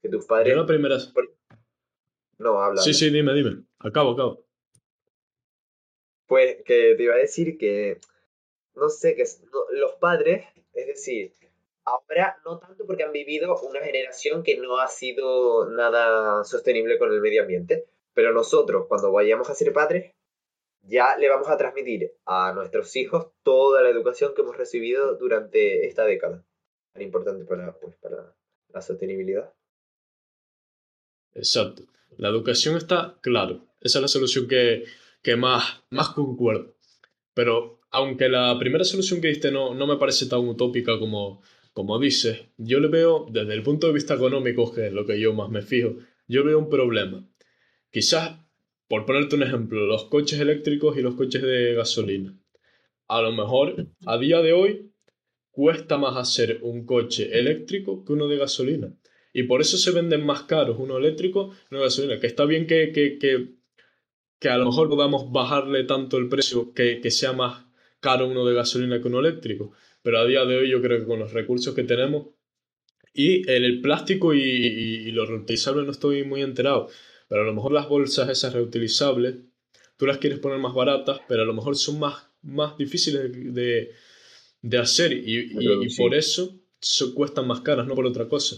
Que 0.00 0.08
tus 0.08 0.24
padres... 0.24 0.56
Yo 0.56 0.66
primera... 0.66 0.96
No, 2.38 2.60
habla. 2.60 2.80
Sí, 2.80 2.94
sí, 2.94 3.10
dime, 3.10 3.34
dime. 3.34 3.62
Acabo, 3.78 4.12
acabo. 4.12 4.44
Pues 6.26 6.62
que 6.64 6.94
te 6.96 7.02
iba 7.02 7.14
a 7.14 7.18
decir 7.18 7.58
que, 7.58 8.00
no 8.74 8.88
sé, 8.88 9.14
que 9.14 9.24
los 9.72 9.92
padres 10.00 10.46
es 10.72 10.86
decir, 10.86 11.34
ahora 11.84 12.38
no 12.44 12.58
tanto 12.58 12.86
porque 12.86 13.04
han 13.04 13.12
vivido 13.12 13.60
una 13.60 13.80
generación 13.80 14.42
que 14.42 14.56
no 14.56 14.78
ha 14.78 14.88
sido 14.88 15.68
nada 15.68 16.42
sostenible 16.44 16.98
con 16.98 17.12
el 17.12 17.20
medio 17.20 17.42
ambiente, 17.42 17.84
pero 18.14 18.32
nosotros 18.32 18.86
cuando 18.88 19.12
vayamos 19.12 19.50
a 19.50 19.54
ser 19.54 19.74
padres 19.74 20.14
ya 20.82 21.16
le 21.16 21.28
vamos 21.28 21.48
a 21.48 21.56
transmitir 21.56 22.12
a 22.26 22.52
nuestros 22.52 22.94
hijos 22.96 23.28
toda 23.42 23.82
la 23.82 23.88
educación 23.88 24.34
que 24.34 24.42
hemos 24.42 24.56
recibido 24.56 25.16
durante 25.16 25.86
esta 25.86 26.04
década, 26.04 26.44
tan 26.92 27.02
importante 27.02 27.44
para, 27.44 27.78
pues, 27.78 27.96
para 27.96 28.34
la 28.68 28.82
sostenibilidad. 28.82 29.52
Exacto. 31.34 31.84
La 32.18 32.28
educación 32.28 32.76
está 32.76 33.18
claro. 33.22 33.66
Esa 33.80 33.98
es 33.98 34.02
la 34.02 34.08
solución 34.08 34.46
que, 34.48 34.84
que 35.22 35.36
más, 35.36 35.82
más 35.90 36.10
concuerdo. 36.10 36.74
Pero 37.34 37.80
aunque 37.90 38.28
la 38.28 38.58
primera 38.58 38.84
solución 38.84 39.20
que 39.20 39.28
diste 39.28 39.50
no, 39.50 39.74
no 39.74 39.86
me 39.86 39.96
parece 39.96 40.26
tan 40.26 40.40
utópica 40.40 40.98
como, 40.98 41.42
como 41.72 41.98
dices, 41.98 42.40
yo 42.56 42.80
le 42.80 42.88
veo, 42.88 43.26
desde 43.30 43.54
el 43.54 43.62
punto 43.62 43.86
de 43.86 43.94
vista 43.94 44.14
económico, 44.14 44.72
que 44.72 44.88
es 44.88 44.92
lo 44.92 45.06
que 45.06 45.18
yo 45.18 45.32
más 45.32 45.48
me 45.48 45.62
fijo, 45.62 45.96
yo 46.26 46.44
veo 46.44 46.58
un 46.58 46.68
problema. 46.68 47.26
Quizás, 47.90 48.38
por 48.92 49.06
ponerte 49.06 49.36
un 49.36 49.42
ejemplo, 49.42 49.86
los 49.86 50.04
coches 50.04 50.38
eléctricos 50.38 50.98
y 50.98 51.00
los 51.00 51.14
coches 51.14 51.40
de 51.40 51.72
gasolina. 51.72 52.38
A 53.08 53.22
lo 53.22 53.32
mejor, 53.32 53.86
a 54.04 54.18
día 54.18 54.42
de 54.42 54.52
hoy, 54.52 54.92
cuesta 55.50 55.96
más 55.96 56.14
hacer 56.18 56.58
un 56.60 56.84
coche 56.84 57.38
eléctrico 57.38 58.04
que 58.04 58.12
uno 58.12 58.28
de 58.28 58.36
gasolina. 58.36 58.92
Y 59.32 59.44
por 59.44 59.62
eso 59.62 59.78
se 59.78 59.92
venden 59.92 60.26
más 60.26 60.42
caros 60.42 60.76
uno 60.78 60.98
eléctrico 60.98 61.54
y 61.54 61.66
uno 61.70 61.80
de 61.80 61.86
gasolina. 61.86 62.20
Que 62.20 62.26
está 62.26 62.44
bien 62.44 62.66
que, 62.66 62.92
que, 62.92 63.16
que, 63.18 63.54
que 64.38 64.48
a 64.50 64.58
lo 64.58 64.66
mejor 64.66 64.90
podamos 64.90 65.32
bajarle 65.32 65.84
tanto 65.84 66.18
el 66.18 66.28
precio 66.28 66.74
que, 66.74 67.00
que 67.00 67.10
sea 67.10 67.32
más 67.32 67.64
caro 67.98 68.28
uno 68.28 68.44
de 68.44 68.52
gasolina 68.52 69.00
que 69.00 69.08
uno 69.08 69.20
eléctrico. 69.20 69.72
Pero 70.02 70.18
a 70.18 70.26
día 70.26 70.44
de 70.44 70.58
hoy 70.58 70.70
yo 70.70 70.82
creo 70.82 70.98
que 70.98 71.06
con 71.06 71.18
los 71.18 71.32
recursos 71.32 71.74
que 71.74 71.84
tenemos 71.84 72.26
y 73.14 73.48
el, 73.50 73.80
plástico 73.80 74.34
y, 74.34 75.10
los 75.12 75.28
reutilizables 75.28 75.84
no 75.84 75.92
estoy 75.92 76.24
muy 76.24 76.42
enterado. 76.42 76.88
Pero 77.32 77.44
a 77.44 77.46
lo 77.46 77.54
mejor 77.54 77.72
las 77.72 77.88
bolsas 77.88 78.28
esas 78.28 78.52
reutilizables, 78.52 79.36
tú 79.96 80.04
las 80.04 80.18
quieres 80.18 80.38
poner 80.38 80.58
más 80.58 80.74
baratas, 80.74 81.18
pero 81.26 81.40
a 81.40 81.46
lo 81.46 81.54
mejor 81.54 81.76
son 81.76 81.98
más, 81.98 82.26
más 82.42 82.76
difíciles 82.76 83.32
de, 83.54 83.92
de 84.60 84.78
hacer 84.78 85.14
y, 85.14 85.50
y, 85.58 85.96
por 85.96 86.14
eso 86.14 86.60
cuestan 87.14 87.46
más 87.46 87.62
caras, 87.62 87.86
no 87.86 87.94
por 87.94 88.04
otra 88.04 88.28
cosa. 88.28 88.56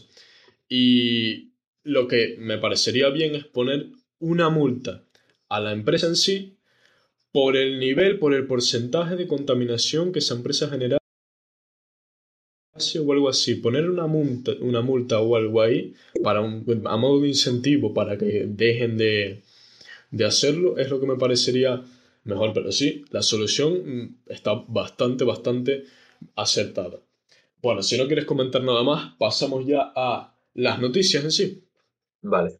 Y 0.69 1.53
lo 1.85 2.09
que 2.09 2.35
me 2.41 2.59
parecería 2.59 3.11
bien 3.11 3.37
es 3.37 3.45
poner 3.45 3.91
una 4.19 4.49
multa 4.49 5.05
a 5.49 5.61
la 5.61 5.71
empresa 5.71 6.09
en 6.09 6.17
sí 6.17 6.57
por 7.31 7.57
el 7.57 7.79
nivel, 7.79 8.19
por 8.19 8.35
el 8.35 8.49
porcentaje 8.49 9.15
de 9.15 9.29
contaminación 9.29 10.11
que 10.11 10.19
esa 10.19 10.35
empresa 10.35 10.69
genera 10.69 10.99
o 12.75 13.13
algo 13.13 13.29
así, 13.29 13.55
poner 13.57 13.89
una 13.89 14.07
multa, 14.07 14.53
una 14.61 14.83
multa 14.83 15.21
o 15.21 15.37
algo 15.37 15.63
ahí 15.63 15.95
para 16.23 16.41
a 16.41 16.97
modo 16.97 17.21
de 17.21 17.29
incentivo 17.29 17.95
para 17.95 18.19
que 18.19 18.47
dejen 18.49 18.97
de, 18.97 19.43
de 20.11 20.25
hacerlo 20.25 20.77
es 20.77 20.91
lo 20.91 20.99
que 20.99 21.07
me 21.07 21.17
parecería 21.17 21.85
mejor, 22.25 22.53
pero 22.53 22.73
sí, 22.73 23.05
la 23.11 23.23
solución 23.23 23.75
mm, 23.75 24.17
está 24.27 24.55
bastante, 24.67 25.25
bastante 25.25 25.85
acertada. 26.35 26.99
Bueno, 27.63 27.83
si 27.83 27.97
no 27.97 28.07
quieres 28.07 28.25
comentar 28.25 28.63
nada 28.63 28.83
más, 28.83 29.15
pasamos 29.19 29.67
ya 29.67 29.93
a 29.95 30.35
las 30.55 30.81
noticias 30.81 31.23
en 31.23 31.31
sí. 31.31 31.63
Vale. 32.23 32.59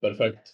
Perfecto. 0.00 0.50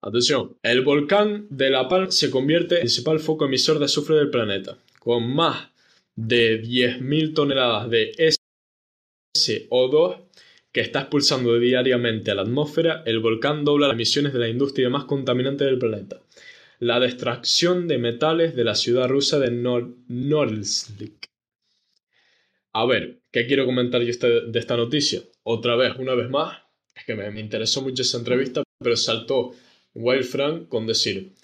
Atención, 0.00 0.56
el 0.62 0.82
volcán 0.82 1.46
de 1.50 1.70
La 1.70 1.88
Palma 1.88 2.10
se 2.10 2.30
convierte 2.30 2.74
en 2.74 2.82
el 2.82 2.86
principal 2.86 3.18
foco 3.18 3.46
emisor 3.46 3.78
de 3.78 3.86
azufre 3.86 4.16
del 4.16 4.30
planeta, 4.30 4.78
con 4.98 5.34
más 5.34 5.73
de 6.16 6.62
10.000 6.62 7.34
toneladas 7.34 7.90
de 7.90 8.12
SO2 9.36 10.24
que 10.74 10.80
está 10.80 11.02
expulsando 11.02 11.56
diariamente 11.58 12.32
a 12.32 12.34
la 12.34 12.42
atmósfera, 12.42 13.04
el 13.06 13.20
volcán 13.20 13.64
dobla 13.64 13.86
las 13.86 13.94
emisiones 13.94 14.32
de 14.32 14.40
la 14.40 14.48
industria 14.48 14.90
más 14.90 15.04
contaminante 15.04 15.64
del 15.64 15.78
planeta. 15.78 16.20
La 16.80 17.04
extracción 17.04 17.86
de 17.86 17.98
metales 17.98 18.56
de 18.56 18.64
la 18.64 18.74
ciudad 18.74 19.08
rusa 19.08 19.38
de 19.38 19.52
Nor 19.52 19.94
Norilsk. 20.08 21.00
A 22.72 22.86
ver, 22.86 23.20
¿qué 23.30 23.46
quiero 23.46 23.66
comentar 23.66 24.02
yo 24.02 24.10
este, 24.10 24.40
de 24.48 24.58
esta 24.58 24.76
noticia? 24.76 25.22
Otra 25.44 25.76
vez, 25.76 25.94
una 25.96 26.14
vez 26.14 26.28
más, 26.28 26.58
es 26.96 27.04
que 27.04 27.14
me, 27.14 27.40
interesó 27.40 27.80
mucho 27.82 28.02
esa 28.02 28.18
entrevista, 28.18 28.64
pero 28.80 28.96
saltó 28.96 29.52
Wild 29.94 30.66
con 30.68 30.88
decir, 30.88 31.34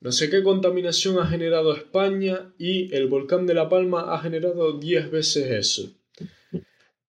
no 0.00 0.12
sé 0.12 0.30
qué 0.30 0.44
contaminación 0.44 1.18
ha 1.18 1.26
generado 1.26 1.74
España 1.74 2.54
y 2.56 2.94
el 2.94 3.08
volcán 3.08 3.46
de 3.46 3.54
La 3.54 3.68
Palma 3.68 4.14
ha 4.14 4.20
generado 4.20 4.78
10 4.78 5.10
veces 5.10 5.50
eso. 5.50 5.94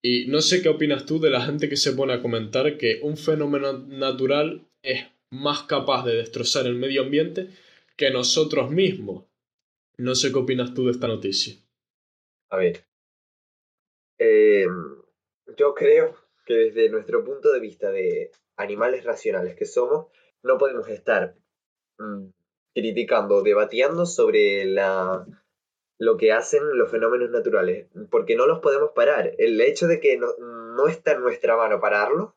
Y 0.01 0.27
no 0.27 0.41
sé 0.41 0.61
qué 0.61 0.69
opinas 0.69 1.05
tú 1.05 1.19
de 1.19 1.29
la 1.29 1.41
gente 1.41 1.69
que 1.69 1.77
se 1.77 1.93
pone 1.93 2.13
a 2.13 2.21
comentar 2.21 2.77
que 2.77 2.99
un 3.03 3.17
fenómeno 3.17 3.73
natural 3.73 4.67
es 4.81 5.05
más 5.29 5.63
capaz 5.63 6.05
de 6.05 6.15
destrozar 6.15 6.65
el 6.65 6.75
medio 6.75 7.03
ambiente 7.03 7.49
que 7.95 8.09
nosotros 8.09 8.71
mismos. 8.71 9.25
No 9.97 10.15
sé 10.15 10.31
qué 10.31 10.39
opinas 10.39 10.73
tú 10.73 10.85
de 10.85 10.91
esta 10.91 11.07
noticia. 11.07 11.55
A 12.49 12.57
ver. 12.57 12.85
Em, 14.17 14.95
yo 15.57 15.75
creo 15.75 16.15
que 16.45 16.53
desde 16.55 16.89
nuestro 16.89 17.23
punto 17.23 17.51
de 17.51 17.59
vista 17.59 17.91
de 17.91 18.31
animales 18.55 19.03
racionales 19.03 19.55
que 19.55 19.65
somos, 19.65 20.07
no 20.41 20.57
podemos 20.57 20.87
estar 20.87 21.35
mm, 21.97 22.29
criticando, 22.73 23.41
debatiendo 23.41 24.05
sobre 24.05 24.65
la, 24.65 25.25
lo 25.97 26.17
que 26.17 26.31
hacen 26.31 26.77
los 26.77 26.89
fenómenos 26.89 27.29
naturales, 27.29 27.87
porque 28.09 28.35
no 28.35 28.47
los 28.47 28.59
podemos 28.59 28.91
parar. 28.91 29.33
El 29.37 29.59
hecho 29.61 29.87
de 29.87 29.99
que 29.99 30.17
no, 30.17 30.27
no 30.37 30.87
está 30.87 31.13
en 31.13 31.21
nuestra 31.21 31.57
mano 31.57 31.79
pararlo, 31.79 32.35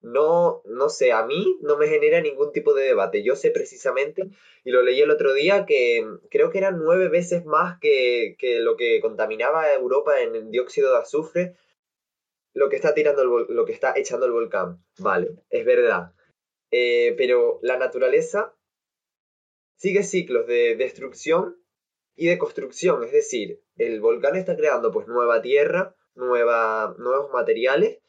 no, 0.00 0.62
no 0.64 0.88
sé, 0.88 1.12
a 1.12 1.26
mí 1.26 1.58
no 1.60 1.76
me 1.76 1.88
genera 1.88 2.20
ningún 2.20 2.52
tipo 2.52 2.74
de 2.74 2.84
debate. 2.84 3.22
Yo 3.22 3.36
sé 3.36 3.50
precisamente, 3.50 4.30
y 4.64 4.70
lo 4.70 4.82
leí 4.82 5.00
el 5.00 5.10
otro 5.10 5.32
día, 5.32 5.66
que 5.66 6.06
creo 6.30 6.50
que 6.50 6.58
eran 6.58 6.78
nueve 6.78 7.08
veces 7.08 7.44
más 7.44 7.78
que, 7.80 8.36
que 8.38 8.60
lo 8.60 8.76
que 8.76 9.00
contaminaba 9.00 9.72
Europa 9.72 10.20
en 10.20 10.50
dióxido 10.50 10.92
de 10.92 10.98
azufre, 10.98 11.54
lo 12.54 12.68
que 12.68 12.76
está 12.76 12.94
tirando 12.94 13.24
lo 13.24 13.64
que 13.64 13.72
está 13.72 13.92
echando 13.96 14.26
el 14.26 14.32
volcán. 14.32 14.84
Vale, 14.98 15.30
es 15.50 15.64
verdad. 15.64 16.12
Eh, 16.70 17.14
pero 17.16 17.58
la 17.62 17.78
naturaleza 17.78 18.54
sigue 19.78 20.02
ciclos 20.02 20.46
de 20.46 20.76
destrucción 20.76 21.56
y 22.14 22.26
de 22.26 22.38
construcción, 22.38 23.04
es 23.04 23.12
decir, 23.12 23.62
el 23.76 24.00
volcán 24.00 24.36
está 24.36 24.56
creando 24.56 24.92
pues 24.92 25.06
nueva 25.06 25.40
tierra, 25.40 25.94
nueva, 26.14 26.94
nuevos 26.98 27.32
materiales 27.32 28.00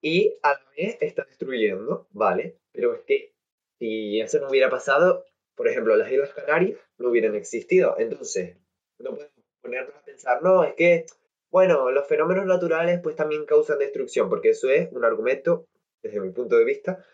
y 0.00 0.38
a 0.42 0.54
la 0.54 0.64
vez 0.76 0.96
está 1.00 1.24
destruyendo, 1.24 2.08
¿vale? 2.12 2.56
Pero 2.72 2.94
es 2.94 3.02
que 3.02 3.34
si 3.78 4.20
eso 4.20 4.40
no 4.40 4.48
hubiera 4.48 4.70
pasado, 4.70 5.26
por 5.54 5.68
ejemplo, 5.68 5.94
las 5.96 6.10
Islas 6.10 6.32
Canarias 6.32 6.78
no 6.96 7.10
hubieran 7.10 7.34
existido. 7.34 7.96
Entonces, 7.98 8.56
no 8.98 9.10
podemos 9.10 9.34
ponernos 9.60 9.94
a 9.94 10.02
pensar, 10.02 10.42
no, 10.42 10.64
es 10.64 10.74
que, 10.74 11.04
bueno, 11.50 11.90
los 11.90 12.06
fenómenos 12.08 12.46
naturales 12.46 13.00
pues 13.02 13.16
también 13.16 13.44
causan 13.44 13.78
destrucción, 13.78 14.30
porque 14.30 14.50
eso 14.50 14.70
es 14.70 14.90
un 14.92 15.04
argumento, 15.04 15.66
desde 16.02 16.20
mi 16.20 16.30
punto 16.30 16.56
de 16.56 16.64
vista, 16.64 17.04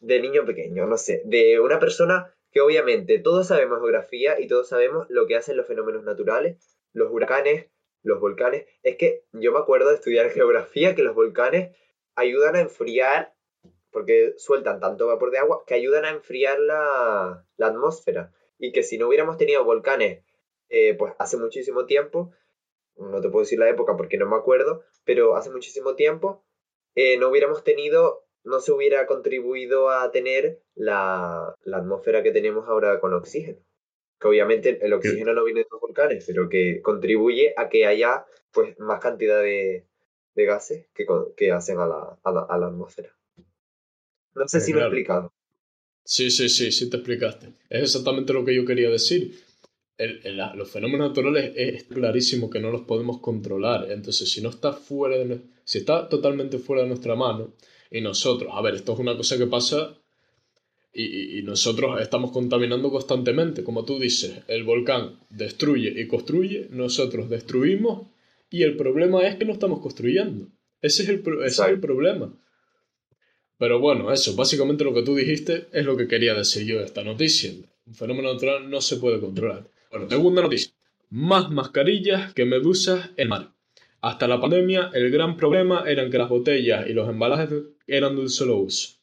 de 0.00 0.20
niño 0.20 0.46
pequeño, 0.46 0.86
no 0.86 0.96
sé, 0.96 1.20
de 1.26 1.60
una 1.60 1.78
persona 1.78 2.34
que 2.52 2.60
obviamente 2.60 3.18
todos 3.18 3.48
sabemos 3.48 3.78
geografía 3.78 4.38
y 4.38 4.46
todos 4.46 4.68
sabemos 4.68 5.06
lo 5.08 5.26
que 5.26 5.36
hacen 5.36 5.56
los 5.56 5.66
fenómenos 5.66 6.04
naturales, 6.04 6.78
los 6.92 7.10
huracanes, 7.10 7.70
los 8.02 8.20
volcanes. 8.20 8.66
Es 8.82 8.96
que 8.96 9.24
yo 9.32 9.52
me 9.52 9.58
acuerdo 9.58 9.88
de 9.88 9.96
estudiar 9.96 10.30
geografía 10.30 10.94
que 10.94 11.02
los 11.02 11.14
volcanes 11.14 11.76
ayudan 12.14 12.56
a 12.56 12.60
enfriar, 12.60 13.34
porque 13.90 14.34
sueltan 14.36 14.80
tanto 14.80 15.06
vapor 15.06 15.30
de 15.30 15.38
agua, 15.38 15.64
que 15.66 15.74
ayudan 15.74 16.04
a 16.04 16.10
enfriar 16.10 16.58
la, 16.60 17.46
atmósfera. 17.58 18.32
Y 18.58 18.72
que 18.72 18.82
si 18.82 18.98
no 18.98 19.08
hubiéramos 19.08 19.38
tenido 19.38 19.64
volcanes, 19.64 20.24
eh, 20.68 20.94
pues 20.94 21.14
hace 21.18 21.36
muchísimo 21.36 21.86
tiempo, 21.86 22.32
no 22.96 23.20
te 23.20 23.28
puedo 23.28 23.44
decir 23.44 23.58
la 23.58 23.68
época 23.68 23.96
porque 23.96 24.18
no 24.18 24.28
me 24.28 24.36
acuerdo, 24.36 24.82
pero 25.04 25.36
hace 25.36 25.50
muchísimo 25.50 25.94
tiempo, 25.94 26.44
eh, 26.94 27.16
no 27.16 27.28
hubiéramos 27.28 27.64
tenido 27.64 28.26
no 28.44 28.60
se 28.60 28.72
hubiera 28.72 29.06
contribuido 29.06 29.90
a 29.90 30.10
tener 30.10 30.62
la, 30.74 31.54
atmósfera 31.72 32.22
que 32.22 32.32
tenemos 32.32 32.68
ahora 32.68 33.00
con 33.00 33.14
oxígeno. 33.14 33.58
Que 34.18 34.28
obviamente 34.28 34.78
el 34.84 34.92
oxígeno 34.92 35.34
no 35.34 35.44
viene 35.44 35.60
de 35.60 35.66
los 35.70 35.80
volcanes, 35.80 36.24
pero 36.26 36.48
que 36.48 36.80
contribuye 36.82 37.54
a 37.56 37.68
que 37.68 37.86
haya 37.86 38.24
pues 38.52 38.78
más 38.78 39.00
cantidad 39.00 39.40
de, 39.40 39.86
gases 40.34 40.86
que, 40.94 41.06
que 41.36 41.52
hacen 41.52 41.78
a 41.78 41.86
la, 41.86 42.18
atmósfera. 42.24 43.14
No 44.34 44.46
sé 44.46 44.60
si 44.60 44.72
me 44.72 44.80
he 44.80 44.84
explicado. 44.84 45.32
Sí, 46.04 46.30
sí, 46.30 46.48
sí, 46.48 46.72
sí 46.72 46.90
te 46.90 46.96
explicaste. 46.96 47.54
Es 47.68 47.82
exactamente 47.82 48.32
lo 48.32 48.44
que 48.44 48.54
yo 48.54 48.64
quería 48.64 48.90
decir. 48.90 49.40
los 50.54 50.70
fenómenos 50.70 51.10
naturales 51.10 51.52
es 51.56 51.84
clarísimo 51.84 52.50
que 52.50 52.60
no 52.60 52.70
los 52.70 52.82
podemos 52.82 53.20
controlar. 53.20 53.90
Entonces, 53.90 54.30
si 54.30 54.40
no 54.40 54.50
está 54.50 54.72
fuera 54.72 55.16
de, 55.16 55.40
si 55.64 55.78
está 55.78 56.08
totalmente 56.08 56.58
fuera 56.58 56.82
de 56.82 56.88
nuestra 56.88 57.14
mano, 57.14 57.54
y 57.92 58.00
nosotros, 58.00 58.50
a 58.54 58.62
ver, 58.62 58.74
esto 58.74 58.94
es 58.94 58.98
una 58.98 59.16
cosa 59.16 59.36
que 59.36 59.46
pasa 59.46 59.98
y, 60.94 61.42
nosotros 61.42 62.00
estamos 62.00 62.32
contaminando 62.32 62.90
constantemente. 62.90 63.62
Como 63.62 63.84
tú 63.84 63.98
dices, 63.98 64.40
el 64.48 64.64
volcán 64.64 65.18
destruye 65.30 65.92
y 66.00 66.06
construye, 66.06 66.68
nosotros 66.70 67.28
destruimos 67.28 68.06
y 68.50 68.62
el 68.62 68.76
problema 68.76 69.26
es 69.26 69.36
que 69.36 69.44
no 69.44 69.52
estamos 69.52 69.80
construyendo. 69.80 70.48
Ese 70.80 71.02
es 71.02 71.08
el, 71.10 71.22
ese 71.44 71.62
es 71.62 71.68
el 71.68 71.80
problema. 71.80 72.34
Pero 73.58 73.78
bueno, 73.78 74.10
eso, 74.10 74.34
básicamente 74.34 74.84
lo 74.84 74.94
que 74.94 75.02
tú 75.02 75.14
dijiste 75.14 75.68
es 75.72 75.84
lo 75.84 75.96
que 75.96 76.08
quería 76.08 76.34
decir 76.34 76.66
yo 76.66 76.78
de 76.78 76.84
esta 76.84 77.04
noticia. 77.04 77.52
Un 77.86 77.94
fenómeno 77.94 78.32
natural 78.32 78.68
no 78.68 78.80
se 78.80 78.96
puede 78.96 79.20
controlar. 79.20 79.68
Bueno, 79.90 80.08
segunda 80.08 80.42
noticia. 80.42 80.72
Más 81.10 81.50
mascarillas 81.50 82.32
que 82.32 82.44
medusas 82.44 83.10
en 83.16 83.28
mar. 83.28 83.51
Hasta 84.02 84.26
la 84.26 84.40
pandemia, 84.40 84.90
el 84.94 85.12
gran 85.12 85.36
problema 85.36 85.84
eran 85.86 86.10
que 86.10 86.18
las 86.18 86.28
botellas 86.28 86.88
y 86.88 86.92
los 86.92 87.08
embalajes 87.08 87.50
eran 87.86 88.16
de 88.16 88.22
un 88.22 88.28
solo 88.28 88.56
uso. 88.58 88.98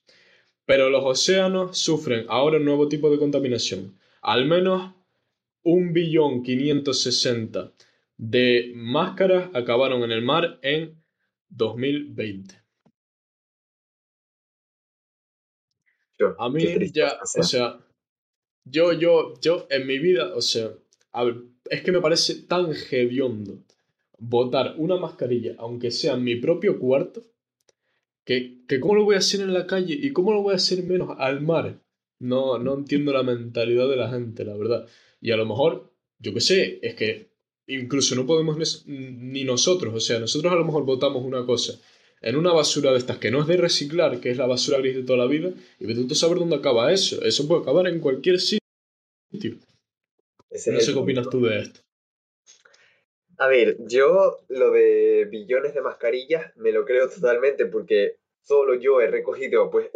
Pero 0.66 0.90
los 0.90 1.06
océanos 1.06 1.78
sufren 1.78 2.26
ahora 2.28 2.58
un 2.58 2.66
nuevo 2.66 2.90
tipo 2.90 3.10
de 3.10 3.18
contaminación. 3.18 3.98
Al 4.22 4.46
menos 4.46 4.94
un 5.64 5.94
billón 5.94 6.44
de 8.18 8.74
máscaras 8.76 9.50
acabaron 9.54 10.04
en 10.04 10.12
el 10.12 10.22
mar 10.22 10.60
en 10.62 11.02
2020. 11.48 12.56
a 16.38 16.50
mí 16.50 16.92
ya, 16.92 17.18
o 17.38 17.44
sea, 17.44 17.80
yo, 18.66 18.92
yo, 18.92 19.34
yo 19.40 19.66
en 19.70 19.88
mi 19.88 19.98
vida, 20.00 20.36
o 20.36 20.42
sea, 20.42 20.72
es 21.70 21.82
que 21.82 21.92
me 21.94 22.02
parece 22.02 22.44
tan 22.44 22.74
hediondo 22.92 23.64
botar 24.20 24.76
una 24.78 24.98
mascarilla, 24.98 25.56
aunque 25.58 25.92
sea 25.92 26.14
en 26.14 26.24
mi 26.24 26.36
propio 26.36 26.80
cuarto, 26.80 27.24
que, 28.26 28.66
que 28.68 28.80
cómo 28.80 28.96
lo 28.96 29.06
voy 29.06 29.16
a 29.16 29.20
hacer 29.20 29.42
en 29.42 29.54
la 29.54 29.66
calle 29.66 29.98
y 30.00 30.12
cómo 30.12 30.34
lo 30.34 30.42
voy 30.42 30.54
a 30.54 30.58
hacer 30.58 30.84
menos 30.84 31.16
al 31.18 31.42
mar. 31.42 31.82
No, 32.20 32.60
no 32.60 32.76
entiendo 32.76 33.14
la 33.14 33.24
mentalidad 33.24 33.90
de 33.90 33.96
la 33.96 34.10
gente, 34.10 34.44
la 34.44 34.56
verdad. 34.56 34.88
Y 35.22 35.32
a 35.32 35.38
lo 35.38 35.46
mejor, 35.46 35.94
yo 36.20 36.34
qué 36.34 36.42
sé, 36.42 36.80
es 36.82 36.96
que 36.96 37.30
incluso 37.68 38.16
no 38.16 38.26
podemos 38.26 38.86
ni 38.86 39.44
nosotros, 39.44 39.94
o 39.94 40.00
sea, 40.00 40.20
nosotros 40.20 40.52
a 40.52 40.56
lo 40.56 40.66
mejor 40.66 40.86
botamos 40.86 41.24
una 41.24 41.46
cosa 41.46 41.80
en 42.22 42.36
una 42.36 42.52
basura 42.52 42.92
de 42.92 42.98
estas 42.98 43.18
que 43.18 43.32
no 43.32 43.42
es 43.42 43.48
de 43.48 43.58
reciclar, 43.58 44.20
que 44.20 44.32
es 44.32 44.38
la 44.38 44.48
basura 44.48 44.80
gris 44.80 44.96
de 44.96 45.04
toda 45.04 45.20
la 45.20 45.26
vida, 45.26 45.54
y 45.80 45.86
vete 45.86 46.04
tú 46.04 46.16
saber 46.16 46.40
dónde 46.40 46.58
acaba 46.58 46.92
eso. 46.92 47.22
Eso 47.24 47.48
puede 47.48 47.62
acabar 47.62 47.88
en 47.88 48.00
cualquier 48.00 48.40
sitio. 48.40 48.60
no 50.52 50.80
sé 50.80 50.94
qué 50.94 51.00
opinas 51.00 51.30
tú 51.30 51.42
de 51.42 51.60
esto. 51.60 51.82
A 53.39 53.47
ver, 53.47 53.78
yo 53.80 54.39
lo 54.49 54.71
de 54.71 55.25
billones 55.32 55.73
de 55.73 55.82
mascarillas 55.82 56.52
me 56.58 56.73
lo 56.73 56.84
creo 56.84 57.08
totalmente 57.10 57.65
porque 57.65 58.17
solo 58.41 58.75
yo 58.75 58.99
he 58.99 59.08
recogido, 59.08 59.71
pues 59.71 59.89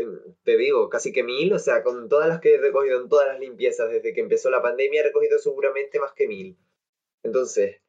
te 0.43 0.55
digo, 0.55 0.87
casi 0.87 1.11
que 1.11 1.23
mil, 1.23 1.51
o 1.51 1.59
sea, 1.59 1.83
con 1.83 2.07
todas 2.07 2.29
las 2.29 2.39
que 2.39 2.55
he 2.55 2.57
recogido 2.57 3.01
en 3.01 3.09
todas 3.09 3.27
las 3.27 3.41
limpiezas 3.41 3.91
desde 3.91 4.13
que 4.13 4.21
empezó 4.21 4.49
la 4.49 4.61
pandemia, 4.61 5.01
he 5.01 5.03
recogido 5.03 5.37
seguramente 5.39 5.99
más 5.99 6.13
que 6.13 6.27
mil. 6.29 6.57
Entonces, 7.21 7.81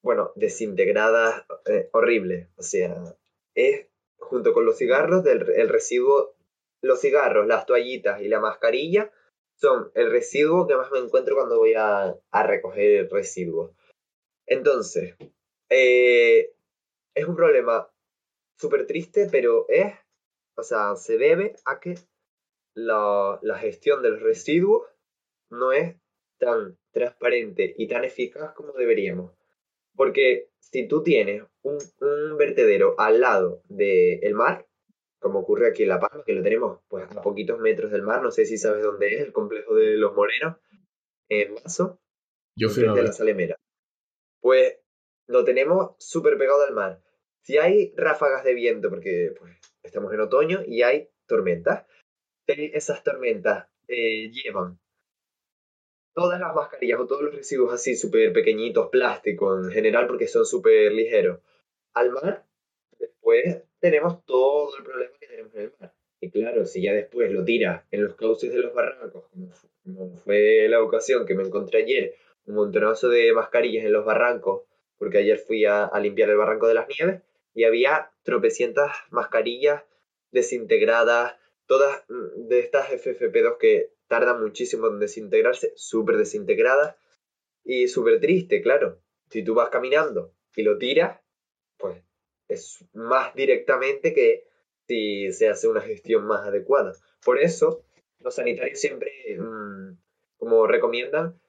bueno, 0.00 0.30
desintegradas, 0.36 1.44
eh, 1.66 1.88
horrible. 1.90 2.48
O 2.56 2.62
sea, 2.62 3.16
es 3.56 3.88
junto 4.16 4.52
con 4.52 4.64
los 4.64 4.78
cigarros 4.78 5.26
el 5.26 5.68
residuo, 5.68 6.36
los 6.82 7.00
cigarros, 7.00 7.48
las 7.48 7.66
toallitas 7.66 8.22
y 8.22 8.28
la 8.28 8.38
mascarilla 8.38 9.10
son 9.56 9.90
el 9.94 10.10
residuo 10.12 10.68
que 10.68 10.76
más 10.76 10.92
me 10.92 11.00
encuentro 11.00 11.34
cuando 11.34 11.58
voy 11.58 11.74
a, 11.74 12.16
a 12.30 12.46
recoger 12.46 13.10
residuos. 13.10 13.72
Entonces, 14.50 15.14
eh, 15.70 16.52
es 17.14 17.24
un 17.24 17.36
problema 17.36 17.88
súper 18.58 18.84
triste, 18.84 19.28
pero 19.30 19.64
es, 19.68 19.94
o 20.56 20.64
sea, 20.64 20.96
se 20.96 21.18
debe 21.18 21.54
a 21.64 21.78
que 21.78 21.94
la, 22.74 23.38
gestión 23.60 24.02
de 24.02 24.10
los 24.10 24.20
residuos 24.20 24.88
no 25.50 25.70
es 25.70 25.96
tan 26.38 26.76
transparente 26.90 27.74
y 27.78 27.86
tan 27.86 28.02
eficaz 28.02 28.52
como 28.52 28.72
deberíamos. 28.72 29.30
Porque 29.94 30.50
si 30.58 30.88
tú 30.88 31.04
tienes 31.04 31.44
un, 31.62 31.78
vertedero 32.36 32.96
al 32.98 33.20
lado 33.20 33.62
del 33.68 34.34
mar, 34.34 34.66
como 35.20 35.38
ocurre 35.38 35.68
aquí 35.68 35.84
en 35.84 35.90
La 35.90 36.00
Palma, 36.00 36.24
que 36.24 36.32
lo 36.32 36.42
tenemos 36.42 36.80
pues 36.88 37.04
a 37.08 37.22
poquitos 37.22 37.60
metros 37.60 37.92
del 37.92 38.02
mar, 38.02 38.20
no 38.20 38.32
sé 38.32 38.46
si 38.46 38.58
sabes 38.58 38.82
dónde 38.82 39.14
es, 39.14 39.20
el 39.20 39.32
complejo 39.32 39.76
de 39.76 39.96
los 39.96 40.12
Morenos, 40.12 40.56
en 41.28 41.54
Mazo, 41.54 42.00
Yo 42.56 42.68
fui 42.68 42.82
de 42.82 43.02
la 43.04 43.12
Salemera 43.12 43.56
pues 44.40 44.78
lo 45.26 45.44
tenemos 45.44 45.94
súper 45.98 46.36
pegado 46.38 46.62
al 46.66 46.74
mar. 46.74 47.02
Si 47.42 47.58
hay 47.58 47.92
ráfagas 47.96 48.44
de 48.44 48.54
viento, 48.54 48.90
porque 48.90 49.34
pues, 49.38 49.56
estamos 49.82 50.12
en 50.12 50.20
otoño 50.20 50.60
y 50.66 50.82
hay 50.82 51.08
tormentas, 51.26 51.86
esas 52.46 53.04
tormentas 53.04 53.68
eh, 53.86 54.30
llevan 54.30 54.80
todas 56.14 56.40
las 56.40 56.54
mascarillas 56.54 57.00
o 57.00 57.06
todos 57.06 57.22
los 57.22 57.34
residuos 57.34 57.72
así 57.72 57.96
súper 57.96 58.32
pequeñitos, 58.32 58.88
plástico 58.90 59.56
en 59.56 59.70
general, 59.70 60.06
porque 60.06 60.26
son 60.26 60.44
súper 60.44 60.92
ligeros, 60.92 61.40
al 61.94 62.10
mar, 62.10 62.44
después 62.98 63.62
tenemos 63.78 64.24
todo 64.24 64.76
el 64.76 64.84
problema 64.84 65.12
que 65.18 65.26
tenemos 65.26 65.54
en 65.54 65.60
el 65.62 65.72
mar. 65.80 65.94
Y 66.20 66.30
claro, 66.30 66.66
si 66.66 66.82
ya 66.82 66.92
después 66.92 67.30
lo 67.32 67.44
tiras 67.44 67.84
en 67.90 68.04
los 68.04 68.14
cauces 68.14 68.52
de 68.52 68.58
los 68.58 68.74
barrancos, 68.74 69.24
como 69.82 70.16
fue 70.18 70.68
la 70.68 70.82
ocasión 70.82 71.24
que 71.24 71.34
me 71.34 71.44
encontré 71.44 71.82
ayer, 71.82 72.14
un 72.50 72.56
montonazo 72.56 73.08
de 73.08 73.32
mascarillas 73.32 73.84
en 73.84 73.92
los 73.92 74.04
barrancos, 74.04 74.64
porque 74.98 75.18
ayer 75.18 75.38
fui 75.38 75.64
a, 75.64 75.90
limpiar 76.00 76.28
el 76.30 76.36
barranco 76.36 76.68
de 76.68 76.74
las 76.74 76.88
nieves, 76.88 77.22
y 77.54 77.64
había 77.64 78.12
tropecientas 78.22 78.96
mascarillas 79.10 79.82
desintegradas, 80.30 81.36
todas 81.66 82.04
mm, 82.08 82.48
de 82.48 82.60
estas 82.60 82.90
FFP2 82.90 83.56
que 83.58 83.92
tardan 84.08 84.40
muchísimo 84.42 84.88
en 84.88 84.98
desintegrarse, 84.98 85.72
súper 85.76 86.16
desintegradas 86.16 86.96
y 87.64 87.88
súper 87.88 88.20
triste, 88.20 88.60
claro. 88.60 89.00
Si 89.30 89.44
tú 89.44 89.54
vas 89.54 89.70
caminando 89.70 90.34
y 90.54 90.62
lo 90.62 90.78
tiras, 90.78 91.20
pues 91.78 92.02
es 92.48 92.84
más 92.92 93.34
directamente 93.34 94.12
que 94.12 94.48
si 94.88 95.32
se 95.32 95.48
hace 95.48 95.68
una 95.68 95.80
gestión 95.80 96.26
más 96.26 96.46
adecuada. 96.46 96.92
Por 97.24 97.38
eso, 97.38 97.84
los 98.18 98.34
sanitarios 98.34 98.80
siempre, 98.80 99.12
mm, 99.38 99.96
como 100.36 100.66
recomiendan, 100.66 101.39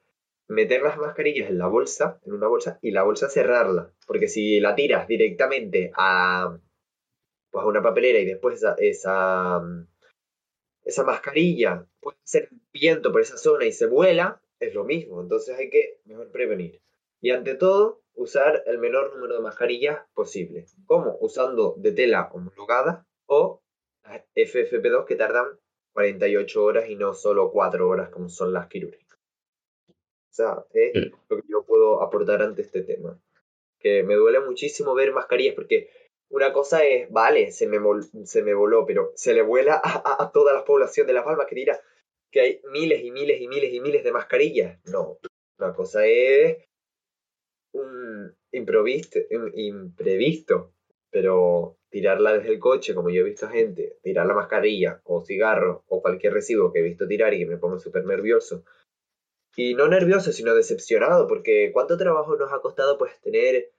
meter 0.52 0.82
las 0.82 0.98
mascarillas 0.98 1.50
en 1.50 1.58
la 1.58 1.66
bolsa, 1.66 2.20
en 2.24 2.34
una 2.34 2.46
bolsa, 2.46 2.78
y 2.82 2.90
la 2.90 3.02
bolsa 3.02 3.28
cerrarla. 3.28 3.92
Porque 4.06 4.28
si 4.28 4.60
la 4.60 4.74
tiras 4.74 5.08
directamente 5.08 5.92
a, 5.96 6.58
pues 7.50 7.64
a 7.64 7.66
una 7.66 7.82
papelera 7.82 8.18
y 8.18 8.26
después 8.26 8.56
esa, 8.56 8.74
esa, 8.78 9.62
esa 10.84 11.04
mascarilla 11.04 11.86
puede 12.00 12.18
ser 12.24 12.48
viento 12.72 13.12
por 13.12 13.20
esa 13.20 13.36
zona 13.36 13.64
y 13.64 13.72
se 13.72 13.86
vuela, 13.86 14.40
es 14.60 14.74
lo 14.74 14.84
mismo. 14.84 15.20
Entonces 15.20 15.58
hay 15.58 15.70
que 15.70 16.00
mejor 16.04 16.30
prevenir. 16.30 16.80
Y 17.20 17.30
ante 17.30 17.54
todo, 17.54 18.02
usar 18.14 18.62
el 18.66 18.78
menor 18.78 19.14
número 19.14 19.34
de 19.34 19.40
mascarillas 19.40 20.00
posible. 20.14 20.66
¿Cómo? 20.86 21.16
Usando 21.20 21.74
de 21.78 21.92
tela 21.92 22.30
homologada 22.32 23.06
o 23.26 23.62
FFP2 24.34 25.06
que 25.06 25.16
tardan 25.16 25.46
48 25.92 26.64
horas 26.64 26.88
y 26.88 26.96
no 26.96 27.14
solo 27.14 27.50
4 27.50 27.88
horas 27.88 28.10
como 28.10 28.28
son 28.28 28.52
las 28.52 28.66
quirúrgicas. 28.66 29.01
O 30.32 30.34
sea, 30.34 30.64
es 30.72 31.12
lo 31.28 31.36
que 31.36 31.42
yo 31.46 31.62
puedo 31.62 32.02
aportar 32.02 32.40
ante 32.40 32.62
este 32.62 32.82
tema. 32.82 33.20
Que 33.78 34.02
me 34.02 34.14
duele 34.14 34.40
muchísimo 34.40 34.94
ver 34.94 35.12
mascarillas 35.12 35.54
porque 35.54 35.90
una 36.30 36.54
cosa 36.54 36.82
es, 36.84 37.10
vale, 37.10 37.52
se 37.52 37.66
me, 37.66 37.78
se 38.24 38.42
me 38.42 38.54
voló, 38.54 38.86
pero 38.86 39.12
se 39.14 39.34
le 39.34 39.42
vuela 39.42 39.78
a, 39.84 40.30
toda 40.32 40.54
la 40.54 40.64
población 40.64 41.06
de 41.06 41.12
La 41.12 41.24
Palma 41.24 41.44
que 41.46 41.54
dirá 41.54 41.78
que 42.30 42.40
hay 42.40 42.60
miles 42.72 43.04
y 43.04 43.10
miles 43.10 43.42
y 43.42 43.46
miles 43.46 43.74
y 43.74 43.80
miles 43.80 44.02
de 44.02 44.12
mascarillas. 44.12 44.80
No, 44.90 45.18
una 45.58 45.74
cosa 45.74 46.06
es 46.06 46.64
un 47.74 48.34
improvisto, 48.52 49.18
un 49.32 49.52
imprevisto, 49.54 50.72
pero 51.10 51.76
tirarla 51.90 52.32
desde 52.32 52.48
el 52.48 52.58
coche, 52.58 52.94
como 52.94 53.10
yo 53.10 53.20
he 53.20 53.24
visto 53.24 53.50
gente, 53.50 53.98
tirar 54.02 54.26
la 54.26 54.32
mascarilla 54.32 55.02
o 55.04 55.20
cigarro 55.20 55.84
o 55.88 56.00
cualquier 56.00 56.32
residuo 56.32 56.72
que 56.72 56.78
he 56.78 56.82
visto 56.82 57.06
tirar 57.06 57.34
y 57.34 57.40
que 57.40 57.46
me 57.46 57.58
pongo 57.58 57.78
súper 57.78 58.06
nervioso 58.06 58.64
y 59.56 59.74
no 59.74 59.88
nervioso, 59.88 60.32
sino 60.32 60.54
decepcionado, 60.54 61.26
porque 61.28 61.70
cuánto 61.72 61.96
trabajo 61.96 62.36
nos 62.36 62.52
ha 62.52 62.60
costado 62.60 62.96
pues 62.98 63.20
tener 63.20 63.72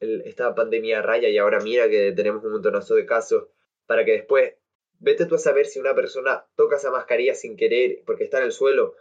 esta 0.00 0.54
pandemia 0.54 1.02
raya 1.02 1.28
y 1.28 1.38
ahora 1.38 1.60
mira 1.60 1.88
que 1.88 2.12
tenemos 2.12 2.42
un 2.44 2.52
montonazo 2.52 2.94
de 2.94 3.06
casos 3.06 3.48
para 3.86 4.04
que 4.04 4.12
después 4.12 4.54
vete 4.98 5.26
tú 5.26 5.34
a 5.34 5.38
saber 5.38 5.66
si 5.66 5.78
una 5.78 5.94
persona 5.94 6.46
toca 6.56 6.76
esa 6.76 6.90
mascarilla 6.90 7.34
sin 7.34 7.56
querer 7.56 8.02
porque 8.06 8.24
está 8.24 8.38
en 8.38 8.44
el 8.44 8.52
suelo 8.52 8.94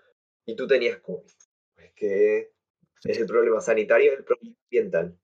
y 0.45 0.55
tú 0.55 0.67
tenías 0.67 0.97
COVID. 0.99 1.31
Es 1.77 1.93
que 1.93 2.51
es 3.03 3.19
el 3.19 3.25
problema 3.25 3.61
sanitario 3.61 4.11
y 4.11 4.15
el 4.15 4.23
problema 4.23 4.55
ambiental. 4.65 5.17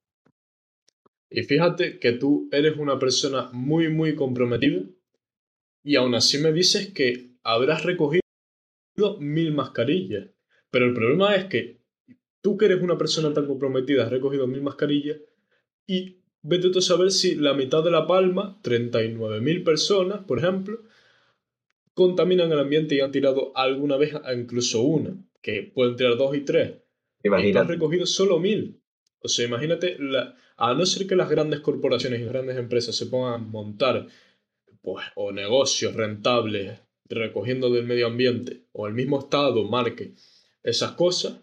Y 1.30 1.44
fíjate 1.44 2.00
que 2.00 2.14
tú 2.14 2.48
eres 2.52 2.78
una 2.78 2.98
persona 2.98 3.50
muy, 3.52 3.90
muy 3.90 4.16
comprometida 4.16 4.84
y 5.84 5.98
aún 5.98 6.16
así 6.16 6.38
me 6.38 6.54
dices 6.54 6.94
que 6.94 7.32
habrás 7.44 7.84
recogido 7.84 8.22
mil 9.20 9.54
mascarillas. 9.54 10.30
Pero 10.76 10.88
el 10.88 10.94
problema 10.94 11.34
es 11.36 11.46
que 11.46 11.80
tú 12.42 12.58
que 12.58 12.66
eres 12.66 12.82
una 12.82 12.98
persona 12.98 13.34
tan 13.34 13.48
comprometida 13.48 14.04
has 14.04 14.12
recogido 14.12 14.46
mil 14.46 14.62
mascarillas 14.62 15.22
y 15.88 16.18
vete 16.42 16.70
tú 16.70 16.80
a 16.80 16.82
saber 16.82 17.12
si 17.12 17.36
la 17.36 17.54
mitad 17.54 17.82
de 17.82 17.92
La 17.92 18.06
Palma, 18.06 18.60
39.000 18.62 19.64
personas, 19.64 20.26
por 20.26 20.40
ejemplo, 20.40 20.82
contaminan 21.94 22.52
el 22.52 22.60
ambiente 22.60 22.94
y 22.94 23.00
han 23.00 23.14
tirado 23.14 23.56
alguna 23.56 23.96
vez 23.96 24.16
a 24.16 24.34
incluso 24.34 24.82
una, 24.82 25.16
que 25.42 25.64
pueden 25.74 25.96
tirar 25.96 26.18
dos 26.18 26.36
y 26.36 26.42
tres. 26.42 26.74
Imagínate. 27.24 27.50
Y 27.50 27.54
tú 27.54 27.60
has 27.60 27.68
recogido 27.68 28.06
solo 28.06 28.38
mil. 28.40 28.82
O 29.22 29.30
sea, 29.30 29.46
imagínate, 29.46 29.96
la, 29.98 30.36
a 30.58 30.74
no 30.74 30.86
ser 30.86 31.08
que 31.08 31.16
las 31.16 31.30
grandes 31.30 31.62
corporaciones 31.62 32.20
y 32.20 32.26
grandes 32.26 32.58
empresas 32.58 32.98
se 32.98 33.06
pongan 33.06 33.34
a 33.34 33.38
montar 33.38 34.08
pues, 34.82 35.06
o 35.16 35.32
negocios 35.32 35.94
rentables 35.96 36.82
recogiendo 37.08 37.70
del 37.70 37.86
medio 37.86 38.08
ambiente, 38.08 38.66
o 38.74 38.88
el 38.88 38.94
mismo 38.94 39.20
Estado 39.20 39.64
marque 39.64 40.16
esas 40.66 40.94
cosas, 40.94 41.40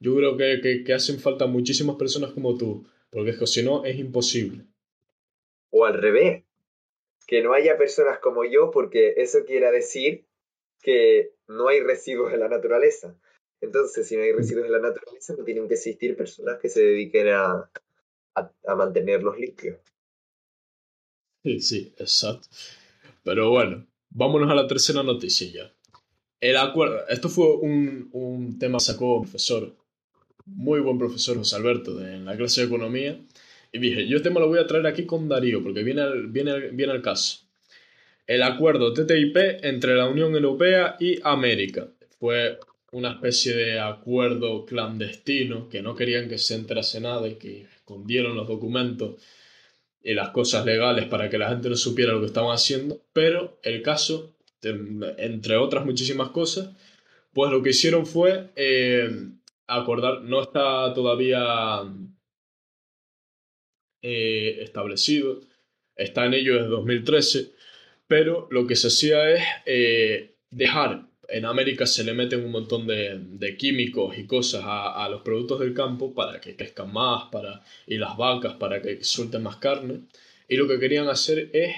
yo 0.00 0.16
creo 0.16 0.36
que, 0.36 0.82
que, 0.84 0.92
hacen 0.94 1.20
falta 1.20 1.46
muchísimas 1.46 1.96
personas 1.96 2.32
como 2.32 2.56
tú, 2.56 2.86
porque 3.10 3.30
es 3.30 3.38
que 3.38 3.46
si 3.46 3.62
no 3.62 3.84
es 3.84 3.98
imposible. 3.98 4.64
O 5.70 5.84
al 5.84 5.94
revés, 5.94 6.42
que 7.26 7.42
no 7.42 7.52
haya 7.52 7.76
personas 7.76 8.18
como 8.18 8.44
yo, 8.44 8.70
porque 8.70 9.14
eso 9.18 9.44
quiere 9.44 9.70
decir 9.70 10.24
que 10.80 11.34
no 11.46 11.68
hay 11.68 11.80
residuos 11.80 12.32
en 12.32 12.40
la 12.40 12.48
naturaleza. 12.48 13.16
Entonces, 13.60 14.08
si 14.08 14.16
no 14.16 14.22
hay 14.22 14.32
residuos 14.32 14.66
en 14.66 14.72
la 14.72 14.80
naturaleza, 14.80 15.34
no 15.36 15.44
tienen 15.44 15.68
que 15.68 15.74
existir 15.74 16.16
personas 16.16 16.58
que 16.60 16.68
se 16.68 16.82
dediquen 16.82 17.28
a, 17.28 17.70
a, 18.34 18.52
a 18.66 18.74
mantenerlos 18.74 19.38
limpios. 19.38 19.78
Sí, 21.44 21.60
sí, 21.60 21.94
exacto. 21.98 22.48
Pero 23.22 23.50
bueno, 23.50 23.86
vámonos 24.10 24.50
a 24.50 24.54
la 24.54 24.66
tercera 24.66 25.02
noticia 25.02 25.48
ya. 25.52 25.81
El 26.42 26.56
acuerdo, 26.56 27.06
esto 27.08 27.28
fue 27.28 27.54
un, 27.54 28.08
un 28.10 28.58
tema 28.58 28.78
que 28.78 28.84
sacó 28.84 29.18
un 29.18 29.22
profesor, 29.22 29.76
muy 30.44 30.80
buen 30.80 30.98
profesor 30.98 31.36
José 31.36 31.54
Alberto, 31.54 31.94
de, 31.94 32.16
en 32.16 32.24
la 32.24 32.36
clase 32.36 32.62
de 32.62 32.66
economía, 32.66 33.16
y 33.70 33.78
dije, 33.78 34.08
yo 34.08 34.16
este 34.16 34.30
me 34.30 34.40
lo 34.40 34.48
voy 34.48 34.58
a 34.58 34.66
traer 34.66 34.88
aquí 34.88 35.06
con 35.06 35.28
Darío, 35.28 35.62
porque 35.62 35.84
viene 35.84 36.00
al, 36.00 36.26
viene, 36.26 36.70
viene 36.70 36.94
al 36.94 37.00
caso. 37.00 37.42
El 38.26 38.42
acuerdo 38.42 38.92
TTIP 38.92 39.36
entre 39.62 39.94
la 39.94 40.08
Unión 40.08 40.34
Europea 40.34 40.96
y 40.98 41.20
América. 41.22 41.86
Fue 42.18 42.58
una 42.90 43.12
especie 43.12 43.54
de 43.54 43.78
acuerdo 43.78 44.66
clandestino 44.66 45.68
que 45.68 45.80
no 45.80 45.94
querían 45.94 46.28
que 46.28 46.38
se 46.38 46.56
enterase 46.56 47.00
nada 47.00 47.28
y 47.28 47.36
que 47.36 47.68
escondieron 47.76 48.34
los 48.34 48.48
documentos 48.48 49.22
y 50.02 50.14
las 50.14 50.30
cosas 50.30 50.66
legales 50.66 51.06
para 51.06 51.30
que 51.30 51.38
la 51.38 51.50
gente 51.50 51.68
no 51.68 51.76
supiera 51.76 52.14
lo 52.14 52.20
que 52.20 52.26
estaban 52.26 52.52
haciendo, 52.52 53.00
pero 53.12 53.60
el 53.62 53.80
caso 53.82 54.34
entre 54.62 55.56
otras 55.56 55.84
muchísimas 55.84 56.30
cosas, 56.30 56.70
pues 57.32 57.50
lo 57.50 57.62
que 57.62 57.70
hicieron 57.70 58.06
fue 58.06 58.50
eh, 58.56 59.10
acordar, 59.66 60.22
no 60.22 60.42
está 60.42 60.92
todavía 60.94 61.82
eh, 64.02 64.58
establecido, 64.62 65.40
está 65.96 66.26
en 66.26 66.34
ello 66.34 66.54
desde 66.54 66.68
2013, 66.68 67.52
pero 68.06 68.48
lo 68.50 68.66
que 68.66 68.76
se 68.76 68.88
hacía 68.88 69.30
es 69.30 69.44
eh, 69.66 70.36
dejar, 70.50 71.06
en 71.28 71.46
América 71.46 71.86
se 71.86 72.04
le 72.04 72.12
meten 72.12 72.44
un 72.44 72.50
montón 72.50 72.86
de, 72.86 73.56
químicos 73.58 74.18
y 74.18 74.26
cosas 74.26 74.62
a, 74.66 75.08
los 75.08 75.22
productos 75.22 75.60
del 75.60 75.72
campo 75.72 76.14
para 76.14 76.40
que 76.40 76.56
crezcan 76.56 76.92
más, 76.92 77.30
para, 77.30 77.62
y 77.86 77.96
las 77.96 78.16
vacas 78.16 78.54
para 78.54 78.82
que 78.82 79.02
suelten 79.02 79.42
más 79.42 79.56
carne, 79.56 80.02
y 80.48 80.56
lo 80.56 80.68
que 80.68 80.78
querían 80.78 81.08
hacer 81.08 81.50
es 81.54 81.74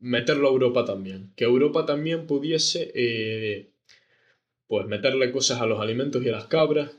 meterlo 0.00 0.48
a 0.48 0.52
Europa 0.52 0.84
también. 0.84 1.32
Que 1.36 1.44
Europa 1.44 1.86
también 1.86 2.26
pudiese 2.26 2.90
eh, 2.94 3.70
pues 4.66 4.86
meterle 4.86 5.30
cosas 5.32 5.60
a 5.60 5.66
los 5.66 5.80
alimentos 5.80 6.22
y 6.24 6.28
a 6.28 6.32
las 6.32 6.46
cabras, 6.46 6.90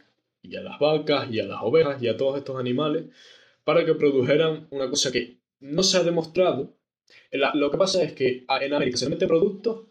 y 0.42 0.56
a 0.56 0.62
las 0.62 0.80
vacas, 0.80 1.30
y 1.32 1.40
a 1.40 1.46
las 1.46 1.60
ovejas, 1.62 2.02
y 2.02 2.08
a 2.08 2.18
todos 2.18 2.38
estos 2.38 2.60
animales, 2.60 3.06
para 3.64 3.86
que 3.86 3.94
produjeran 3.96 4.68
una 4.72 4.90
cosa 4.90 5.12
que 5.12 5.38
no 5.60 5.84
se 5.84 5.98
ha 5.98 6.04
demostrado. 6.04 6.74
lo 7.54 7.72
que 7.72 7.78
pasa 7.78 8.04
es 8.04 8.14
que 8.14 8.46
en 8.62 8.74
América 8.74 8.98
se 8.98 9.10
mete 9.10 9.28
productos 9.28 9.86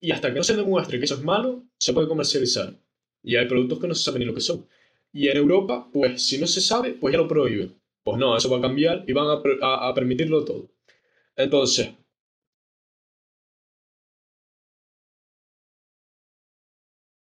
y 0.00 0.10
hasta 0.10 0.28
que 0.28 0.36
no 0.36 0.44
se 0.44 0.56
demuestre 0.56 0.98
que 0.98 1.06
eso 1.06 1.14
es 1.14 1.22
malo, 1.22 1.64
se 1.78 1.92
puede 1.92 2.08
comercializar. 2.08 2.74
Y 3.22 3.36
hay 3.36 3.48
productos 3.48 3.78
que 3.80 3.88
no 3.88 3.94
se 3.94 4.04
saben 4.04 4.20
ni 4.20 4.26
lo 4.26 4.34
que 4.34 4.40
son. 4.40 4.66
Y 5.12 5.28
en 5.28 5.36
Europa, 5.36 5.88
pues 5.92 6.22
si 6.26 6.38
no 6.38 6.46
se 6.46 6.60
sabe, 6.60 6.92
pues 6.92 7.12
ya 7.12 7.18
lo 7.18 7.28
prohíben. 7.28 7.74
Pues 8.02 8.18
no, 8.18 8.36
eso 8.36 8.50
va 8.50 8.58
a 8.58 8.60
cambiar 8.60 9.04
y 9.06 9.12
van 9.12 9.26
a, 9.28 9.88
a 9.88 9.94
permitirlo 9.94 10.44
todo. 10.44 10.68
Entonces, 11.36 11.90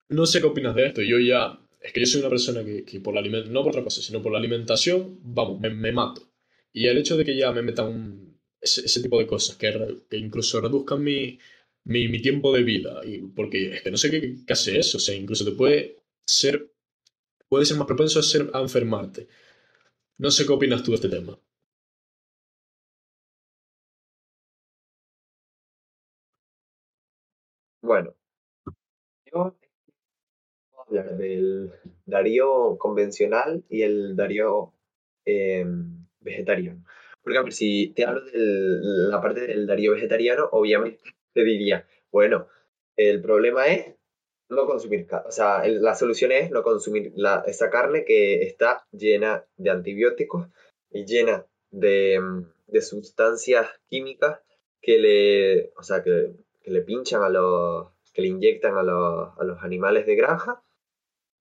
No 0.09 0.25
sé 0.25 0.39
qué 0.41 0.47
opinas 0.47 0.75
de 0.75 0.87
esto. 0.87 1.01
Yo 1.01 1.19
ya. 1.19 1.59
Es 1.81 1.93
que 1.93 2.01
yo 2.01 2.05
soy 2.05 2.21
una 2.21 2.29
persona 2.29 2.63
que, 2.63 2.99
por 3.01 3.13
la 3.13 3.21
alimentación. 3.21 3.53
No 3.53 3.63
por 3.63 3.71
otra 3.71 3.83
cosa, 3.83 4.01
sino 4.01 4.21
por 4.21 4.31
la 4.31 4.39
alimentación, 4.39 5.19
vamos, 5.23 5.59
me, 5.59 5.91
mato. 5.91 6.21
Y 6.73 6.87
el 6.87 6.97
hecho 6.97 7.17
de 7.17 7.25
que 7.25 7.35
ya 7.37 7.51
me 7.51 7.61
metan 7.61 8.37
ese, 8.61 9.01
tipo 9.01 9.19
de 9.19 9.27
cosas, 9.27 9.55
que, 9.57 9.69
que 10.09 10.17
incluso 10.17 10.61
reduzcan 10.61 11.03
mi, 11.03 11.39
mi, 11.85 12.21
tiempo 12.21 12.53
de 12.53 12.63
vida. 12.63 13.01
Y 13.05 13.19
porque 13.19 13.75
es 13.75 13.81
que 13.83 13.91
no 13.91 13.97
sé 13.97 14.11
qué, 14.11 14.35
qué, 14.45 14.53
hace 14.53 14.77
eso. 14.79 14.97
O 14.97 14.99
sea, 15.01 15.15
incluso 15.15 15.45
te 15.45 15.51
puede 15.51 15.97
ser, 16.25 16.71
puede 17.49 17.65
ser 17.65 17.77
más 17.77 17.87
propenso 17.87 18.19
a, 18.19 18.23
ser, 18.23 18.49
a 18.53 18.61
enfermarte. 18.61 19.27
No 20.19 20.31
sé 20.31 20.45
qué 20.45 20.53
opinas 20.53 20.83
tú 20.83 20.91
de 20.91 20.95
este 20.95 21.09
tema. 21.09 21.39
Bueno, 27.81 28.15
yo 29.31 29.55
hablar 30.89 31.17
del 31.17 31.71
Darío 32.05 32.77
convencional 32.77 33.63
y 33.69 33.83
el 33.83 34.15
Darío 34.15 34.73
em, 35.25 36.05
vegetariano. 36.19 36.83
A 37.25 37.43
ver, 37.43 37.53
si 37.53 37.93
te 37.93 38.05
hablo 38.05 38.25
de 38.25 38.31
la 38.33 39.21
parte 39.21 39.41
del 39.41 39.67
Darío 39.67 39.91
vegetariano, 39.91 40.49
obviamente 40.51 41.03
te 41.33 41.43
diría, 41.43 41.87
bueno, 42.11 42.47
el 42.95 43.21
problema 43.21 43.67
es 43.67 43.95
no 44.49 44.65
consumir 44.65 45.07
O 45.27 45.31
sea, 45.31 45.61
la 45.67 45.93
solución 45.93 46.31
es 46.31 46.49
no 46.49 46.63
consumir 46.63 47.11
la, 47.15 47.43
esa 47.45 47.69
carne 47.69 48.03
que 48.03 48.41
está 48.41 48.83
llena 48.91 49.45
de 49.57 49.69
antibióticos 49.69 50.47
y 50.89 51.05
llena 51.05 51.45
de, 51.69 52.19
de 52.65 52.81
sustancias 52.81 53.67
químicas 53.87 54.39
que 54.81 54.97
le, 54.97 55.71
o 55.77 55.83
sea, 55.83 56.01
que, 56.03 56.33
que, 56.63 56.71
le 56.71 56.81
pinchan 56.81 57.21
a 57.21 57.29
los, 57.29 57.89
que 58.11 58.23
le 58.23 58.29
inyectan 58.29 58.75
a 58.75 58.81
los, 58.81 59.37
a 59.37 59.43
los 59.43 59.61
animales 59.61 60.07
de 60.07 60.15
granja 60.15 60.63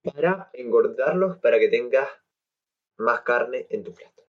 para 0.02 0.50
engordarlos 0.52 1.38
para 1.38 1.58
que 1.58 1.68
tengas 1.68 2.08
más 2.98 3.22
carne 3.22 3.66
en 3.70 3.84
tu 3.84 3.94
plato. 3.94 4.26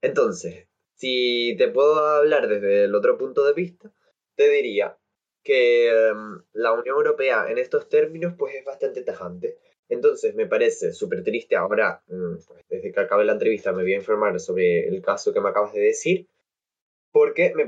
Entonces, 0.00 0.68
si 0.94 1.54
te 1.58 1.68
puedo 1.68 1.98
hablar 1.98 2.48
desde 2.48 2.84
el 2.84 2.94
otro 2.94 3.18
punto 3.18 3.44
de 3.44 3.52
vista, 3.52 3.92
te 4.36 4.48
diría 4.48 4.96
que 5.42 5.88
em, 5.88 6.42
la 6.52 6.72
Unión 6.72 6.96
Europea 6.96 7.50
en 7.50 7.58
estos 7.58 7.88
términos 7.88 8.34
pues 8.38 8.54
es 8.54 8.64
bastante 8.64 9.02
tajante. 9.02 9.58
Entonces 9.88 10.34
me 10.34 10.46
parece 10.46 10.92
súper 10.92 11.22
triste 11.22 11.56
ahora, 11.56 12.02
mm, 12.06 12.36
pues, 12.46 12.64
desde 12.68 12.92
que 12.92 13.00
acabe 13.00 13.24
la 13.24 13.32
entrevista 13.32 13.72
me 13.72 13.82
voy 13.82 13.94
a 13.94 13.98
informar 13.98 14.38
sobre 14.40 14.88
el 14.88 15.02
caso 15.02 15.32
que 15.32 15.40
me 15.40 15.50
acabas 15.50 15.74
de 15.74 15.80
decir, 15.80 16.28
porque 17.10 17.52
me, 17.54 17.66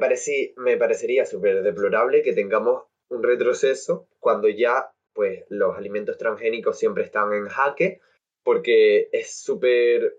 me 0.57 0.77
parecería 0.77 1.27
súper 1.27 1.63
deplorable 1.63 2.23
que 2.23 2.33
tengamos 2.33 2.85
un 3.09 3.23
retroceso 3.23 4.09
cuando 4.21 4.49
ya 4.49 4.94
pues 5.15 5.45
los 5.49 5.77
alimentos 5.77 6.19
transgénicos 6.19 6.79
siempre 6.79 7.05
están 7.05 7.33
en 7.33 7.49
jaque, 7.49 8.01
porque 8.43 9.09
es 9.13 9.35
súper 9.35 10.19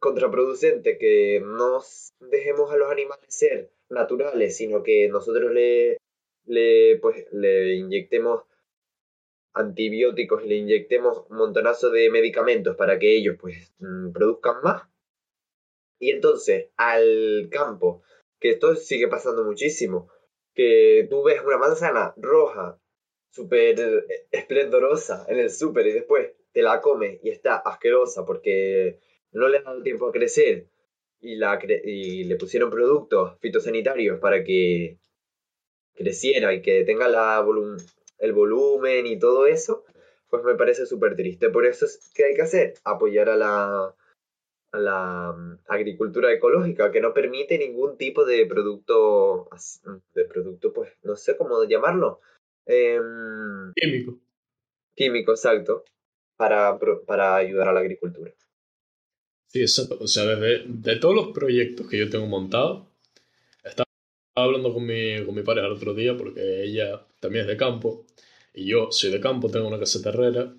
contraproducente 0.00 0.98
que 0.98 1.40
no 1.44 1.80
dejemos 2.20 2.72
a 2.72 2.76
los 2.76 2.90
animales 2.90 3.26
ser 3.28 3.70
naturales, 3.88 4.56
sino 4.56 4.82
que 4.82 5.08
nosotros 5.08 5.52
le 5.52 5.98
le, 6.46 6.98
pues, 7.00 7.26
le 7.32 7.74
inyectemos 7.74 8.42
antibióticos, 9.54 10.44
le 10.44 10.56
inyectemos 10.56 11.24
un 11.30 11.36
montonazo 11.36 11.90
de 11.90 12.10
medicamentos 12.10 12.76
para 12.76 12.98
que 12.98 13.16
ellos 13.16 13.36
pues 13.40 13.72
mm, 13.78 14.12
produzcan 14.12 14.56
más. 14.62 14.82
Y 16.00 16.10
entonces 16.10 16.70
al 16.76 17.48
campo, 17.50 18.02
que 18.40 18.50
esto 18.50 18.74
sigue 18.74 19.08
pasando 19.08 19.44
muchísimo, 19.44 20.10
que 20.54 21.06
tú 21.08 21.22
ves 21.22 21.40
una 21.42 21.56
manzana 21.56 22.14
roja, 22.16 22.80
súper 23.34 23.80
eh, 23.80 24.26
esplendorosa 24.30 25.26
en 25.28 25.38
el 25.38 25.50
súper 25.50 25.86
y 25.86 25.92
después 25.92 26.32
te 26.52 26.62
la 26.62 26.80
comes 26.80 27.18
y 27.22 27.30
está 27.30 27.56
asquerosa 27.56 28.24
porque 28.24 29.00
no 29.32 29.48
le 29.48 29.58
ha 29.58 29.62
dado 29.62 29.82
tiempo 29.82 30.06
a 30.06 30.12
crecer 30.12 30.68
y, 31.20 31.36
la 31.36 31.58
y 31.84 32.24
le 32.24 32.36
pusieron 32.36 32.70
productos 32.70 33.38
fitosanitarios 33.40 34.20
para 34.20 34.44
que 34.44 34.98
creciera 35.94 36.54
y 36.54 36.62
que 36.62 36.84
tenga 36.84 37.08
la 37.08 37.44
el 38.18 38.32
volumen 38.32 39.06
y 39.06 39.18
todo 39.18 39.46
eso, 39.46 39.84
pues 40.28 40.44
me 40.44 40.54
parece 40.54 40.86
súper 40.86 41.16
triste. 41.16 41.50
Por 41.50 41.66
eso 41.66 41.86
es 41.86 42.10
que 42.14 42.24
hay 42.24 42.34
que 42.34 42.42
hacer, 42.42 42.74
apoyar 42.84 43.28
a 43.28 43.36
la, 43.36 43.94
a 44.72 44.78
la 44.78 45.32
mm, 45.36 45.58
agricultura 45.68 46.32
ecológica, 46.32 46.90
que 46.90 47.00
no 47.00 47.12
permite 47.12 47.58
ningún 47.58 47.96
tipo 47.96 48.24
de 48.24 48.46
producto, 48.46 49.48
de 50.14 50.24
producto, 50.24 50.72
pues 50.72 50.92
no 51.02 51.16
sé 51.16 51.36
cómo 51.36 51.64
llamarlo. 51.64 52.20
Em, 52.66 53.72
químico. 53.74 54.20
Químico, 54.94 55.32
exacto, 55.32 55.84
para, 56.36 56.78
para 57.06 57.36
ayudar 57.36 57.68
a 57.68 57.72
la 57.72 57.80
agricultura. 57.80 58.32
Sí, 59.48 59.60
exacto. 59.60 59.98
O 60.00 60.08
sea, 60.08 60.24
desde 60.24 60.64
de 60.66 60.96
todos 60.96 61.14
los 61.14 61.28
proyectos 61.28 61.88
que 61.88 61.98
yo 61.98 62.10
tengo 62.10 62.26
montados, 62.26 62.86
estaba 63.62 63.86
hablando 64.34 64.72
con 64.72 64.84
mi, 64.84 65.24
con 65.24 65.34
mi 65.34 65.42
pareja 65.42 65.66
el 65.66 65.74
otro 65.74 65.94
día 65.94 66.16
porque 66.16 66.64
ella 66.64 67.06
también 67.20 67.42
es 67.42 67.48
de 67.48 67.56
campo 67.56 68.04
y 68.52 68.66
yo 68.66 68.90
soy 68.90 69.10
de 69.10 69.20
campo, 69.20 69.50
tengo 69.50 69.68
una 69.68 69.78
casa 69.78 70.02
terrera 70.02 70.52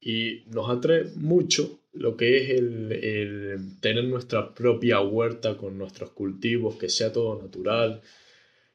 y 0.00 0.44
nos 0.46 0.70
atrae 0.70 1.04
mucho 1.16 1.80
lo 1.92 2.16
que 2.16 2.38
es 2.38 2.50
el, 2.50 2.92
el, 2.92 3.80
tener 3.80 4.04
nuestra 4.04 4.54
propia 4.54 5.00
huerta 5.00 5.56
con 5.56 5.76
nuestros 5.76 6.10
cultivos, 6.10 6.76
que 6.76 6.88
sea 6.88 7.12
todo 7.12 7.40
natural 7.40 8.00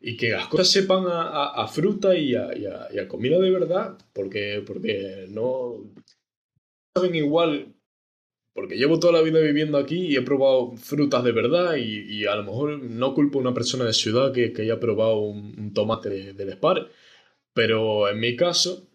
y 0.06 0.18
que 0.18 0.32
las 0.32 0.48
cosas 0.48 0.70
sepan 0.70 1.06
a, 1.08 1.46
a, 1.48 1.66
fruta 1.70 2.14
y 2.14 2.36
a, 2.36 2.54
y, 2.54 2.66
y 2.94 3.00
a, 3.00 3.08
comida 3.08 3.40
de 3.40 3.52
verdad, 3.52 3.98
porque, 4.12 4.62
porque 4.68 5.28
no 5.30 5.78
saben 6.94 7.16
igual 7.16 7.74
porque 8.54 8.76
llevo 8.76 9.00
toda 9.00 9.14
la 9.14 9.22
vida 9.22 9.40
viviendo 9.40 9.78
aquí 9.78 10.08
y 10.08 10.18
he 10.18 10.22
probado 10.22 10.76
frutas 10.76 11.24
de 11.24 11.32
verdad 11.32 11.78
y, 11.78 12.26
a 12.26 12.36
lo 12.36 12.44
mejor 12.44 12.84
no 12.84 13.16
culpo 13.16 13.40
a 13.40 13.42
una 13.42 13.54
persona 13.54 13.86
de 13.86 13.94
ciudad 13.94 14.34
que, 14.34 14.52
que 14.52 14.64
haya 14.64 14.80
probado 14.80 15.22
un, 15.22 15.74
tomate 15.74 16.34
del 16.34 16.52
Spar, 16.52 16.90
pero 17.54 18.10
en 18.10 18.20
mi 18.20 18.36
caso 18.36 18.86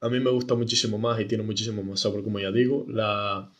a 0.00 0.08
mí 0.08 0.18
me 0.18 0.30
gusta 0.30 0.56
muchísimo 0.56 0.98
más 0.98 1.20
y 1.20 1.26
tiene 1.26 1.44
muchísimo 1.44 1.84
más 1.84 2.00
sabor, 2.00 2.24
como 2.24 2.40
ya 2.40 2.50
digo, 2.50 2.84
la, 2.88 3.52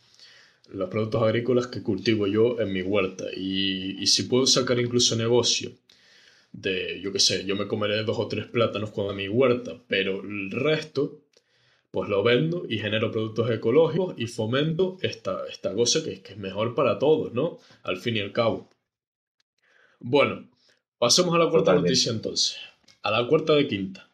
los 0.71 0.91
productos 0.91 1.23
agrícolas 1.23 1.69
que 1.69 1.83
cultivo 1.85 2.27
yo 2.27 2.61
en 2.61 2.73
mi 2.73 2.83
huerta. 2.83 3.27
Y, 3.35 3.97
y 4.03 4.07
si 4.09 4.25
puedo 4.25 4.47
sacar 4.47 4.79
incluso 4.79 5.17
negocio 5.17 5.73
de, 6.53 7.01
yo 7.01 7.13
qué 7.13 7.19
sé, 7.19 7.45
yo 7.45 7.57
me 7.57 7.69
comeré 7.69 8.03
dos 8.05 8.19
o 8.19 8.29
tres 8.29 8.47
plátanos 8.47 8.91
con 8.91 9.15
mi 9.15 9.29
huerta, 9.29 9.81
pero 9.87 10.23
el 10.23 10.51
resto 10.51 11.21
pues 11.91 12.11
lo 12.11 12.23
vendo 12.23 12.67
y 12.69 12.79
genero 12.79 13.11
productos 13.11 13.51
ecológicos 13.51 14.15
y 14.19 14.27
fomento 14.27 14.99
esta, 15.01 15.47
esta 15.49 15.75
cosa 15.75 16.05
que, 16.05 16.21
que 16.21 16.33
es 16.33 16.39
mejor 16.39 16.75
para 16.75 16.99
todos, 16.99 17.33
¿no? 17.33 17.59
Al 17.83 17.97
fin 17.97 18.17
y 18.17 18.21
al 18.21 18.33
cabo. 18.33 18.69
Bueno, 20.01 20.49
pasemos 20.99 21.35
a 21.35 21.39
la 21.39 21.49
cuarta 21.49 21.75
noticia 21.75 22.13
entonces. 22.13 22.57
A 23.03 23.11
la 23.11 23.27
cuarta 23.27 23.55
de 23.55 23.67
quinta. 23.67 24.11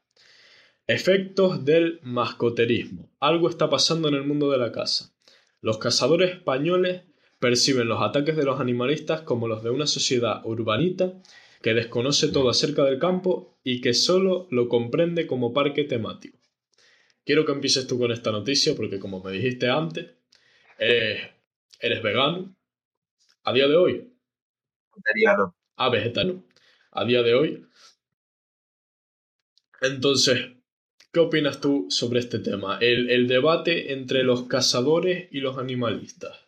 Efectos 0.87 1.65
del 1.65 1.99
mascoterismo. 2.03 3.11
Algo 3.19 3.49
está 3.49 3.69
pasando 3.69 4.09
en 4.09 4.15
el 4.15 4.25
mundo 4.25 4.51
de 4.51 4.59
la 4.59 4.71
caza. 4.71 5.13
Los 5.61 5.79
cazadores 5.79 6.31
españoles 6.31 7.03
perciben 7.39 7.89
los 7.89 8.03
ataques 8.03 8.37
de 8.37 8.45
los 8.45 8.61
animalistas 8.61 9.23
como 9.23 9.49
los 9.49 9.63
de 9.63 9.71
una 9.71 9.87
sociedad 9.87 10.43
urbanita 10.45 11.13
que 11.65 11.73
desconoce 11.73 12.29
todo 12.29 12.51
acerca 12.51 12.85
del 12.85 12.99
campo 12.99 13.59
y 13.65 13.81
que 13.81 13.95
solo 13.95 14.47
lo 14.51 14.69
comprende 14.69 15.27
como 15.27 15.55
parque 15.55 15.85
temático. 15.85 16.39
Quiero 17.25 17.47
que 17.47 17.53
empieces 17.53 17.87
tú 17.87 17.99
con 17.99 18.13
esta 18.13 18.31
noticia 18.31 18.75
porque 18.77 18.99
como 18.99 19.23
me 19.23 19.33
dijiste 19.33 19.71
antes, 19.71 20.11
eres 20.79 22.03
vegano 22.03 22.55
a 23.45 23.53
día 23.55 23.67
de 23.67 23.77
hoy. 23.77 24.13
Vegetariano. 24.95 25.57
Ah, 25.77 25.89
vegetariano. 25.89 26.45
A 26.91 27.07
día 27.07 27.23
de 27.23 27.33
hoy. 27.33 27.67
Entonces, 29.81 30.53
¿qué 31.15 31.21
opinas 31.21 31.63
tú 31.63 31.87
sobre 31.89 32.21
este 32.21 32.41
tema? 32.41 32.77
El, 32.79 33.09
el 33.09 33.27
debate 33.27 33.95
entre 33.95 34.23
los 34.23 34.43
cazadores 34.49 35.29
y 35.31 35.41
los 35.41 35.57
animalistas. 35.57 36.45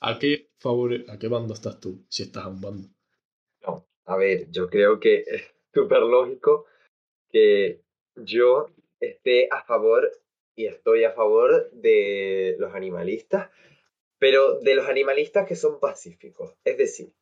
¿A 0.00 0.18
qué, 0.18 0.48
favor, 0.58 1.04
¿A 1.10 1.18
qué 1.18 1.28
bando 1.28 1.52
estás 1.52 1.78
tú, 1.78 2.06
si 2.08 2.22
estás 2.22 2.44
a 2.44 2.48
un 2.48 2.62
bando? 2.62 2.95
A 4.06 4.16
ver, 4.16 4.50
yo 4.50 4.68
creo 4.68 5.00
que 5.00 5.24
es 5.26 5.54
súper 5.74 6.00
lógico 6.00 6.66
que 7.28 7.80
yo 8.14 8.68
esté 9.00 9.48
a 9.50 9.62
favor 9.64 10.10
y 10.54 10.66
estoy 10.66 11.04
a 11.04 11.12
favor 11.12 11.70
de 11.72 12.56
los 12.58 12.74
animalistas, 12.74 13.50
pero 14.18 14.58
de 14.60 14.74
los 14.74 14.88
animalistas 14.88 15.46
que 15.46 15.56
son 15.56 15.80
pacíficos, 15.80 16.54
es 16.64 16.78
decir, 16.78 17.12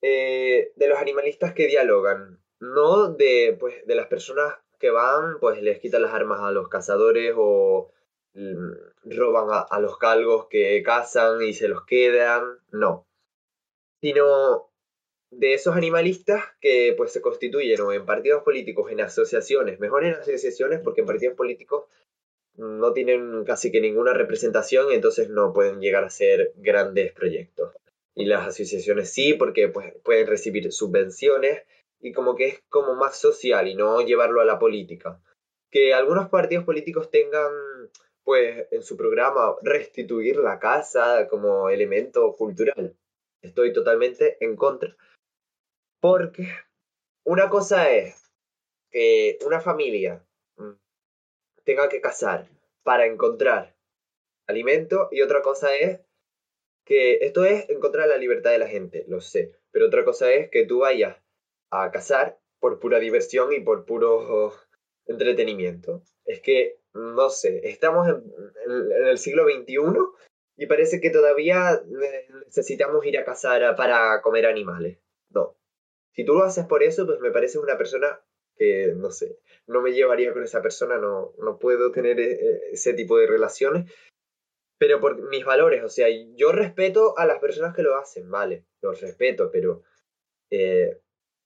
eh, 0.00 0.72
de 0.76 0.88
los 0.88 0.98
animalistas 0.98 1.52
que 1.52 1.66
dialogan, 1.66 2.40
no 2.60 3.12
de, 3.12 3.56
pues, 3.58 3.86
de 3.86 3.94
las 3.94 4.06
personas 4.06 4.54
que 4.78 4.90
van, 4.90 5.38
pues 5.40 5.60
les 5.60 5.80
quitan 5.80 6.02
las 6.02 6.14
armas 6.14 6.40
a 6.40 6.52
los 6.52 6.68
cazadores 6.68 7.34
o 7.36 7.90
mm, 8.34 9.16
roban 9.16 9.48
a, 9.50 9.60
a 9.60 9.80
los 9.80 9.98
calgos 9.98 10.46
que 10.46 10.82
cazan 10.82 11.42
y 11.42 11.52
se 11.52 11.68
los 11.68 11.84
quedan, 11.84 12.58
no, 12.70 13.06
sino 14.00 14.67
de 15.30 15.54
esos 15.54 15.76
animalistas 15.76 16.42
que 16.60 16.94
pues 16.96 17.12
se 17.12 17.20
constituyen 17.20 17.80
o 17.80 17.92
en 17.92 18.06
partidos 18.06 18.42
políticos, 18.42 18.90
en 18.90 19.00
asociaciones, 19.00 19.78
mejor 19.78 20.04
en 20.04 20.14
asociaciones 20.14 20.80
porque 20.82 21.02
en 21.02 21.06
partidos 21.06 21.36
políticos 21.36 21.84
no 22.56 22.92
tienen 22.92 23.44
casi 23.44 23.70
que 23.70 23.80
ninguna 23.80 24.14
representación 24.14 24.90
entonces 24.92 25.30
no 25.30 25.52
pueden 25.52 25.80
llegar 25.80 26.04
a 26.04 26.10
ser 26.10 26.52
grandes 26.56 27.12
proyectos. 27.12 27.72
Y 28.14 28.24
las 28.24 28.48
asociaciones 28.48 29.12
sí, 29.12 29.34
porque 29.34 29.68
pues, 29.68 29.94
pueden 30.02 30.26
recibir 30.26 30.72
subvenciones 30.72 31.62
y 32.00 32.12
como 32.12 32.34
que 32.34 32.48
es 32.48 32.62
como 32.68 32.94
más 32.94 33.16
social 33.16 33.68
y 33.68 33.76
no 33.76 34.00
llevarlo 34.00 34.40
a 34.40 34.44
la 34.44 34.58
política. 34.58 35.20
Que 35.70 35.94
algunos 35.94 36.28
partidos 36.28 36.64
políticos 36.64 37.10
tengan 37.10 37.52
pues 38.24 38.66
en 38.72 38.82
su 38.82 38.96
programa 38.96 39.54
restituir 39.62 40.36
la 40.36 40.58
casa 40.58 41.28
como 41.28 41.70
elemento 41.70 42.34
cultural. 42.36 42.96
Estoy 43.40 43.72
totalmente 43.72 44.36
en 44.40 44.56
contra. 44.56 44.96
Porque 46.00 46.48
una 47.24 47.48
cosa 47.48 47.90
es 47.90 48.32
que 48.90 49.38
una 49.44 49.60
familia 49.60 50.24
mm, 50.56 50.72
tenga 51.64 51.88
que 51.88 52.00
cazar 52.00 52.48
para 52.82 53.06
encontrar 53.06 53.76
alimento 54.46 55.08
y 55.10 55.22
otra 55.22 55.42
cosa 55.42 55.74
es 55.74 56.00
que 56.84 57.18
esto 57.20 57.44
es 57.44 57.68
en 57.68 57.80
contra 57.80 58.04
de 58.04 58.08
la 58.08 58.16
libertad 58.16 58.50
de 58.50 58.58
la 58.58 58.68
gente, 58.68 59.04
lo 59.08 59.20
sé, 59.20 59.52
pero 59.70 59.86
otra 59.86 60.04
cosa 60.04 60.32
es 60.32 60.48
que 60.50 60.64
tú 60.64 60.80
vayas 60.80 61.18
a 61.70 61.90
cazar 61.90 62.38
por 62.60 62.80
pura 62.80 62.98
diversión 62.98 63.52
y 63.52 63.60
por 63.60 63.84
puro 63.84 64.54
entretenimiento. 65.06 66.02
Es 66.24 66.40
que, 66.40 66.80
no 66.94 67.30
sé, 67.30 67.68
estamos 67.68 68.08
en, 68.08 68.22
el 69.06 69.18
siglo 69.18 69.44
XXI 69.44 69.76
y 70.56 70.66
parece 70.66 71.00
que 71.00 71.10
todavía 71.10 71.82
necesitamos 72.46 73.04
ir 73.04 73.18
a 73.18 73.24
cazar 73.24 73.76
para 73.76 74.20
comer 74.22 74.46
animales. 74.46 74.98
Si 76.14 76.24
tú 76.24 76.34
lo 76.34 76.44
haces 76.44 76.66
por 76.66 76.82
eso, 76.82 77.06
pues 77.06 77.20
me 77.20 77.30
parece 77.30 77.58
una 77.58 77.78
persona 77.78 78.20
que, 78.56 78.92
no 78.96 79.10
sé, 79.10 79.38
no 79.66 79.82
me 79.82 79.92
llevaría 79.92 80.32
con 80.32 80.42
esa 80.42 80.62
persona, 80.62 80.98
no, 80.98 81.32
no 81.38 81.58
puedo 81.58 81.92
tener 81.92 82.18
eh, 82.18 82.70
ese 82.72 82.92
tipo 82.92 83.16
de 83.18 83.26
relaciones 83.26 83.90
pero 84.78 85.00
por 85.00 85.28
mis 85.28 85.44
valores, 85.44 85.82
o 85.82 85.88
sea, 85.88 86.06
yo 86.36 86.52
respeto 86.52 87.18
a 87.18 87.26
las 87.26 87.40
personas 87.40 87.74
que 87.74 87.82
lo 87.82 87.96
hacen, 87.96 88.30
vale, 88.30 88.64
los 88.80 89.00
respeto, 89.00 89.50
pero 89.50 89.82
eh, 90.50 91.00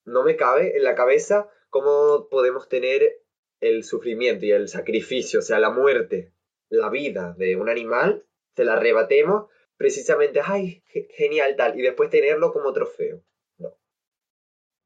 no 0.04 0.22
me 0.22 0.36
cabe 0.36 0.76
en 0.76 0.84
la 0.84 0.94
cabeza 0.94 1.48
cómo 1.70 2.28
podemos 2.28 2.68
tener 2.68 3.22
el 3.60 3.84
sufrimiento 3.84 4.44
y 4.44 4.52
el 4.52 4.68
sacrificio, 4.68 5.38
o 5.38 5.42
sea, 5.42 5.58
la 5.58 5.70
muerte, 5.70 6.32
la 6.68 6.90
vida 6.90 7.34
de 7.38 7.56
un 7.56 7.70
animal, 7.70 8.26
se 8.54 8.64
la 8.64 8.74
arrebatemos 8.74 9.50
precisamente, 9.78 10.40
ay, 10.44 10.84
genial 11.16 11.56
tal, 11.56 11.78
y 11.78 11.82
después 11.82 12.10
tenerlo 12.10 12.52
como 12.52 12.72
trofeo. 12.72 13.22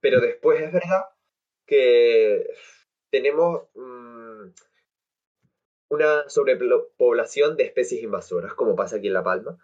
Pero 0.01 0.21
después 0.21 0.61
es 0.61 0.73
verdad 0.73 1.05
que 1.67 2.49
tenemos... 3.11 3.69
Mm, 3.75 4.51
una 5.89 6.29
sobrepoblación 6.29 7.57
de 7.57 7.65
especies 7.65 8.03
invasoras, 8.03 8.55
como 8.55 8.77
pasa 8.77 8.97
aquí 8.97 9.09
en 9.09 9.13
La 9.13 9.25
Palma, 9.25 9.59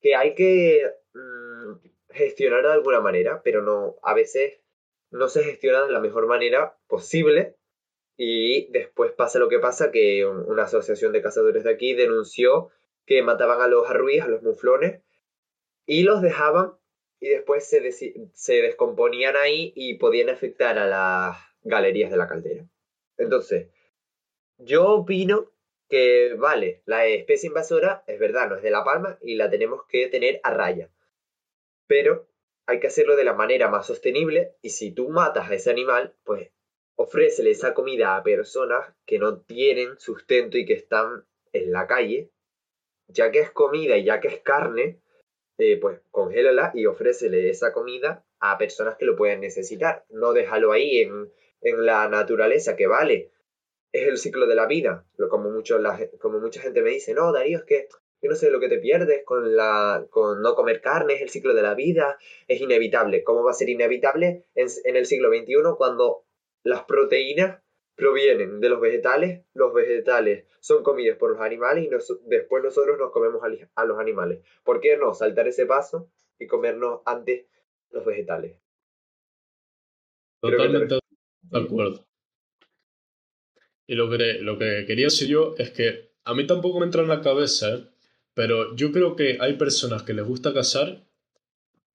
que 0.00 0.14
hay 0.14 0.34
que 0.34 0.90
mm, 1.14 1.72
gestionar 2.10 2.62
de 2.62 2.72
alguna 2.72 3.00
manera, 3.00 3.42
pero 3.42 3.62
no, 3.62 3.96
a 4.02 4.14
veces 4.14 4.60
no 5.10 5.28
se 5.28 5.44
gestiona 5.44 5.84
de 5.84 5.92
la 5.92 6.00
mejor 6.00 6.26
manera 6.26 6.76
posible. 6.86 7.56
Y 8.16 8.70
después 8.72 9.12
pasa 9.12 9.38
lo 9.38 9.48
que 9.48 9.58
pasa, 9.58 9.90
que 9.90 10.26
una 10.26 10.64
asociación 10.64 11.12
de 11.12 11.22
cazadores 11.22 11.64
de 11.64 11.70
aquí 11.70 11.94
denunció 11.94 12.70
que 13.06 13.22
mataban 13.22 13.60
a 13.60 13.68
los 13.68 13.88
arruíes, 13.88 14.22
a 14.22 14.28
los 14.28 14.42
muflones, 14.42 15.02
y 15.86 16.02
los 16.04 16.22
dejaban 16.22 16.74
y 17.22 17.28
después 17.28 17.64
se, 17.68 18.52
descomponían 18.62 19.36
ahí 19.36 19.72
y 19.76 19.94
podían 19.94 20.28
afectar 20.28 20.76
a 20.76 20.86
las 20.86 21.36
galerías 21.62 22.10
de 22.10 22.16
la 22.16 22.26
caldera. 22.26 22.66
Entonces, 23.16 23.68
yo 24.58 24.88
opino 24.90 25.52
que 25.88 26.34
vale, 26.34 26.82
la 26.84 27.06
especie 27.06 27.46
invasora 27.46 28.02
es 28.08 28.18
verdad, 28.18 28.48
no 28.48 28.56
es 28.56 28.62
de 28.64 28.72
La 28.72 28.82
Palma 28.82 29.18
y 29.22 29.36
la 29.36 29.48
tenemos 29.48 29.84
que 29.88 30.08
tener 30.08 30.40
a 30.42 30.52
raya. 30.52 30.90
Pero 31.86 32.26
hay 32.66 32.80
que 32.80 32.88
hacerlo 32.88 33.14
de 33.14 33.22
la 33.22 33.34
manera 33.34 33.68
más 33.68 33.86
sostenible 33.86 34.56
y 34.60 34.70
si 34.70 34.90
tú 34.90 35.08
matas 35.08 35.48
a 35.48 35.54
ese 35.54 35.70
animal, 35.70 36.16
pues 36.24 36.50
ofrécele 36.96 37.52
esa 37.52 37.72
comida 37.72 38.16
a 38.16 38.24
personas 38.24 38.96
que 39.06 39.20
no 39.20 39.42
tienen 39.42 39.96
sustento 40.00 40.58
y 40.58 40.66
que 40.66 40.74
están 40.74 41.24
en 41.52 41.70
la 41.70 41.86
calle. 41.86 42.32
Ya 43.06 43.30
que 43.30 43.38
es 43.38 43.52
comida 43.52 43.96
y 43.96 44.02
ya 44.02 44.18
que 44.18 44.26
es 44.26 44.40
carne, 44.40 45.01
eh, 45.62 45.78
pues 45.80 46.00
congélala 46.10 46.72
y 46.74 46.86
ofrécele 46.86 47.50
esa 47.50 47.72
comida 47.72 48.24
a 48.40 48.58
personas 48.58 48.96
que 48.96 49.06
lo 49.06 49.16
puedan 49.16 49.40
necesitar. 49.40 50.04
No 50.10 50.32
déjalo 50.32 50.72
ahí 50.72 51.00
en, 51.00 51.30
en 51.60 51.86
la 51.86 52.08
naturaleza, 52.08 52.76
que 52.76 52.86
vale, 52.86 53.30
es 53.92 54.08
el 54.08 54.18
ciclo 54.18 54.46
de 54.46 54.54
la 54.54 54.66
vida. 54.66 55.06
Como, 55.30 55.50
mucho 55.50 55.78
como 56.18 56.40
mucha 56.40 56.60
gente 56.60 56.82
me 56.82 56.90
dice, 56.90 57.14
no, 57.14 57.32
Darío, 57.32 57.58
es 57.58 57.64
que 57.64 57.88
yo 58.22 58.30
no 58.30 58.36
sé 58.36 58.50
lo 58.50 58.60
que 58.60 58.68
te 58.68 58.78
pierdes 58.78 59.24
con, 59.24 59.56
la, 59.56 60.06
con 60.10 60.42
no 60.42 60.54
comer 60.54 60.80
carne, 60.80 61.14
es 61.14 61.22
el 61.22 61.28
ciclo 61.28 61.54
de 61.54 61.62
la 61.62 61.74
vida, 61.74 62.18
es 62.46 62.60
inevitable. 62.60 63.24
¿Cómo 63.24 63.42
va 63.42 63.50
a 63.50 63.54
ser 63.54 63.68
inevitable 63.68 64.44
en, 64.54 64.96
el 64.96 65.06
siglo 65.06 65.28
XXI 65.28 65.54
cuando 65.76 66.24
las 66.62 66.84
proteínas 66.84 67.61
provienen 67.94 68.60
de 68.60 68.68
los 68.68 68.80
vegetales, 68.80 69.44
los 69.54 69.72
vegetales 69.72 70.46
son 70.60 70.82
comidos 70.82 71.18
por 71.18 71.32
los 71.32 71.40
animales 71.40 71.84
y 71.84 71.90
después 72.28 72.62
nosotros 72.62 72.98
nos 72.98 73.10
comemos 73.10 73.42
a, 73.74 73.84
los 73.84 73.98
animales? 73.98 74.40
¿Por 74.64 74.80
qué 74.80 74.96
no 74.96 75.14
saltar 75.14 75.48
ese 75.48 75.66
paso 75.66 76.10
y 76.38 76.46
comernos 76.46 77.00
antes 77.04 77.46
los 77.90 78.04
vegetales? 78.04 78.58
Totalmente 80.40 80.98
de 81.42 81.60
acuerdo. 81.60 82.06
Y 83.86 83.94
lo 83.94 84.08
que, 84.08 84.38
lo 84.40 84.58
que 84.58 84.84
quería 84.86 85.06
decir 85.06 85.28
yo 85.28 85.54
es 85.58 85.70
que 85.70 86.12
a 86.24 86.34
mí 86.34 86.46
tampoco 86.46 86.78
me 86.78 86.86
entra 86.86 87.02
en 87.02 87.08
la 87.08 87.20
cabeza, 87.20 87.74
¿eh? 87.74 87.84
pero 88.34 88.74
yo 88.74 88.92
creo 88.92 89.16
que 89.16 89.38
hay 89.40 89.56
personas 89.56 90.02
que 90.02 90.14
les 90.14 90.24
gusta 90.24 90.54
cazar 90.54 91.04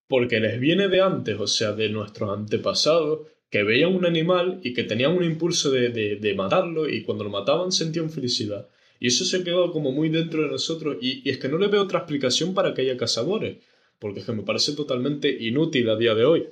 porque 0.08 0.39
les 0.39 0.60
viene 0.60 0.88
de 0.88 1.02
antes, 1.02 1.39
o 1.39 1.48
sea, 1.48 1.74
de 1.74 1.89
nuestros 1.89 2.30
antepasados, 2.30 3.28
que 3.50 3.64
veían 3.64 3.95
un 3.95 4.06
animal 4.06 4.60
y 4.64 4.74
que 4.74 4.84
tenían 4.84 5.14
un 5.14 5.24
impulso 5.24 5.72
de, 5.72 5.89
de, 5.89 6.34
matarlo 6.36 6.89
y 6.89 7.04
cuando 7.04 7.24
lo 7.24 7.30
mataban 7.30 7.72
sentían 7.72 8.10
felicidad. 8.10 8.68
Y 9.00 9.08
eso 9.08 9.26
se 9.26 9.38
ha 9.38 9.43
quedado 9.43 9.72
como 9.72 9.91
muy 9.91 10.10
dentro 10.10 10.43
de 10.43 10.50
nosotros 10.50 10.98
y, 11.02 11.28
y 11.28 11.32
es 11.32 11.38
que 11.38 11.48
no 11.48 11.58
le 11.58 11.68
veo 11.68 11.84
otra 11.84 12.00
explicación 12.00 12.54
para 12.54 12.74
que 12.74 12.82
haya 12.82 12.98
cazadores, 12.98 13.58
porque 14.00 14.20
es 14.20 14.26
que 14.26 14.34
me 14.34 14.43
parece 14.43 14.74
totalmente 14.74 15.30
inútil 15.30 15.89
a 15.89 15.95
día 15.95 16.14
de 16.14 16.26
hoy. 16.26 16.48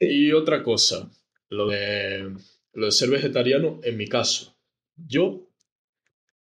Y 0.00 0.32
otra 0.32 0.62
cosa, 0.62 1.10
lo 1.48 1.68
de 1.68 2.32
lo 2.72 2.86
de 2.86 2.92
ser 2.92 3.10
vegetariano, 3.10 3.80
en 3.82 3.96
mi 3.96 4.06
caso, 4.06 4.56
yo 4.96 5.48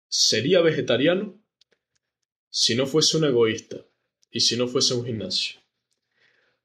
sería 0.09 0.61
vegetariano 0.61 1.41
si 2.49 2.77
no 2.77 2.87
fuese 2.87 3.17
un 3.17 3.25
egoísta 3.25 3.85
y 4.31 4.41
si 4.41 4.57
no 4.57 4.69
fuese 4.69 4.95
un 4.95 5.05
gimnasio. 5.05 5.62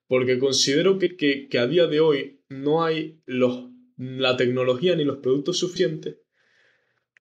Porque 0.07 0.39
considero 0.39 0.97
que, 0.99 1.15
que, 1.15 1.59
a 1.59 1.67
día 1.67 1.87
de 1.87 1.99
hoy 1.99 2.39
no 2.49 2.83
hay 2.83 3.19
los, 3.25 3.69
la 3.97 4.37
tecnología 4.37 4.95
ni 4.95 5.03
los 5.03 5.17
productos 5.17 5.57
suficientes 5.57 6.17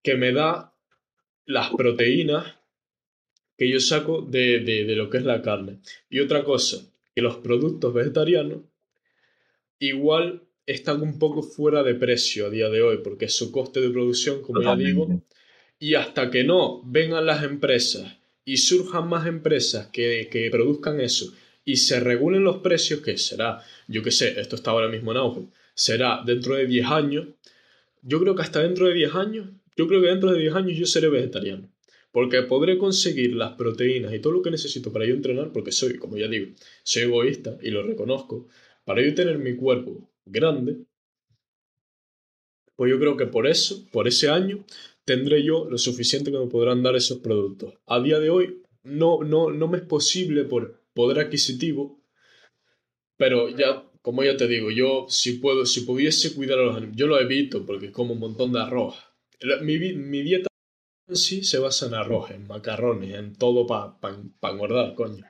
que 0.02 0.14
me 0.14 0.32
da 0.32 0.74
las 1.44 1.70
proteínas 1.70 2.54
que 3.56 3.68
yo 3.68 3.80
saco 3.80 4.22
de, 4.22 4.60
de, 4.60 4.84
de 4.84 4.96
lo 4.96 5.10
que 5.10 5.18
es 5.18 5.24
la 5.24 5.42
carne. 5.42 5.80
Y 6.08 6.20
otra 6.20 6.44
cosa, 6.44 6.78
que 7.14 7.22
los 7.22 7.36
productos 7.38 7.92
vegetarianos 7.92 8.60
igual 9.78 10.46
están 10.66 11.00
un 11.00 11.18
poco 11.18 11.42
fuera 11.42 11.82
de 11.82 11.94
precio 11.94 12.46
a 12.46 12.50
día 12.50 12.68
de 12.68 12.82
hoy, 12.82 12.98
porque 12.98 13.28
su 13.28 13.50
coste 13.50 13.80
de 13.80 13.90
producción, 13.90 14.42
como 14.42 14.62
ya 14.62 14.76
digo, 14.76 15.22
y 15.78 15.94
hasta 15.94 16.30
que 16.30 16.44
no 16.44 16.82
vengan 16.84 17.26
las 17.26 17.44
empresas 17.44 18.18
y 18.44 18.58
surjan 18.58 19.08
más 19.08 19.26
empresas 19.26 19.88
que, 19.88 20.28
que 20.30 20.50
produzcan 20.50 21.00
eso 21.00 21.32
y 21.66 21.76
se 21.76 21.98
regulen 21.98 22.44
los 22.44 22.58
precios, 22.58 23.00
que 23.00 23.18
será, 23.18 23.60
yo 23.88 24.02
qué 24.02 24.12
sé, 24.12 24.40
esto 24.40 24.54
está 24.54 24.70
ahora 24.70 24.88
mismo 24.88 25.10
en 25.10 25.18
auge, 25.18 25.48
será 25.74 26.22
dentro 26.24 26.54
de 26.54 26.66
10 26.66 26.86
años, 26.86 27.26
yo 28.02 28.20
creo 28.20 28.36
que 28.36 28.42
hasta 28.42 28.62
dentro 28.62 28.86
de 28.86 28.94
10 28.94 29.14
años, 29.16 29.48
yo 29.76 29.88
creo 29.88 30.00
que 30.00 30.06
dentro 30.06 30.30
de 30.30 30.38
10 30.38 30.54
años 30.54 30.78
yo 30.78 30.86
seré 30.86 31.08
vegetariano. 31.08 31.68
Porque 32.12 32.40
podré 32.42 32.78
conseguir 32.78 33.34
las 33.34 33.54
proteínas 33.54 34.14
y 34.14 34.20
todo 34.20 34.32
lo 34.34 34.42
que 34.42 34.50
necesito 34.50 34.92
para 34.92 35.06
yo 35.06 35.14
entrenar, 35.14 35.52
porque 35.52 35.72
soy, 35.72 35.98
como 35.98 36.16
ya 36.16 36.28
digo, 36.28 36.54
soy 36.84 37.02
egoísta 37.02 37.58
y 37.60 37.70
lo 37.70 37.82
reconozco, 37.82 38.46
para 38.84 39.04
yo 39.04 39.12
tener 39.14 39.36
mi 39.38 39.56
cuerpo 39.56 40.08
grande, 40.24 40.78
pues 42.76 42.90
yo 42.90 42.98
creo 43.00 43.16
que 43.16 43.26
por 43.26 43.48
eso, 43.48 43.86
por 43.90 44.06
ese 44.06 44.28
año, 44.28 44.64
tendré 45.04 45.42
yo 45.42 45.68
lo 45.68 45.78
suficiente 45.78 46.30
que 46.30 46.38
me 46.38 46.46
podrán 46.46 46.84
dar 46.84 46.94
esos 46.94 47.18
productos. 47.18 47.74
A 47.86 48.00
día 48.00 48.20
de 48.20 48.30
hoy 48.30 48.62
no, 48.84 49.24
no, 49.24 49.50
no 49.50 49.66
me 49.66 49.78
es 49.78 49.84
posible 49.84 50.44
por 50.44 50.85
poder 50.96 51.20
adquisitivo, 51.20 52.00
pero 53.16 53.48
ya, 53.50 53.84
como 54.02 54.24
ya 54.24 54.36
te 54.36 54.48
digo, 54.48 54.70
yo 54.70 55.06
si 55.08 55.34
puedo, 55.34 55.66
si 55.66 55.82
pudiese 55.82 56.34
cuidar 56.34 56.58
a 56.58 56.62
los 56.62 56.76
animales, 56.76 56.96
yo 56.96 57.06
lo 57.06 57.20
evito 57.20 57.64
porque 57.64 57.92
como 57.92 58.14
un 58.14 58.20
montón 58.20 58.52
de 58.52 58.60
arroz. 58.60 58.96
Mi, 59.62 59.78
mi 59.78 60.22
dieta 60.22 60.48
en 61.06 61.16
sí 61.16 61.44
se 61.44 61.58
basa 61.58 61.86
en 61.86 61.94
arroz, 61.94 62.30
en 62.30 62.46
macarrones, 62.46 63.14
en 63.14 63.36
todo 63.36 63.66
para 63.66 64.00
pa, 64.00 64.50
engordar, 64.50 64.94
coño. 64.94 65.24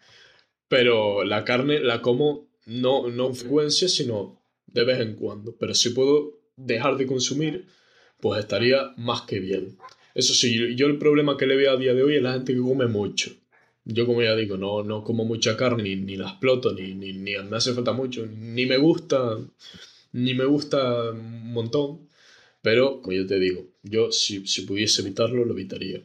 Pero 0.68 1.24
la 1.24 1.44
carne 1.44 1.80
la 1.80 2.00
como 2.00 2.48
no, 2.66 3.08
no 3.08 3.26
en 3.26 3.34
frecuencia, 3.34 3.88
sino 3.88 4.40
de 4.66 4.84
vez 4.84 5.00
en 5.00 5.14
cuando, 5.16 5.56
pero 5.56 5.74
si 5.74 5.90
puedo 5.90 6.38
dejar 6.56 6.96
de 6.96 7.06
consumir, 7.06 7.66
pues 8.20 8.40
estaría 8.40 8.94
más 8.96 9.22
que 9.22 9.40
bien. 9.40 9.76
Eso 10.14 10.32
sí, 10.32 10.74
yo 10.76 10.86
el 10.86 10.98
problema 10.98 11.36
que 11.36 11.46
le 11.46 11.56
veo 11.56 11.72
a 11.72 11.76
día 11.76 11.92
de 11.92 12.02
hoy 12.02 12.16
es 12.16 12.22
la 12.22 12.34
gente 12.34 12.54
que 12.54 12.60
come 12.60 12.86
mucho. 12.86 13.32
Yo 13.88 14.04
como 14.04 14.20
ya 14.20 14.34
digo, 14.34 14.56
no, 14.56 14.82
no 14.82 15.04
como 15.04 15.24
mucha 15.24 15.56
carne, 15.56 15.84
ni, 15.84 15.94
ni 15.94 16.16
la 16.16 16.28
exploto, 16.28 16.72
ni, 16.72 16.92
ni, 16.94 17.12
ni 17.12 17.36
me 17.38 17.56
hace 17.56 17.72
falta 17.72 17.92
mucho, 17.92 18.26
ni 18.26 18.66
me 18.66 18.78
gusta, 18.78 19.38
ni 20.12 20.34
me 20.34 20.44
gusta 20.44 21.12
un 21.12 21.52
montón. 21.52 22.08
Pero, 22.62 23.00
como 23.00 23.12
yo 23.12 23.28
te 23.28 23.38
digo, 23.38 23.68
yo 23.84 24.10
si, 24.10 24.44
si 24.48 24.62
pudiese 24.62 25.02
evitarlo, 25.02 25.44
lo 25.44 25.52
evitaría. 25.52 26.02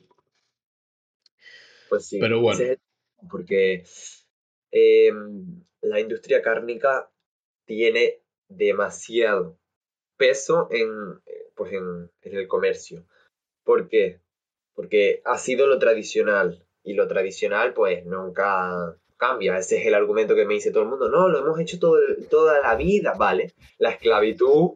Pues 1.89 2.05
sí. 2.05 2.19
Pero 2.19 2.39
bueno. 2.39 2.59
Porque 3.31 3.83
em, 4.69 5.63
la 5.81 5.99
industria 5.99 6.43
cárnica 6.43 7.11
tiene 7.65 8.21
demasiado 8.47 9.57
peso 10.17 10.67
en, 10.69 11.19
pues 11.55 11.73
en, 11.73 12.11
en 12.21 12.37
el 12.37 12.47
comercio. 12.47 13.07
¿Por 13.63 13.89
qué? 13.89 14.21
Porque 14.75 15.23
ha 15.25 15.39
sido 15.39 15.65
lo 15.65 15.79
tradicional 15.79 16.63
y 16.83 16.93
lo 16.93 17.07
tradicional 17.07 17.73
pues 17.73 18.05
nunca 18.05 18.95
cambia. 19.17 19.57
Ese 19.57 19.79
es 19.79 19.85
el 19.85 19.93
argumento 19.93 20.35
que 20.35 20.45
me 20.45 20.55
dice 20.55 20.71
todo 20.71 20.83
el 20.83 20.89
mundo. 20.89 21.09
No, 21.09 21.29
lo 21.29 21.39
hemos 21.39 21.59
hecho 21.59 21.79
todo, 21.79 21.97
toda 22.29 22.59
la 22.61 22.75
vida, 22.75 23.13
¿vale? 23.17 23.53
La 23.77 23.91
esclavitud 23.91 24.71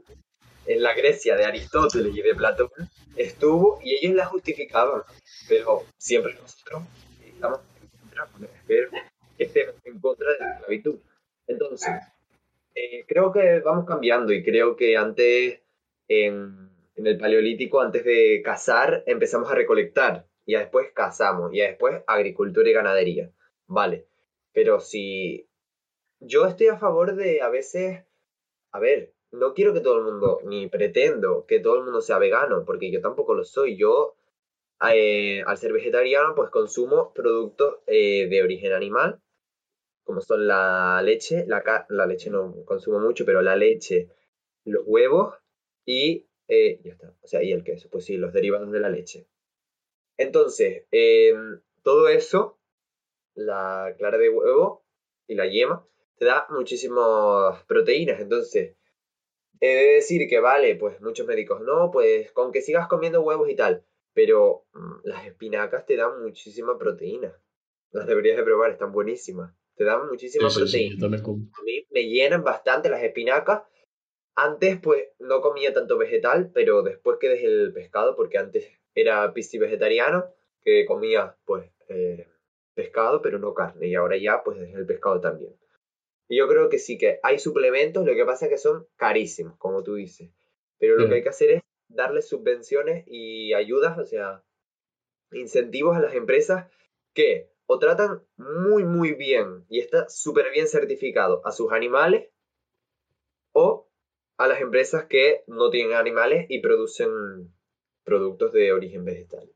en 0.67 0.83
la 0.83 0.93
Grecia 0.93 1.35
de 1.35 1.45
Aristóteles 1.45 2.15
y 2.15 2.21
de 2.21 2.35
Platón 2.35 2.69
estuvo 3.15 3.79
y 3.83 3.95
ellos 3.95 4.15
la 4.15 4.25
justificaban. 4.25 5.01
Pero 5.49 5.83
siempre 5.97 6.33
nosotros 6.35 6.83
estamos 7.25 7.59
en 9.37 9.99
contra, 9.99 10.25
de 10.25 10.37
la 10.39 10.53
esclavitud. 10.53 10.99
Entonces, 11.47 11.93
eh, 12.75 13.05
creo 13.07 13.31
que 13.31 13.59
vamos 13.59 13.85
cambiando 13.85 14.33
y 14.33 14.43
creo 14.43 14.75
que 14.75 14.97
antes, 14.97 15.61
en, 16.07 16.69
en 16.95 17.07
el 17.07 17.17
Paleolítico, 17.17 17.81
antes 17.81 18.03
de 18.03 18.41
cazar, 18.43 19.03
empezamos 19.05 19.51
a 19.51 19.55
recolectar 19.55 20.25
y 20.45 20.55
después 20.55 20.91
cazamos 20.93 21.53
y 21.53 21.59
después 21.59 22.03
agricultura 22.07 22.69
y 22.69 22.73
ganadería. 22.73 23.31
Vale, 23.67 24.07
pero 24.53 24.79
si 24.79 25.49
yo 26.19 26.45
estoy 26.45 26.67
a 26.67 26.77
favor 26.77 27.15
de 27.15 27.41
a 27.41 27.49
veces, 27.49 28.05
a 28.71 28.79
ver, 28.79 29.13
no 29.31 29.53
quiero 29.53 29.73
que 29.73 29.81
todo 29.81 29.97
el 29.97 30.05
mundo, 30.05 30.39
ni 30.45 30.67
pretendo 30.67 31.45
que 31.45 31.59
todo 31.59 31.77
el 31.77 31.83
mundo 31.83 32.01
sea 32.01 32.19
vegano, 32.19 32.63
porque 32.65 32.91
yo 32.91 33.01
tampoco 33.01 33.33
lo 33.33 33.43
soy. 33.43 33.77
Yo, 33.77 34.15
eh, 34.93 35.43
al 35.45 35.57
ser 35.57 35.73
vegetariano, 35.73 36.35
pues 36.35 36.49
consumo 36.49 37.13
productos 37.13 37.77
eh, 37.87 38.27
de 38.29 38.43
origen 38.43 38.71
animal, 38.73 39.19
como 40.03 40.21
son 40.21 40.47
la 40.47 41.01
leche, 41.03 41.45
la, 41.47 41.85
la 41.89 42.05
leche 42.05 42.29
no 42.29 42.63
consumo 42.65 42.99
mucho, 42.99 43.25
pero 43.25 43.41
la 43.41 43.55
leche, 43.55 44.09
los 44.63 44.83
huevos 44.85 45.35
y 45.85 46.27
eh, 46.47 46.79
ya 46.83 46.91
está, 46.93 47.13
o 47.21 47.27
sea, 47.27 47.43
y 47.43 47.51
el 47.51 47.63
queso, 47.63 47.89
pues 47.89 48.05
sí, 48.05 48.17
los 48.17 48.33
derivados 48.33 48.71
de 48.71 48.79
la 48.79 48.89
leche. 48.89 49.27
Entonces, 50.17 50.85
em, 50.91 51.61
todo 51.83 52.07
eso, 52.07 52.59
la 53.35 53.93
clara 53.97 54.17
de 54.17 54.29
huevo 54.29 54.85
y 55.27 55.35
la 55.35 55.47
yema, 55.47 55.85
te 56.17 56.25
da 56.25 56.47
muchísimas 56.49 57.63
proteínas. 57.65 58.19
Entonces, 58.19 58.75
he 59.59 59.67
de 59.67 59.93
decir 59.95 60.27
que 60.29 60.39
vale, 60.39 60.75
pues 60.75 61.01
muchos 61.01 61.27
médicos, 61.27 61.61
no, 61.61 61.91
pues 61.91 62.31
con 62.31 62.51
que 62.51 62.61
sigas 62.61 62.87
comiendo 62.87 63.21
huevos 63.21 63.49
y 63.49 63.55
tal, 63.55 63.85
pero 64.13 64.65
mm, 64.73 64.99
las 65.03 65.25
espinacas 65.25 65.85
te 65.85 65.95
dan 65.95 66.21
muchísima 66.21 66.77
proteína. 66.77 67.37
Las 67.91 68.07
deberías 68.07 68.37
de 68.37 68.43
probar, 68.43 68.71
están 68.71 68.91
buenísimas. 68.91 69.53
Te 69.75 69.83
dan 69.83 70.07
muchísima 70.07 70.49
proteína. 70.53 71.07
a 71.07 71.63
mí 71.63 71.85
me 71.91 72.03
llenan 72.07 72.43
bastante 72.43 72.89
las 72.89 73.03
espinacas. 73.03 73.63
Antes, 74.37 74.79
pues, 74.81 75.09
no 75.19 75.39
comía 75.41 75.73
tanto 75.73 75.97
vegetal, 75.97 76.51
pero 76.53 76.81
después 76.81 77.17
que 77.19 77.29
dejé 77.29 77.45
el 77.45 77.73
pescado, 77.73 78.17
porque 78.17 78.37
antes 78.37 78.69
era 78.95 79.33
pisci 79.33 79.57
vegetariano, 79.57 80.25
que 80.63 80.85
comía 80.85 81.35
pues 81.45 81.69
eh, 81.89 82.27
pescado, 82.73 83.21
pero 83.21 83.37
no 83.37 83.53
carne, 83.53 83.87
y 83.87 83.95
ahora 83.95 84.17
ya 84.17 84.41
pues 84.43 84.57
es 84.59 84.73
el 84.73 84.85
pescado 84.85 85.21
también. 85.21 85.55
Y 86.27 86.37
yo 86.37 86.47
creo 86.47 86.69
que 86.69 86.79
sí 86.79 86.97
que 86.97 87.19
hay 87.21 87.37
suplementos, 87.37 88.05
lo 88.05 88.15
que 88.15 88.25
pasa 88.25 88.45
es 88.45 88.51
que 88.51 88.57
son 88.57 88.87
carísimos, 88.95 89.57
como 89.57 89.83
tú 89.83 89.95
dices. 89.95 90.31
Pero 90.79 90.97
lo 90.97 91.07
que 91.07 91.15
hay 91.15 91.23
que 91.23 91.29
hacer 91.29 91.49
es 91.51 91.61
darle 91.87 92.21
subvenciones 92.21 93.03
y 93.07 93.53
ayudas, 93.53 93.97
o 93.99 94.05
sea, 94.05 94.43
incentivos 95.31 95.95
a 95.95 96.01
las 96.01 96.15
empresas 96.15 96.67
que 97.13 97.51
o 97.67 97.79
tratan 97.79 98.21
muy, 98.37 98.83
muy 98.83 99.13
bien 99.13 99.65
y 99.69 99.79
está 99.79 100.07
súper 100.09 100.51
bien 100.51 100.67
certificado 100.67 101.41
a 101.45 101.51
sus 101.51 101.71
animales 101.71 102.29
o 103.53 103.89
a 104.37 104.47
las 104.47 104.61
empresas 104.61 105.05
que 105.05 105.43
no 105.47 105.69
tienen 105.69 105.95
animales 105.95 106.45
y 106.49 106.59
producen 106.59 107.54
productos 108.05 108.53
de 108.53 108.71
origen 108.71 109.03
vegetal. 109.03 109.49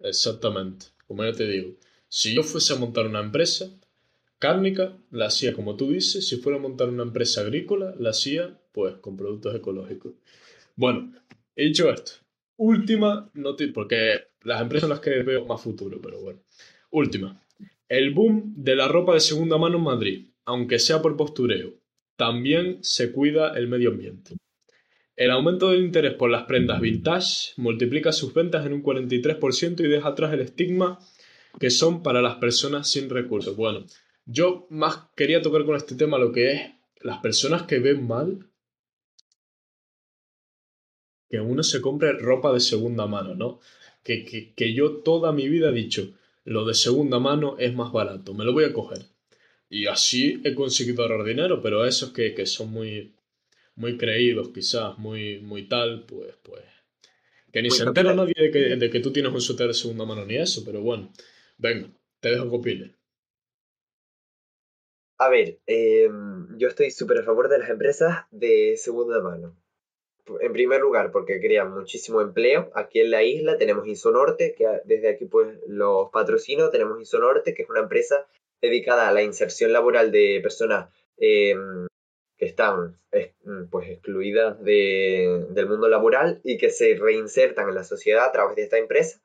Exactamente, 0.00 0.86
como 1.06 1.24
ya 1.24 1.32
te 1.32 1.46
digo, 1.46 1.76
si 2.08 2.34
yo 2.34 2.42
fuese 2.42 2.72
a 2.72 2.76
montar 2.76 3.06
una 3.06 3.20
empresa 3.20 3.70
cárnica, 4.38 4.96
la 5.10 5.26
hacía 5.26 5.52
como 5.54 5.76
tú 5.76 5.90
dices, 5.90 6.28
si 6.28 6.36
fuera 6.36 6.58
a 6.58 6.62
montar 6.62 6.88
una 6.88 7.02
empresa 7.02 7.40
agrícola, 7.42 7.94
la 7.98 8.10
hacía 8.10 8.60
pues 8.72 8.96
con 8.96 9.16
productos 9.16 9.54
ecológicos. 9.54 10.12
Bueno, 10.76 11.12
he 11.56 11.64
dicho 11.64 11.90
esto, 11.90 12.12
última 12.56 13.30
noticia, 13.34 13.72
porque 13.72 14.28
las 14.42 14.60
empresas 14.62 14.82
son 14.82 14.90
las 14.90 15.00
que 15.00 15.22
veo 15.22 15.44
más 15.46 15.60
futuro, 15.60 16.00
pero 16.00 16.20
bueno. 16.20 16.40
Última, 16.90 17.40
el 17.88 18.12
boom 18.14 18.54
de 18.56 18.76
la 18.76 18.88
ropa 18.88 19.14
de 19.14 19.20
segunda 19.20 19.58
mano 19.58 19.78
en 19.78 19.84
Madrid, 19.84 20.28
aunque 20.44 20.78
sea 20.78 21.02
por 21.02 21.16
postureo, 21.16 21.74
también 22.16 22.78
se 22.82 23.12
cuida 23.12 23.56
el 23.56 23.66
medio 23.66 23.90
ambiente. 23.90 24.36
El 25.16 25.30
aumento 25.30 25.70
del 25.70 25.84
interés 25.84 26.14
por 26.14 26.30
las 26.30 26.44
prendas 26.44 26.80
vintage 26.80 27.52
multiplica 27.56 28.12
sus 28.12 28.34
ventas 28.34 28.66
en 28.66 28.72
un 28.72 28.82
43% 28.82 29.80
y 29.80 29.88
deja 29.88 30.08
atrás 30.08 30.32
el 30.32 30.40
estigma 30.40 30.98
que 31.60 31.70
son 31.70 32.02
para 32.02 32.20
las 32.20 32.36
personas 32.36 32.90
sin 32.90 33.08
recursos. 33.08 33.56
Bueno, 33.56 33.84
yo 34.26 34.66
más 34.70 35.08
quería 35.16 35.40
tocar 35.40 35.64
con 35.64 35.76
este 35.76 35.94
tema 35.94 36.18
lo 36.18 36.32
que 36.32 36.52
es 36.52 36.60
las 37.00 37.18
personas 37.18 37.62
que 37.62 37.78
ven 37.78 38.06
mal 38.06 38.50
que 41.28 41.40
uno 41.40 41.62
se 41.62 41.80
compre 41.80 42.12
ropa 42.12 42.52
de 42.52 42.60
segunda 42.60 43.06
mano, 43.06 43.34
¿no? 43.34 43.60
Que, 44.02 44.52
que, 44.54 44.74
yo 44.74 44.98
toda 44.98 45.32
mi 45.32 45.48
vida 45.48 45.70
he 45.70 45.72
dicho, 45.72 46.14
lo 46.44 46.64
de 46.64 46.74
segunda 46.74 47.18
mano 47.18 47.56
es 47.58 47.74
más 47.74 47.90
barato, 47.90 48.34
me 48.34 48.44
lo 48.44 48.52
voy 48.52 48.64
a 48.64 48.72
coger. 48.72 49.06
Y 49.68 49.86
así 49.86 50.40
he 50.44 50.54
conseguido 50.54 51.02
ahorrar 51.02 51.24
dinero, 51.24 51.60
pero 51.62 51.86
esos 51.86 52.12
que, 52.12 52.34
que 52.34 52.46
son 52.46 52.70
muy, 52.70 53.14
muy 53.76 53.98
creídos, 53.98 54.50
quizás, 54.50 54.98
muy, 54.98 55.40
muy 55.40 55.68
tal, 55.68 56.04
pues, 56.06 56.34
pues. 56.42 56.62
Que 57.52 57.62
ni 57.62 57.70
se 57.70 57.84
entera 57.84 58.14
nadie 58.14 58.34
de 58.36 58.50
que, 58.50 58.76
de 58.76 58.90
que, 58.90 59.00
tú 59.00 59.12
tienes 59.12 59.32
un 59.32 59.40
suéter 59.40 59.68
de 59.68 59.74
segunda 59.74 60.04
mano 60.04 60.24
ni 60.24 60.36
eso, 60.36 60.64
pero 60.64 60.80
bueno. 60.80 61.12
Venga, 61.56 61.88
te 62.20 62.30
dejo 62.30 62.50
que 62.50 62.56
opines. 62.56 62.90
A 65.18 65.28
ver, 65.28 65.60
em, 65.66 66.58
yo 66.58 66.66
estoy 66.68 66.90
súper 66.90 67.18
a 67.18 67.22
favor 67.22 67.48
de 67.48 67.58
las 67.58 67.70
empresas 67.70 68.24
de 68.32 68.76
segunda 68.76 69.20
mano. 69.20 69.56
En 70.40 70.52
primer 70.52 70.80
lugar, 70.80 71.12
porque 71.12 71.40
crean 71.40 71.72
muchísimo 71.72 72.20
empleo. 72.20 72.70
Aquí 72.74 73.00
en 73.00 73.10
la 73.10 73.22
isla 73.22 73.56
tenemos 73.56 73.86
Isonorte, 73.86 74.54
que 74.56 74.66
desde 74.84 75.10
aquí 75.10 75.26
pues 75.26 75.58
los 75.68 76.10
patrocino. 76.10 76.70
Tenemos 76.70 77.00
Isonorte, 77.00 77.54
que 77.54 77.62
es 77.62 77.70
una 77.70 77.80
empresa 77.80 78.26
dedicada 78.60 79.08
a 79.08 79.12
la 79.12 79.22
inserción 79.22 79.72
laboral 79.72 80.10
de 80.10 80.40
personas 80.42 80.88
eh, 81.18 81.54
que 82.36 82.46
están 82.46 83.00
mm, 83.44 83.64
pues 83.70 83.88
excluidas 83.88 84.62
del 84.62 85.68
mundo 85.68 85.88
laboral 85.88 86.40
y 86.44 86.58
que 86.58 86.70
se 86.70 86.96
reinsertan 86.96 87.68
en 87.68 87.74
la 87.74 87.84
sociedad 87.84 88.24
a 88.24 88.32
través 88.32 88.56
de 88.56 88.62
esta 88.62 88.78
empresa 88.78 89.20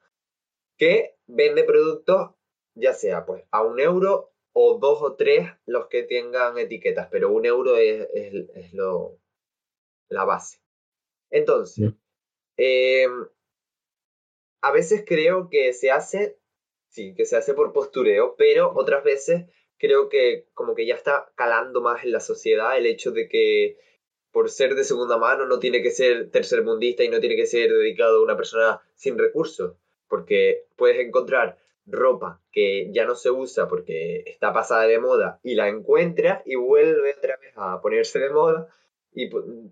que 0.78 1.16
vende 1.28 1.64
productos 1.64 2.32
ya 2.76 2.94
sea 2.94 3.26
pues 3.26 3.44
a 3.52 3.64
un 3.64 3.80
euro 3.80 4.32
o 4.54 4.78
dos 4.80 5.02
o 5.02 5.16
tres 5.16 5.48
los 5.66 5.88
que 5.88 6.04
tengan 6.04 6.58
etiquetas, 6.58 7.08
pero 7.12 7.32
un 7.32 7.46
euro 7.46 7.78
es, 7.78 8.08
es, 8.14 8.74
lo, 8.74 9.20
la 10.10 10.26
base. 10.26 10.60
Entonces, 11.30 11.94
em, 12.58 13.28
a 14.62 14.72
veces 14.72 15.04
creo 15.06 15.50
que 15.50 15.74
se 15.74 15.92
hace, 15.92 16.40
sí, 16.90 17.14
que 17.14 17.26
se 17.26 17.38
hace 17.38 17.54
por 17.54 17.74
postureo, 17.74 18.36
pero 18.38 18.72
otras 18.76 19.04
veces 19.04 19.46
creo 19.80 20.10
que 20.10 20.46
como 20.54 20.76
que 20.76 20.86
ya 20.86 20.94
está 20.94 21.32
calando 21.36 21.82
más 21.82 22.04
en 22.04 22.12
la 22.12 22.20
sociedad 22.20 22.78
el 22.78 22.86
hecho 22.86 23.12
de 23.12 23.28
que 23.28 23.78
por 24.32 24.50
ser 24.50 24.76
de 24.76 24.84
segunda 24.84 25.18
mano 25.18 25.46
no 25.46 25.60
tiene 25.60 25.82
que 25.82 25.90
ser 25.90 26.30
tercermundista 26.30 27.04
y 27.04 27.10
no 27.10 27.20
tiene 27.20 27.36
que 27.36 27.48
ser 27.48 27.72
dedicado 27.72 28.20
a 28.20 28.24
una 28.24 28.38
persona 28.38 28.82
sin 28.94 29.18
recursos, 29.18 29.76
porque 30.08 30.68
puedes 30.76 31.00
encontrar 31.00 31.58
ropa 31.88 32.40
que 32.52 32.92
ya 32.92 33.06
no 33.06 33.16
se 33.16 33.32
usa 33.32 33.68
porque 33.68 34.24
está 34.28 34.54
pasada 34.54 34.84
de 34.84 35.00
moda 35.00 35.40
y 35.42 35.56
la 35.56 35.70
encuentra 35.70 36.44
y 36.46 36.56
vuelve 36.56 37.16
otra 37.18 37.38
vez 37.38 37.54
a 37.56 37.82
ponerse 37.82 38.20
de 38.20 38.30
moda 38.30 38.68
y 39.12 39.30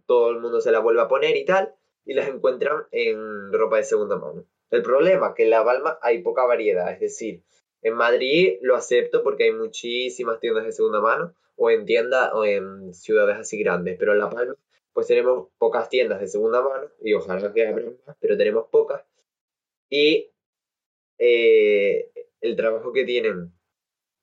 todo 0.08 0.32
el 0.32 0.40
mundo 0.40 0.62
se 0.62 0.72
la 0.72 0.80
vuelve 0.80 1.02
a 1.02 1.08
poner 1.08 1.36
y 1.36 1.46
tal 1.46 1.76
y 2.06 2.14
las 2.14 2.28
encuentran 2.28 2.88
en 2.92 3.54
ropa 3.54 3.78
de 3.78 3.84
segunda 3.84 4.16
mano. 4.16 4.46
El 4.72 4.82
problema 4.82 5.36
que 5.36 5.44
en 5.44 5.52
La 5.52 5.64
Palma 5.64 6.00
hay 6.02 6.22
poca 6.24 6.46
variedad, 6.46 6.92
es 6.92 7.00
decir, 7.00 7.44
en 7.82 7.94
Madrid 7.94 8.58
lo 8.62 8.76
acepto 8.76 9.24
porque 9.24 9.46
hay 9.46 9.52
muchísimas 9.52 10.40
tiendas 10.40 10.66
de 10.66 10.72
segunda 10.72 11.02
mano, 11.02 11.34
o 11.56 11.72
en 11.72 11.86
tiendas 11.86 12.32
o 12.34 12.46
en 12.46 12.94
ciudades 12.94 13.38
así 13.38 13.58
grandes, 13.60 13.98
pero 13.98 14.14
en 14.14 14.20
La 14.20 14.30
Palma 14.30 14.56
pues 14.98 15.06
tenemos 15.06 15.50
pocas 15.60 15.90
tiendas 15.90 16.20
de 16.20 16.28
segunda 16.28 16.60
mano, 16.60 16.90
y 17.04 17.14
ojalá 17.14 17.54
que 17.54 17.68
abran 17.68 17.98
más, 18.08 18.18
pero 18.20 18.36
tenemos 18.36 18.66
pocas. 18.72 19.06
Y 19.92 20.32
eh, 21.20 22.10
el 22.42 22.56
trabajo 22.56 22.92
que 22.92 23.06
tienen 23.06 23.54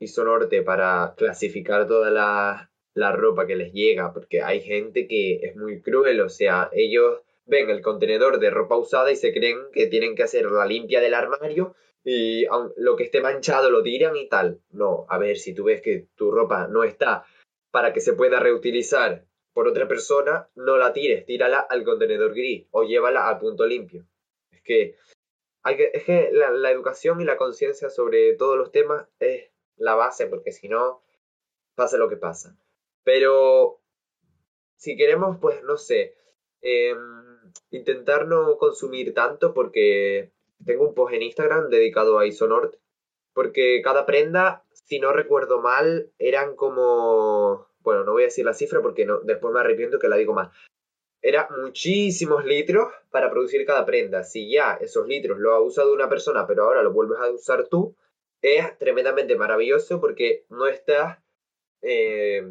Isonorte 0.00 0.62
para 0.62 1.14
clasificar 1.16 1.86
toda 1.86 2.10
la, 2.10 2.72
la 2.94 3.12
ropa 3.12 3.46
que 3.46 3.54
les 3.54 3.72
llega, 3.72 4.12
porque 4.12 4.42
hay 4.42 4.62
gente 4.62 5.06
que 5.06 5.36
es 5.42 5.54
muy 5.54 5.80
cruel, 5.80 6.20
o 6.20 6.28
sea, 6.28 6.70
ellos 6.72 7.20
ven 7.46 7.70
el 7.70 7.80
contenedor 7.80 8.40
de 8.40 8.50
ropa 8.50 8.76
usada 8.76 9.12
y 9.12 9.16
se 9.16 9.32
creen 9.32 9.58
que 9.72 9.86
tienen 9.86 10.16
que 10.16 10.24
hacer 10.24 10.50
la 10.50 10.66
limpia 10.66 11.00
del 11.00 11.14
armario 11.14 11.76
y 12.04 12.44
lo 12.76 12.96
que 12.96 13.04
esté 13.04 13.22
manchado 13.22 13.70
lo 13.70 13.82
tiran 13.82 14.14
y 14.16 14.28
tal. 14.28 14.60
No, 14.70 15.06
a 15.08 15.18
ver, 15.18 15.38
si 15.38 15.54
tú 15.54 15.64
ves 15.64 15.80
que 15.80 16.06
tu 16.14 16.30
ropa 16.30 16.68
no 16.68 16.84
está 16.84 17.24
para 17.70 17.92
que 17.92 18.00
se 18.00 18.12
pueda 18.12 18.38
reutilizar 18.38 19.24
por 19.54 19.66
otra 19.66 19.88
persona, 19.88 20.48
no 20.54 20.76
la 20.76 20.92
tires, 20.92 21.24
tírala 21.24 21.60
al 21.60 21.82
contenedor 21.84 22.34
gris 22.34 22.66
o 22.72 22.84
llévala 22.84 23.28
al 23.28 23.38
punto 23.38 23.64
limpio. 23.66 24.06
Es 24.50 24.62
que, 24.62 24.96
hay 25.62 25.76
que, 25.76 25.90
es 25.94 26.04
que 26.04 26.30
la, 26.32 26.70
educación 26.70 27.20
y 27.20 27.24
la 27.24 27.38
conciencia 27.38 27.88
sobre 27.88 28.34
todos 28.34 28.58
los 28.58 28.70
temas 28.70 29.08
es 29.18 29.50
la 29.76 29.94
base, 29.94 30.26
porque 30.26 30.52
si 30.52 30.68
no, 30.68 31.02
pasa 31.74 31.96
lo 31.96 32.08
que 32.08 32.16
pasa. 32.16 32.56
Pero 33.02 33.80
si 34.76 34.96
queremos, 34.96 35.38
pues 35.40 35.62
no 35.62 35.76
sé, 35.76 36.14
eh, 36.60 36.94
intentar 37.70 38.26
no 38.26 38.58
consumir 38.58 39.14
tanto 39.14 39.54
porque 39.54 40.33
tengo 40.64 40.88
un 40.88 40.94
post 40.94 41.14
en 41.14 41.22
Instagram 41.22 41.68
dedicado 41.68 42.18
a 42.18 42.26
Isonort, 42.26 42.76
porque 43.34 43.80
cada 43.82 44.06
prenda, 44.06 44.64
si 44.72 44.98
no 44.98 45.12
recuerdo 45.12 45.60
mal, 45.60 46.10
eran 46.18 46.56
como, 46.56 47.68
bueno, 47.80 48.04
no 48.04 48.12
voy 48.12 48.22
a 48.22 48.26
decir 48.26 48.44
la 48.44 48.54
cifra 48.54 48.80
porque 48.80 49.06
después 49.24 49.52
me 49.52 49.60
arrepiento 49.60 49.98
que 49.98 50.08
la 50.08 50.16
digo 50.16 50.32
mal. 50.32 50.50
Era 51.20 51.48
muchísimos 51.58 52.44
litros 52.44 52.88
para 53.10 53.30
producir 53.30 53.64
cada 53.64 53.86
prenda. 53.86 54.24
Si 54.24 54.50
ya 54.50 54.74
esos 54.74 55.06
litros 55.08 55.38
lo 55.38 55.52
ha 55.52 55.60
usado 55.60 55.92
una 55.92 56.08
persona, 56.08 56.46
pero 56.46 56.64
ahora 56.64 56.82
lo 56.82 56.92
vuelves 56.92 57.18
a 57.18 57.30
usar 57.30 57.66
tú, 57.68 57.96
es 58.42 58.78
tremendamente 58.78 59.36
maravilloso 59.36 60.00
porque 60.00 60.44
no 60.50 60.66
estás 60.66 61.18
eh, 61.80 62.42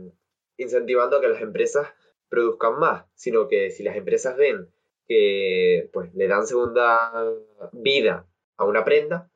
incentivando 0.58 1.18
a 1.18 1.22
que 1.22 1.28
las 1.28 1.42
empresas 1.42 1.88
produzcan 2.30 2.80
más, 2.80 3.06
sino 3.14 3.48
que 3.48 3.70
si 3.70 3.84
las 3.84 3.96
empresas 3.96 4.36
ven 4.36 4.74
que 5.08 5.90
pues 5.92 6.14
le 6.14 6.28
dan 6.28 6.48
segunda 6.48 7.12
vida 7.72 8.28
a 8.58 8.66
una 8.66 8.84
prenda, 8.84 9.30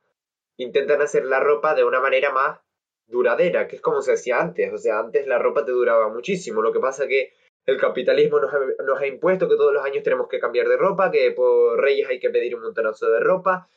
intentan 0.58 1.02
hacer 1.02 1.26
la 1.26 1.40
ropa 1.40 1.76
de 1.76 1.84
una 1.84 2.00
manera 2.00 2.32
más 2.32 2.60
duradera, 3.08 3.68
que 3.68 3.78
es 3.78 3.82
como 3.82 4.02
se 4.02 4.14
hacía 4.14 4.40
antes. 4.40 4.72
O 4.74 4.78
sea, 4.78 5.00
antes 5.00 5.28
la 5.28 5.40
ropa 5.40 5.66
te 5.66 5.72
duraba 5.72 6.10
muchísimo. 6.10 6.62
Lo 6.62 6.74
que 6.74 6.80
pasa 6.80 7.08
que 7.08 7.32
el 7.66 7.78
capitalismo 7.78 8.40
nos 8.40 9.02
ha, 9.02 9.08
impuesto 9.08 9.50
que 9.50 9.58
todos 9.58 9.74
los 9.74 9.84
años 9.84 10.04
tenemos 10.04 10.28
que 10.30 10.40
cambiar 10.40 10.68
de 10.68 10.78
ropa, 10.78 11.12
que 11.12 11.32
por 11.32 11.80
reyes 11.80 12.08
hay 12.08 12.20
que 12.20 12.30
pedir 12.30 12.56
un 12.56 12.62
montonazo 12.62 13.12
de 13.12 13.20
ropa. 13.20 13.68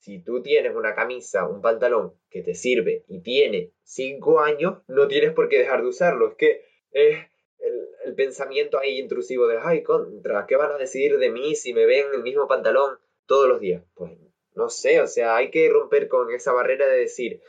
Si 0.00 0.22
tú 0.22 0.42
tienes 0.42 0.74
una 0.74 0.94
camisa, 0.94 1.48
un 1.48 1.60
pantalón 1.60 2.14
que 2.30 2.42
te 2.42 2.54
sirve 2.54 3.04
y 3.08 3.20
tiene 3.20 3.72
cinco 3.82 4.40
años, 4.40 4.82
no 4.86 5.08
tienes 5.08 5.32
por 5.32 5.48
qué 5.48 5.58
dejar 5.58 5.82
de 5.82 5.88
usarlo. 5.88 6.28
Es 6.28 6.34
que 6.36 6.62
es 6.92 7.18
el, 7.58 8.14
pensamiento 8.14 8.78
ahí 8.78 8.98
intrusivo 8.98 9.46
de, 9.46 9.58
ay, 9.62 9.82
contra, 9.82 10.46
¿qué 10.46 10.56
van 10.56 10.72
a 10.72 10.78
decir 10.78 11.18
de 11.18 11.30
mí 11.30 11.54
si 11.54 11.74
me 11.74 11.86
ven 11.86 12.06
el 12.14 12.22
mismo 12.22 12.48
pantalón 12.48 12.98
todos 13.26 13.48
los 13.48 13.60
días? 13.60 13.84
Pues 13.94 14.12
no 14.54 14.68
sé, 14.68 15.00
o 15.00 15.06
sea, 15.06 15.36
hay 15.36 15.50
que 15.50 15.68
romper 15.68 16.08
con 16.08 16.32
esa 16.32 16.52
barrera 16.52 16.86
de 16.88 16.98
decir, 16.98 17.42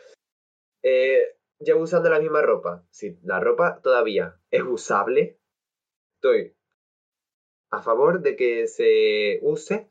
eh, 0.84 1.36
ya 1.60 1.76
usando 1.76 2.10
la 2.10 2.20
misma 2.20 2.41
ropa, 2.41 2.86
si 2.91 3.18
la 3.24 3.39
ropa 3.39 3.82
todavía 3.82 4.39
es 4.51 4.64
usable, 4.64 5.39
estoy 6.16 6.53
a 7.72 7.82
favor 7.82 8.22
de 8.22 8.36
que 8.36 8.68
se 8.68 9.39
use 9.41 9.89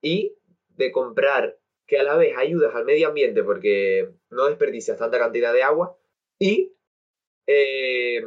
y 0.00 0.36
de 0.68 0.92
comprar 0.92 1.58
que 1.86 1.98
a 1.98 2.02
la 2.02 2.16
vez 2.16 2.36
ayudas 2.36 2.74
al 2.74 2.84
medio 2.84 3.08
ambiente 3.08 3.42
porque 3.42 4.10
no 4.30 4.46
desperdicias 4.46 4.98
tanta 4.98 5.18
cantidad 5.18 5.52
de 5.52 5.62
agua 5.62 5.98
y 6.38 6.72
eh, 7.46 8.22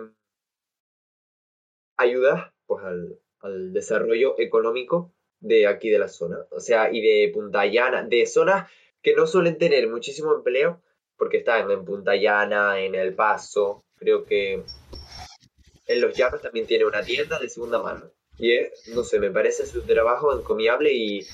ayuda 2.04 2.54
pues, 2.66 2.84
al, 2.86 3.74
desarrollo 3.74 4.40
económico 4.40 5.14
de 5.40 5.68
aquí 5.68 5.90
de 5.90 6.00
la 6.00 6.08
zona. 6.08 6.46
O 6.52 6.60
sea, 6.60 6.92
y 6.94 7.02
de 7.02 7.32
Punta 7.34 7.66
Llana, 7.66 8.04
de 8.04 8.26
zonas 8.26 8.72
que 9.02 9.16
no 9.16 9.28
suelen 9.28 9.58
tener 9.58 9.90
muchísimo 9.90 10.34
empleo, 10.34 10.82
porque 11.18 11.38
están 11.38 11.70
en 11.70 11.84
Punta 11.84 12.16
Llana, 12.16 12.80
en 12.80 12.96
El 12.96 13.14
Paso, 13.14 13.84
creo 13.98 14.24
que 14.26 14.64
en 15.88 16.02
Los 16.02 16.16
Llanos 16.16 16.42
también 16.42 16.66
tiene 16.66 16.86
una 16.86 17.04
tienda 17.04 17.38
de 17.40 17.50
segunda 17.50 17.82
mano. 17.82 18.12
Y 18.38 18.54
es, 18.54 18.88
no 18.96 19.04
sé, 19.04 19.20
me 19.20 19.30
parece 19.30 19.66
su 19.66 19.82
trabajo 19.82 20.38
encomiable 20.38 20.94
y, 20.94 21.28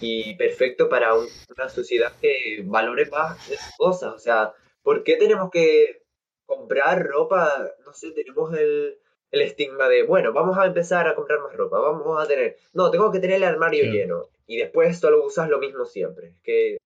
y 0.00 0.34
perfecto 0.34 0.88
para 0.88 1.14
una 1.14 1.68
sociedad 1.68 2.12
que 2.20 2.62
valore 2.64 3.06
más 3.06 3.48
esas 3.48 3.74
cosas. 3.76 4.14
O 4.14 4.18
sea, 4.18 4.52
¿por 4.82 5.04
qué 5.04 5.16
tenemos 5.16 5.50
que 5.50 6.02
comprar 6.44 7.06
ropa? 7.06 7.72
No 7.86 7.94
sé, 7.94 8.10
tenemos 8.10 8.52
el, 8.56 8.98
el 9.32 9.40
estigma 9.40 9.88
de, 9.88 10.02
bueno, 10.02 10.32
vamos 10.32 10.56
a 10.58 10.66
empezar 10.66 11.08
a 11.08 11.14
comprar 11.14 11.40
más 11.40 11.56
ropa, 11.56 11.80
vamos 11.80 12.22
a 12.22 12.28
tener, 12.28 12.56
no, 12.74 12.90
tengo 12.90 13.10
que 13.10 13.18
tener 13.18 13.36
el 13.36 13.44
armario 13.44 13.90
lleno 13.90 14.26
y 14.46 14.58
después 14.58 14.98
solo 14.98 15.26
usas 15.26 15.48
lo 15.48 15.58
mismo 15.58 15.86
siempre. 15.86 16.34
Que, 16.44 16.76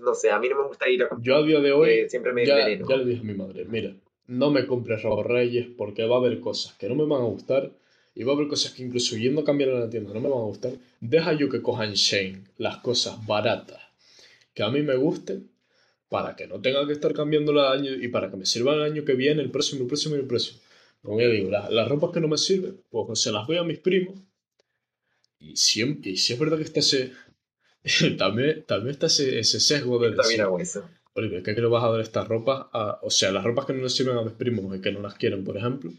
no 0.00 0.14
sé, 0.14 0.30
a 0.30 0.38
mí 0.38 0.48
no 0.48 0.62
me 0.62 0.68
gusta 0.68 0.88
ir 0.88 1.02
a 1.02 1.08
comprar. 1.08 1.26
Yo 1.26 1.36
a 1.36 1.42
día 1.42 1.60
de 1.60 1.72
hoy, 1.72 2.08
siempre 2.08 2.32
me 2.32 2.46
ya, 2.46 2.68
ya 2.68 2.96
le 2.96 3.04
dije 3.04 3.20
a 3.20 3.24
mi 3.24 3.34
madre, 3.34 3.64
mira, 3.64 3.94
no 4.28 4.50
me 4.50 4.66
compres 4.66 5.02
ropa 5.02 5.24
Reyes 5.24 5.66
porque 5.76 6.06
va 6.06 6.16
a 6.16 6.18
haber 6.20 6.40
cosas 6.40 6.74
que 6.74 6.88
no 6.88 6.94
me 6.94 7.04
van 7.04 7.22
a 7.22 7.26
gustar 7.26 7.72
y 8.14 8.22
va 8.22 8.32
a 8.32 8.36
haber 8.36 8.46
cosas 8.46 8.72
que 8.72 8.84
incluso 8.84 9.16
yendo 9.16 9.40
a 9.40 9.44
cambiar 9.44 9.70
en 9.70 9.80
la 9.80 9.90
tienda 9.90 10.14
no 10.14 10.20
me 10.20 10.28
van 10.28 10.38
a 10.38 10.44
gustar. 10.44 10.72
Deja 11.00 11.32
yo 11.32 11.48
que 11.48 11.60
cojan 11.60 11.94
Shane 11.94 12.44
las 12.58 12.78
cosas 12.78 13.26
baratas 13.26 13.80
que 14.54 14.62
a 14.62 14.70
mí 14.70 14.82
me 14.82 14.94
gusten 14.94 15.50
para 16.08 16.36
que 16.36 16.46
no 16.46 16.60
tenga 16.60 16.86
que 16.86 16.92
estar 16.92 17.12
cambiando 17.14 17.52
el 17.52 17.58
año 17.58 17.92
y 17.94 18.06
para 18.08 18.30
que 18.30 18.36
me 18.36 18.46
sirvan 18.46 18.76
el 18.76 18.82
año 18.82 19.04
que 19.04 19.14
viene, 19.14 19.42
el 19.42 19.50
próximo, 19.50 19.82
el 19.82 19.88
próximo 19.88 20.14
y 20.14 20.18
el 20.18 20.26
próximo. 20.26 20.60
Como 21.02 21.18
digo, 21.18 21.50
las, 21.50 21.88
ropas 21.88 22.10
que 22.12 22.20
no 22.20 22.28
me 22.28 22.38
sirven, 22.38 22.80
pues 22.90 23.20
se 23.20 23.32
las 23.32 23.46
voy 23.46 23.56
a 23.56 23.64
mis 23.64 23.78
primos. 23.78 24.14
Y, 25.40 25.56
siempre, 25.56 26.12
y 26.12 26.16
si 26.16 26.32
es 26.32 26.38
verdad 26.38 26.56
que 26.56 26.62
está 26.62 26.80
ese. 26.80 27.12
también, 28.18 28.64
también 28.64 28.92
está 28.92 29.06
ese, 29.06 29.40
ese 29.40 29.58
sesgo 29.58 29.98
de. 29.98 30.14
También 30.14 30.42
hago 30.42 30.60
eso. 30.60 30.88
Oye, 31.14 31.42
¿qué 31.42 31.54
que 31.54 31.60
le 31.60 31.66
vas 31.66 31.84
a 31.84 31.90
dar 31.90 32.00
estas 32.00 32.28
ropas? 32.28 32.66
A, 32.72 33.00
o 33.02 33.10
sea, 33.10 33.32
las 33.32 33.44
ropas 33.44 33.66
que 33.66 33.72
no 33.72 33.82
les 33.82 33.92
sirven 33.92 34.16
a 34.16 34.22
mis 34.22 34.32
primos 34.32 34.74
y 34.76 34.80
que 34.80 34.92
no 34.92 35.00
las 35.00 35.14
quieren, 35.14 35.44
por 35.44 35.56
ejemplo, 35.56 35.90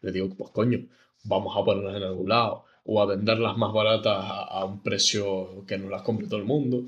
le 0.00 0.10
digo, 0.10 0.30
pues 0.30 0.50
coño, 0.50 0.86
vamos 1.24 1.54
a 1.56 1.64
ponerlas 1.64 1.96
en 1.96 2.02
algún 2.04 2.28
lado. 2.30 2.64
O 2.84 3.02
a 3.02 3.06
venderlas 3.06 3.56
más 3.58 3.72
baratas 3.72 4.16
a, 4.16 4.64
un 4.64 4.80
precio 4.82 5.64
que 5.66 5.76
no 5.76 5.90
las 5.90 6.02
compre 6.02 6.28
todo 6.28 6.38
el 6.38 6.46
mundo. 6.46 6.84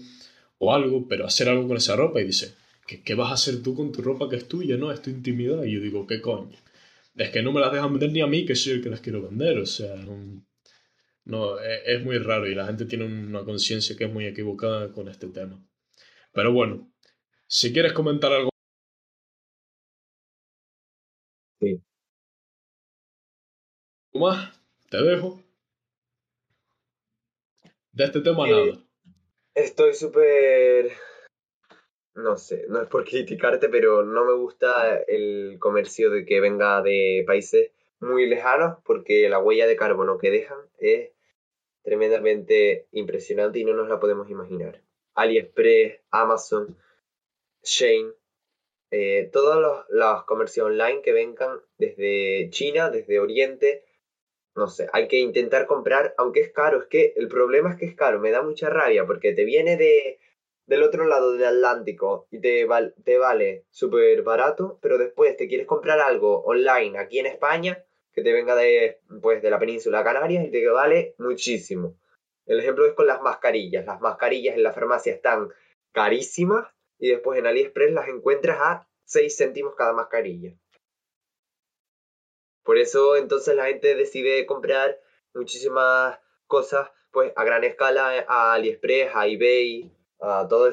O 0.59 0.73
algo, 0.73 1.07
pero 1.07 1.27
hacer 1.27 1.49
algo 1.49 1.69
con 1.69 1.77
esa 1.77 1.97
ropa 1.97 2.21
y 2.21 2.25
dice, 2.25 2.55
¿qué, 2.87 3.03
¿qué 3.03 3.15
vas 3.15 3.31
a 3.31 3.35
hacer 3.35 3.63
tú 3.63 3.75
con 3.75 3.93
tu 3.93 4.01
ropa 4.01 4.29
que 4.29 4.37
es 4.37 4.49
tuya? 4.49 4.77
No, 4.77 4.91
es 4.91 5.03
tu 5.03 5.11
intimidad. 5.11 5.65
Y 5.65 5.73
yo 5.73 5.81
digo, 5.81 6.07
¿qué 6.07 6.21
coño? 6.21 6.57
Es 7.19 7.31
que 7.31 7.43
no 7.43 7.53
me 7.53 7.61
las 7.61 7.73
dejan 7.73 7.91
vender 7.93 8.13
ni 8.13 8.21
a 8.21 8.27
mí, 8.27 8.47
que 8.47 8.55
soy 8.55 8.75
el 8.75 8.83
que 8.83 8.91
las 8.91 9.01
quiero 9.01 9.23
vender. 9.23 9.59
O 9.59 9.67
sea, 9.67 9.97
no, 11.25 11.59
es, 11.61 12.03
muy 12.05 12.19
raro 12.19 12.47
y 12.47 12.55
la 12.55 12.67
gente 12.67 12.87
tiene 12.87 13.05
una 13.05 13.45
conciencia 13.45 13.97
que 13.97 14.05
es 14.05 14.13
muy 14.13 14.27
equivocada 14.27 14.93
con 14.93 15.09
este 15.09 15.27
tema. 15.29 15.61
Pero 16.33 16.53
bueno, 16.53 16.93
si 17.47 17.73
quieres 17.73 17.93
comentar 17.93 18.33
algo. 18.33 18.51
Sí. 21.61 21.83
más, 24.15 24.61
te 24.89 25.03
dejo. 25.03 25.43
De 27.93 28.05
este 28.05 28.21
tema 28.21 28.47
nada. 28.47 28.85
Estoy 29.55 29.93
súper 29.95 30.93
no 32.19 32.37
sé, 32.37 32.67
no 32.69 32.83
es 32.83 32.89
por 32.89 33.05
criticarte, 33.05 33.69
pero 33.69 34.03
no 34.05 34.25
me 34.25 34.33
gusta 34.33 34.99
el 35.07 35.57
comercio 35.61 36.11
de 36.11 36.25
que 36.25 36.41
venga 36.41 36.83
de 36.83 37.23
países 37.27 37.71
muy 38.01 38.27
lejanos 38.27 38.79
porque 38.85 39.29
la 39.29 39.39
huella 39.39 39.69
de 39.69 39.77
carbono 39.77 40.19
que 40.19 40.33
dejan 40.33 40.59
es 40.79 41.13
tremendamente 41.83 42.89
impresionante 42.91 43.61
y 43.61 43.65
no 43.65 43.73
nos 43.75 43.89
la 43.89 44.01
podemos 44.01 44.29
imaginar. 44.31 44.83
AliExpress, 45.15 46.01
Amazon, 46.11 46.77
Shane, 47.63 48.13
eh, 48.91 49.31
todos 49.33 49.61
los, 49.61 49.85
los 49.91 50.25
comercios 50.25 50.67
online 50.67 51.03
que 51.03 51.13
vengan 51.13 51.61
desde 51.77 52.51
China, 52.51 52.91
desde 52.91 53.21
Oriente, 53.21 53.85
no 54.57 54.67
sé, 54.67 54.89
hay 54.93 55.07
que 55.07 55.19
intentar 55.19 55.67
comprar, 55.67 56.15
aunque 56.19 56.41
es 56.41 56.51
caro, 56.51 56.81
es 56.83 56.89
que 56.89 57.15
el 57.17 57.29
problema 57.29 57.71
es 57.71 57.77
que 57.77 57.87
es 57.87 57.95
caro, 57.95 58.19
me 58.19 58.33
da 58.33 58.43
mucha 58.43 58.69
rabia 58.69 59.07
porque 59.07 59.33
te 59.33 59.45
viene 59.45 59.77
de 59.77 60.19
del 60.69 60.83
otro 60.83 61.07
lado 61.07 61.33
del 61.33 61.47
Atlántico 61.47 62.29
y 62.31 62.41
te, 62.41 62.69
te 63.03 63.19
vale 63.19 63.65
súper 63.71 64.23
barato, 64.23 64.79
pero 64.83 64.99
después 64.99 65.35
te 65.37 65.49
quieres 65.49 65.67
comprar 65.67 65.99
algo 65.99 66.43
online 66.45 66.99
aquí 66.99 67.19
en 67.19 67.27
España 67.27 67.83
que 68.13 68.23
te 68.23 68.35
venga 68.35 68.55
de, 68.55 69.01
pues, 69.23 69.41
de 69.41 69.51
la 69.51 69.59
península 69.59 70.05
Canarias 70.05 70.45
y 70.47 70.51
te 70.51 70.69
vale 70.69 71.15
muchísimo. 71.17 71.97
El 72.45 72.61
ejemplo 72.61 72.87
es 72.87 72.93
con 72.93 73.07
las 73.07 73.23
mascarillas. 73.23 73.87
Las 73.87 74.01
mascarillas 74.03 74.57
en 74.57 74.63
la 74.63 74.75
farmacia 74.75 75.13
están 75.13 75.49
carísimas 75.93 76.69
y 76.99 77.09
después 77.09 77.39
en 77.39 77.47
AliExpress 77.47 77.93
las 77.93 78.09
encuentras 78.09 78.59
a 78.61 78.89
6 79.05 79.37
céntimos 79.39 79.75
cada 79.75 79.95
mascarilla. 79.95 80.53
Por 82.63 82.77
eso 82.77 83.17
entonces 83.17 83.55
la 83.55 83.67
gente 83.67 83.95
decide 83.95 84.45
comprar 84.45 85.01
muchísimas 85.33 86.19
cosas 86.47 86.91
pues 87.11 87.33
a 87.37 87.45
gran 87.45 87.65
escala 87.65 88.27
a 88.29 88.53
AliExpress, 88.53 89.13
a 89.15 89.27
eBay, 89.27 89.91
a 90.21 90.47
todo 90.49 90.73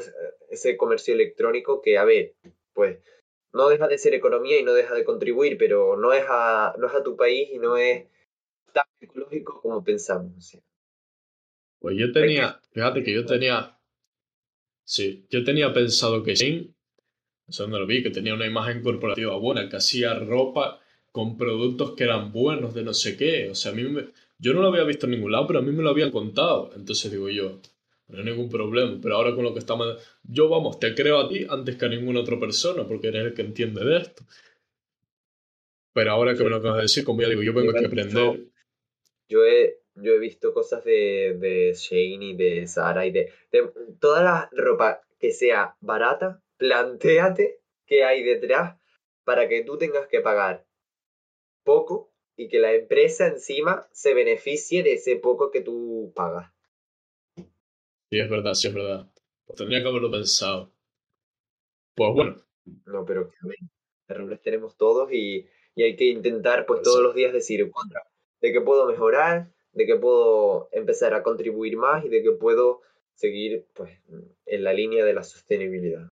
ese 0.49 0.77
comercio 0.77 1.13
electrónico 1.13 1.81
que, 1.81 1.97
a 1.97 2.05
ver, 2.05 2.33
pues 2.73 2.99
no 3.53 3.69
deja 3.69 3.87
de 3.87 3.97
ser 3.97 4.13
economía 4.13 4.59
y 4.59 4.63
no 4.63 4.73
deja 4.73 4.93
de 4.93 5.05
contribuir, 5.05 5.57
pero 5.57 5.95
no 5.97 6.13
es 6.13 6.25
a, 6.27 6.75
no 6.77 6.87
es 6.87 6.93
a 6.93 7.03
tu 7.03 7.15
país 7.15 7.49
y 7.51 7.57
no 7.57 7.77
es 7.77 8.05
tan 8.73 8.85
ecológico 8.99 9.61
como 9.61 9.83
pensamos. 9.83 10.57
Pues 11.79 11.97
yo 11.97 12.11
tenía, 12.11 12.59
fíjate 12.71 13.03
que 13.03 13.13
yo 13.13 13.25
tenía, 13.25 13.77
sí, 14.83 15.25
yo 15.29 15.43
tenía 15.43 15.71
pensado 15.71 16.23
que 16.23 16.35
sí, 16.35 16.73
eso 17.47 17.67
no 17.67 17.79
lo 17.79 17.85
vi, 17.85 18.03
que 18.03 18.09
tenía 18.09 18.33
una 18.33 18.47
imagen 18.47 18.81
corporativa 18.81 19.37
buena, 19.37 19.69
que 19.69 19.77
hacía 19.77 20.15
ropa 20.15 20.81
con 21.11 21.37
productos 21.37 21.91
que 21.91 22.03
eran 22.03 22.33
buenos 22.33 22.73
de 22.73 22.83
no 22.83 22.93
sé 22.93 23.15
qué, 23.15 23.49
o 23.49 23.55
sea, 23.55 23.71
a 23.71 23.75
mí 23.75 23.83
me, 23.83 24.09
yo 24.37 24.53
no 24.53 24.61
lo 24.61 24.67
había 24.67 24.83
visto 24.83 25.05
en 25.05 25.11
ningún 25.11 25.31
lado, 25.31 25.47
pero 25.47 25.59
a 25.59 25.61
mí 25.61 25.71
me 25.71 25.83
lo 25.83 25.91
habían 25.91 26.11
contado, 26.11 26.71
entonces 26.75 27.09
digo 27.11 27.29
yo, 27.29 27.61
no 28.07 28.19
hay 28.19 28.25
ningún 28.25 28.49
problema. 28.49 28.99
Pero 29.01 29.15
ahora 29.15 29.33
con 29.33 29.43
lo 29.43 29.53
que 29.53 29.59
estamos... 29.59 29.97
Yo, 30.23 30.49
vamos, 30.49 30.79
te 30.79 30.93
creo 30.93 31.19
a 31.19 31.29
ti 31.29 31.45
antes 31.49 31.75
que 31.75 31.85
a 31.85 31.89
ninguna 31.89 32.21
otra 32.21 32.39
persona, 32.39 32.87
porque 32.87 33.07
eres 33.07 33.25
el 33.25 33.33
que 33.33 33.41
entiende 33.41 33.83
de 33.83 33.97
esto. 33.97 34.23
Pero 35.93 36.11
ahora 36.11 36.35
que 36.35 36.43
me 36.43 36.49
lo 36.49 36.57
acabas 36.57 36.77
de 36.77 36.81
decir, 36.83 37.05
como 37.05 37.21
ya 37.21 37.29
digo, 37.29 37.41
yo 37.41 37.53
vengo 37.53 37.71
aquí 37.71 37.83
a 37.83 37.87
aprender. 37.87 38.47
Yo 39.27 39.45
he, 39.45 39.79
yo 39.95 40.13
he 40.13 40.19
visto 40.19 40.53
cosas 40.53 40.83
de, 40.83 41.37
de 41.39 41.73
Shane 41.73 42.25
y 42.25 42.35
de 42.35 42.67
Zara 42.67 43.05
y 43.05 43.11
de, 43.11 43.31
de 43.51 43.71
toda 43.99 44.21
la 44.21 44.49
ropa 44.51 45.01
que 45.19 45.31
sea 45.31 45.75
barata, 45.79 46.43
plantéate 46.57 47.61
qué 47.85 48.03
hay 48.03 48.23
detrás 48.23 48.77
para 49.23 49.47
que 49.47 49.63
tú 49.63 49.77
tengas 49.77 50.07
que 50.07 50.19
pagar 50.19 50.65
poco 51.63 52.11
y 52.35 52.49
que 52.49 52.59
la 52.59 52.73
empresa 52.73 53.27
encima 53.27 53.87
se 53.91 54.13
beneficie 54.13 54.83
de 54.83 54.93
ese 54.93 55.15
poco 55.15 55.51
que 55.51 55.61
tú 55.61 56.11
pagas. 56.15 56.51
Sí, 58.09 58.19
es 58.19 58.29
verdad, 58.29 58.53
sí, 58.53 58.67
es 58.67 58.73
verdad. 58.73 59.09
Pues 59.45 59.57
tendría 59.57 59.81
que 59.81 59.87
haberlo 59.87 60.11
pensado. 60.11 60.71
Pues 61.95 62.13
bueno. 62.13 62.35
No, 62.85 63.05
pero 63.05 63.31
errores 64.07 64.41
tenemos 64.41 64.75
todos 64.77 65.11
y, 65.11 65.47
y, 65.75 65.83
hay 65.83 65.95
que 65.95 66.05
intentar 66.05 66.65
pues 66.65 66.81
todos 66.81 67.01
los 67.01 67.15
días 67.15 67.33
decir 67.33 67.69
de 68.41 68.53
qué 68.53 68.61
puedo 68.61 68.87
mejorar, 68.87 69.51
de 69.71 69.85
qué 69.85 69.95
puedo 69.95 70.69
empezar 70.71 71.13
a 71.13 71.23
contribuir 71.23 71.77
más 71.77 72.05
y 72.05 72.09
de 72.09 72.23
qué 72.23 72.31
puedo 72.31 72.81
seguir 73.13 73.65
pues 73.73 73.91
en 74.45 74.63
la 74.63 74.73
línea 74.73 75.05
de 75.05 75.13
la 75.13 75.23
sostenibilidad. 75.23 76.07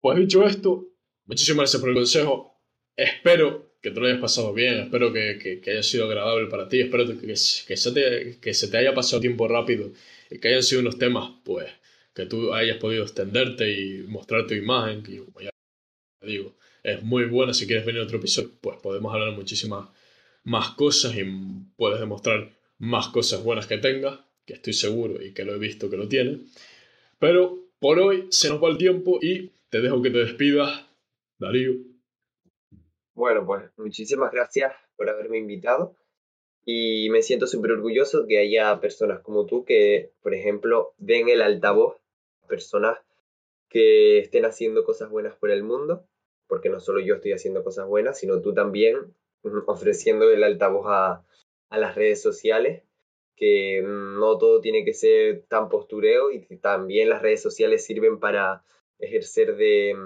Pues 0.00 0.18
dicho 0.18 0.44
esto, 0.44 0.88
muchísimas 1.26 1.64
gracias 1.64 1.80
por 1.80 1.90
el 1.90 1.96
consejo. 1.96 2.60
Espero 2.96 3.70
que 3.80 3.90
te 3.90 4.00
lo 4.00 4.06
hayas 4.06 4.20
pasado 4.20 4.52
bien, 4.52 4.80
espero 4.80 5.12
que, 5.12 5.38
que, 5.38 5.60
que 5.60 5.70
haya 5.70 5.82
sido 5.82 6.04
agradable 6.04 6.48
para 6.48 6.68
ti, 6.68 6.80
espero 6.80 7.06
que, 7.06 7.18
que, 7.26 7.36
se 7.36 7.92
te, 7.92 8.38
que 8.38 8.54
se 8.54 8.68
te 8.68 8.76
haya 8.76 8.92
pasado 8.92 9.20
tiempo 9.20 9.48
rápido 9.48 9.92
que 10.38 10.48
hayan 10.48 10.62
sido 10.62 10.82
unos 10.82 10.98
temas, 10.98 11.30
pues, 11.44 11.70
que 12.14 12.26
tú 12.26 12.52
hayas 12.52 12.76
podido 12.78 13.02
extenderte 13.02 13.72
y 13.72 14.02
mostrar 14.02 14.46
tu 14.46 14.54
imagen, 14.54 15.02
que 15.02 15.18
como 15.24 15.40
ya 15.40 15.50
digo, 16.22 16.54
es 16.82 17.02
muy 17.02 17.24
buena. 17.24 17.54
Si 17.54 17.66
quieres 17.66 17.84
venir 17.84 18.00
a 18.00 18.04
otro 18.04 18.18
episodio, 18.18 18.50
pues 18.60 18.78
podemos 18.82 19.12
hablar 19.12 19.32
muchísimas 19.32 19.88
más 20.44 20.70
cosas 20.70 21.14
y 21.16 21.24
puedes 21.76 22.00
demostrar 22.00 22.50
más 22.78 23.08
cosas 23.08 23.42
buenas 23.42 23.66
que 23.66 23.78
tengas, 23.78 24.20
que 24.46 24.54
estoy 24.54 24.72
seguro 24.72 25.22
y 25.22 25.32
que 25.32 25.44
lo 25.44 25.54
he 25.54 25.58
visto 25.58 25.90
que 25.90 25.96
lo 25.96 26.08
tiene. 26.08 26.40
Pero 27.18 27.58
por 27.78 27.98
hoy 27.98 28.26
se 28.30 28.48
nos 28.48 28.62
va 28.62 28.68
el 28.68 28.78
tiempo 28.78 29.18
y 29.20 29.52
te 29.68 29.80
dejo 29.80 30.02
que 30.02 30.10
te 30.10 30.18
despidas, 30.18 30.86
Darío. 31.38 31.74
Bueno, 33.14 33.44
pues 33.44 33.70
muchísimas 33.76 34.32
gracias 34.32 34.72
por 34.96 35.08
haberme 35.08 35.38
invitado. 35.38 35.96
Y 36.64 37.08
me 37.10 37.22
siento 37.22 37.46
súper 37.46 37.72
orgulloso 37.72 38.26
que 38.28 38.38
haya 38.38 38.80
personas 38.80 39.20
como 39.20 39.46
tú 39.46 39.64
que, 39.64 40.12
por 40.22 40.34
ejemplo, 40.34 40.94
den 40.98 41.28
el 41.28 41.42
altavoz 41.42 41.96
a 42.42 42.46
personas 42.46 42.98
que 43.68 44.18
estén 44.18 44.44
haciendo 44.44 44.84
cosas 44.84 45.10
buenas 45.10 45.36
por 45.36 45.50
el 45.50 45.62
mundo, 45.62 46.04
porque 46.46 46.68
no 46.68 46.80
solo 46.80 47.00
yo 47.00 47.14
estoy 47.14 47.32
haciendo 47.32 47.64
cosas 47.64 47.86
buenas, 47.86 48.18
sino 48.18 48.40
tú 48.40 48.52
también 48.52 49.14
ofreciendo 49.66 50.30
el 50.30 50.44
altavoz 50.44 50.86
a, 50.88 51.24
a 51.70 51.78
las 51.78 51.94
redes 51.94 52.20
sociales, 52.20 52.82
que 53.36 53.82
no 53.82 54.36
todo 54.36 54.60
tiene 54.60 54.84
que 54.84 54.92
ser 54.92 55.44
tan 55.48 55.70
postureo 55.70 56.30
y 56.30 56.40
también 56.58 57.08
las 57.08 57.22
redes 57.22 57.40
sociales 57.40 57.84
sirven 57.84 58.20
para 58.20 58.62
ejercer 58.98 59.56
de, 59.56 59.96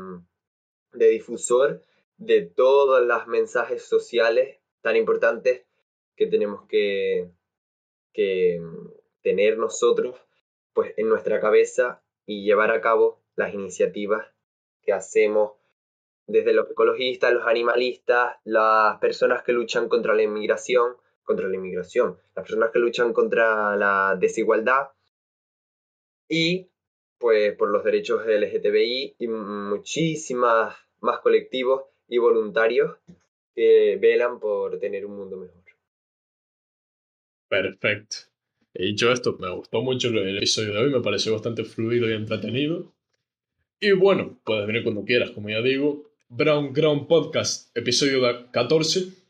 de 0.93 1.09
difusor 1.09 1.83
de 2.17 2.43
todos 2.43 3.05
los 3.05 3.27
mensajes 3.27 3.83
sociales 3.83 4.61
tan 4.83 4.95
importantes 4.95 5.64
que 6.17 6.27
tenemos 6.27 6.67
que, 6.69 7.31
que 8.13 8.61
tener 9.23 9.59
nosotros 9.59 10.17
pues 10.73 10.93
en 10.97 11.09
nuestra 11.09 11.41
cabeza 11.41 12.03
y 12.27 12.45
llevar 12.45 12.71
a 12.71 12.81
cabo 12.81 13.23
las 13.37 13.55
iniciativas 13.55 14.27
que 14.83 14.93
hacemos 14.93 15.53
desde 16.27 16.53
los 16.53 16.71
ecologistas, 16.71 17.33
los 17.33 17.47
animalistas, 17.47 18.37
las 18.45 18.99
personas 18.99 19.43
que 19.43 19.53
luchan 19.53 19.89
contra 19.89 20.15
la 20.15 20.23
inmigración, 20.23 20.97
contra 21.23 21.49
la 21.49 21.57
inmigración, 21.57 22.19
las 22.35 22.45
personas 22.45 22.71
que 22.71 22.79
luchan 22.79 23.13
contra 23.13 23.77
la 23.77 24.17
desigualdad 24.19 24.91
y 26.29 26.71
pues 27.19 27.57
por 27.57 27.71
los 27.71 27.85
derechos 27.85 28.27
LGTBI 28.27 29.17
y 29.19 29.29
muchísimas 29.29 30.77
más 31.01 31.21
colectivos 31.21 31.85
y 32.09 32.19
voluntarios 32.19 32.99
que 33.55 33.97
velan 34.01 34.41
por 34.41 34.79
tener 34.79 35.07
un 35.07 35.17
mundo 35.17 35.37
mejor. 35.37 35.64
Perfecto. 37.63 38.17
He 38.75 38.87
dicho 38.87 39.13
esto, 39.13 39.37
me 39.39 39.49
gustó 39.51 39.81
mucho 39.81 40.09
el 40.09 40.37
episodio 40.39 40.73
de 40.73 40.79
hoy, 40.81 40.91
me 40.91 41.01
pareció 41.01 41.33
bastante 41.33 41.63
fluido 41.63 42.11
y 42.11 42.15
entretenido. 42.15 42.93
Y 43.79 43.93
bueno, 43.93 44.41
puedes 44.45 44.67
venir 44.67 44.83
cuando 44.83 45.05
quieras, 45.05 45.31
como 45.31 45.51
ya 45.51 45.63
digo. 45.63 46.11
Brown 46.29 46.73
Ground 46.73 47.07
Podcast, 47.07 47.77
episodio 47.77 48.51
14. 48.51 49.24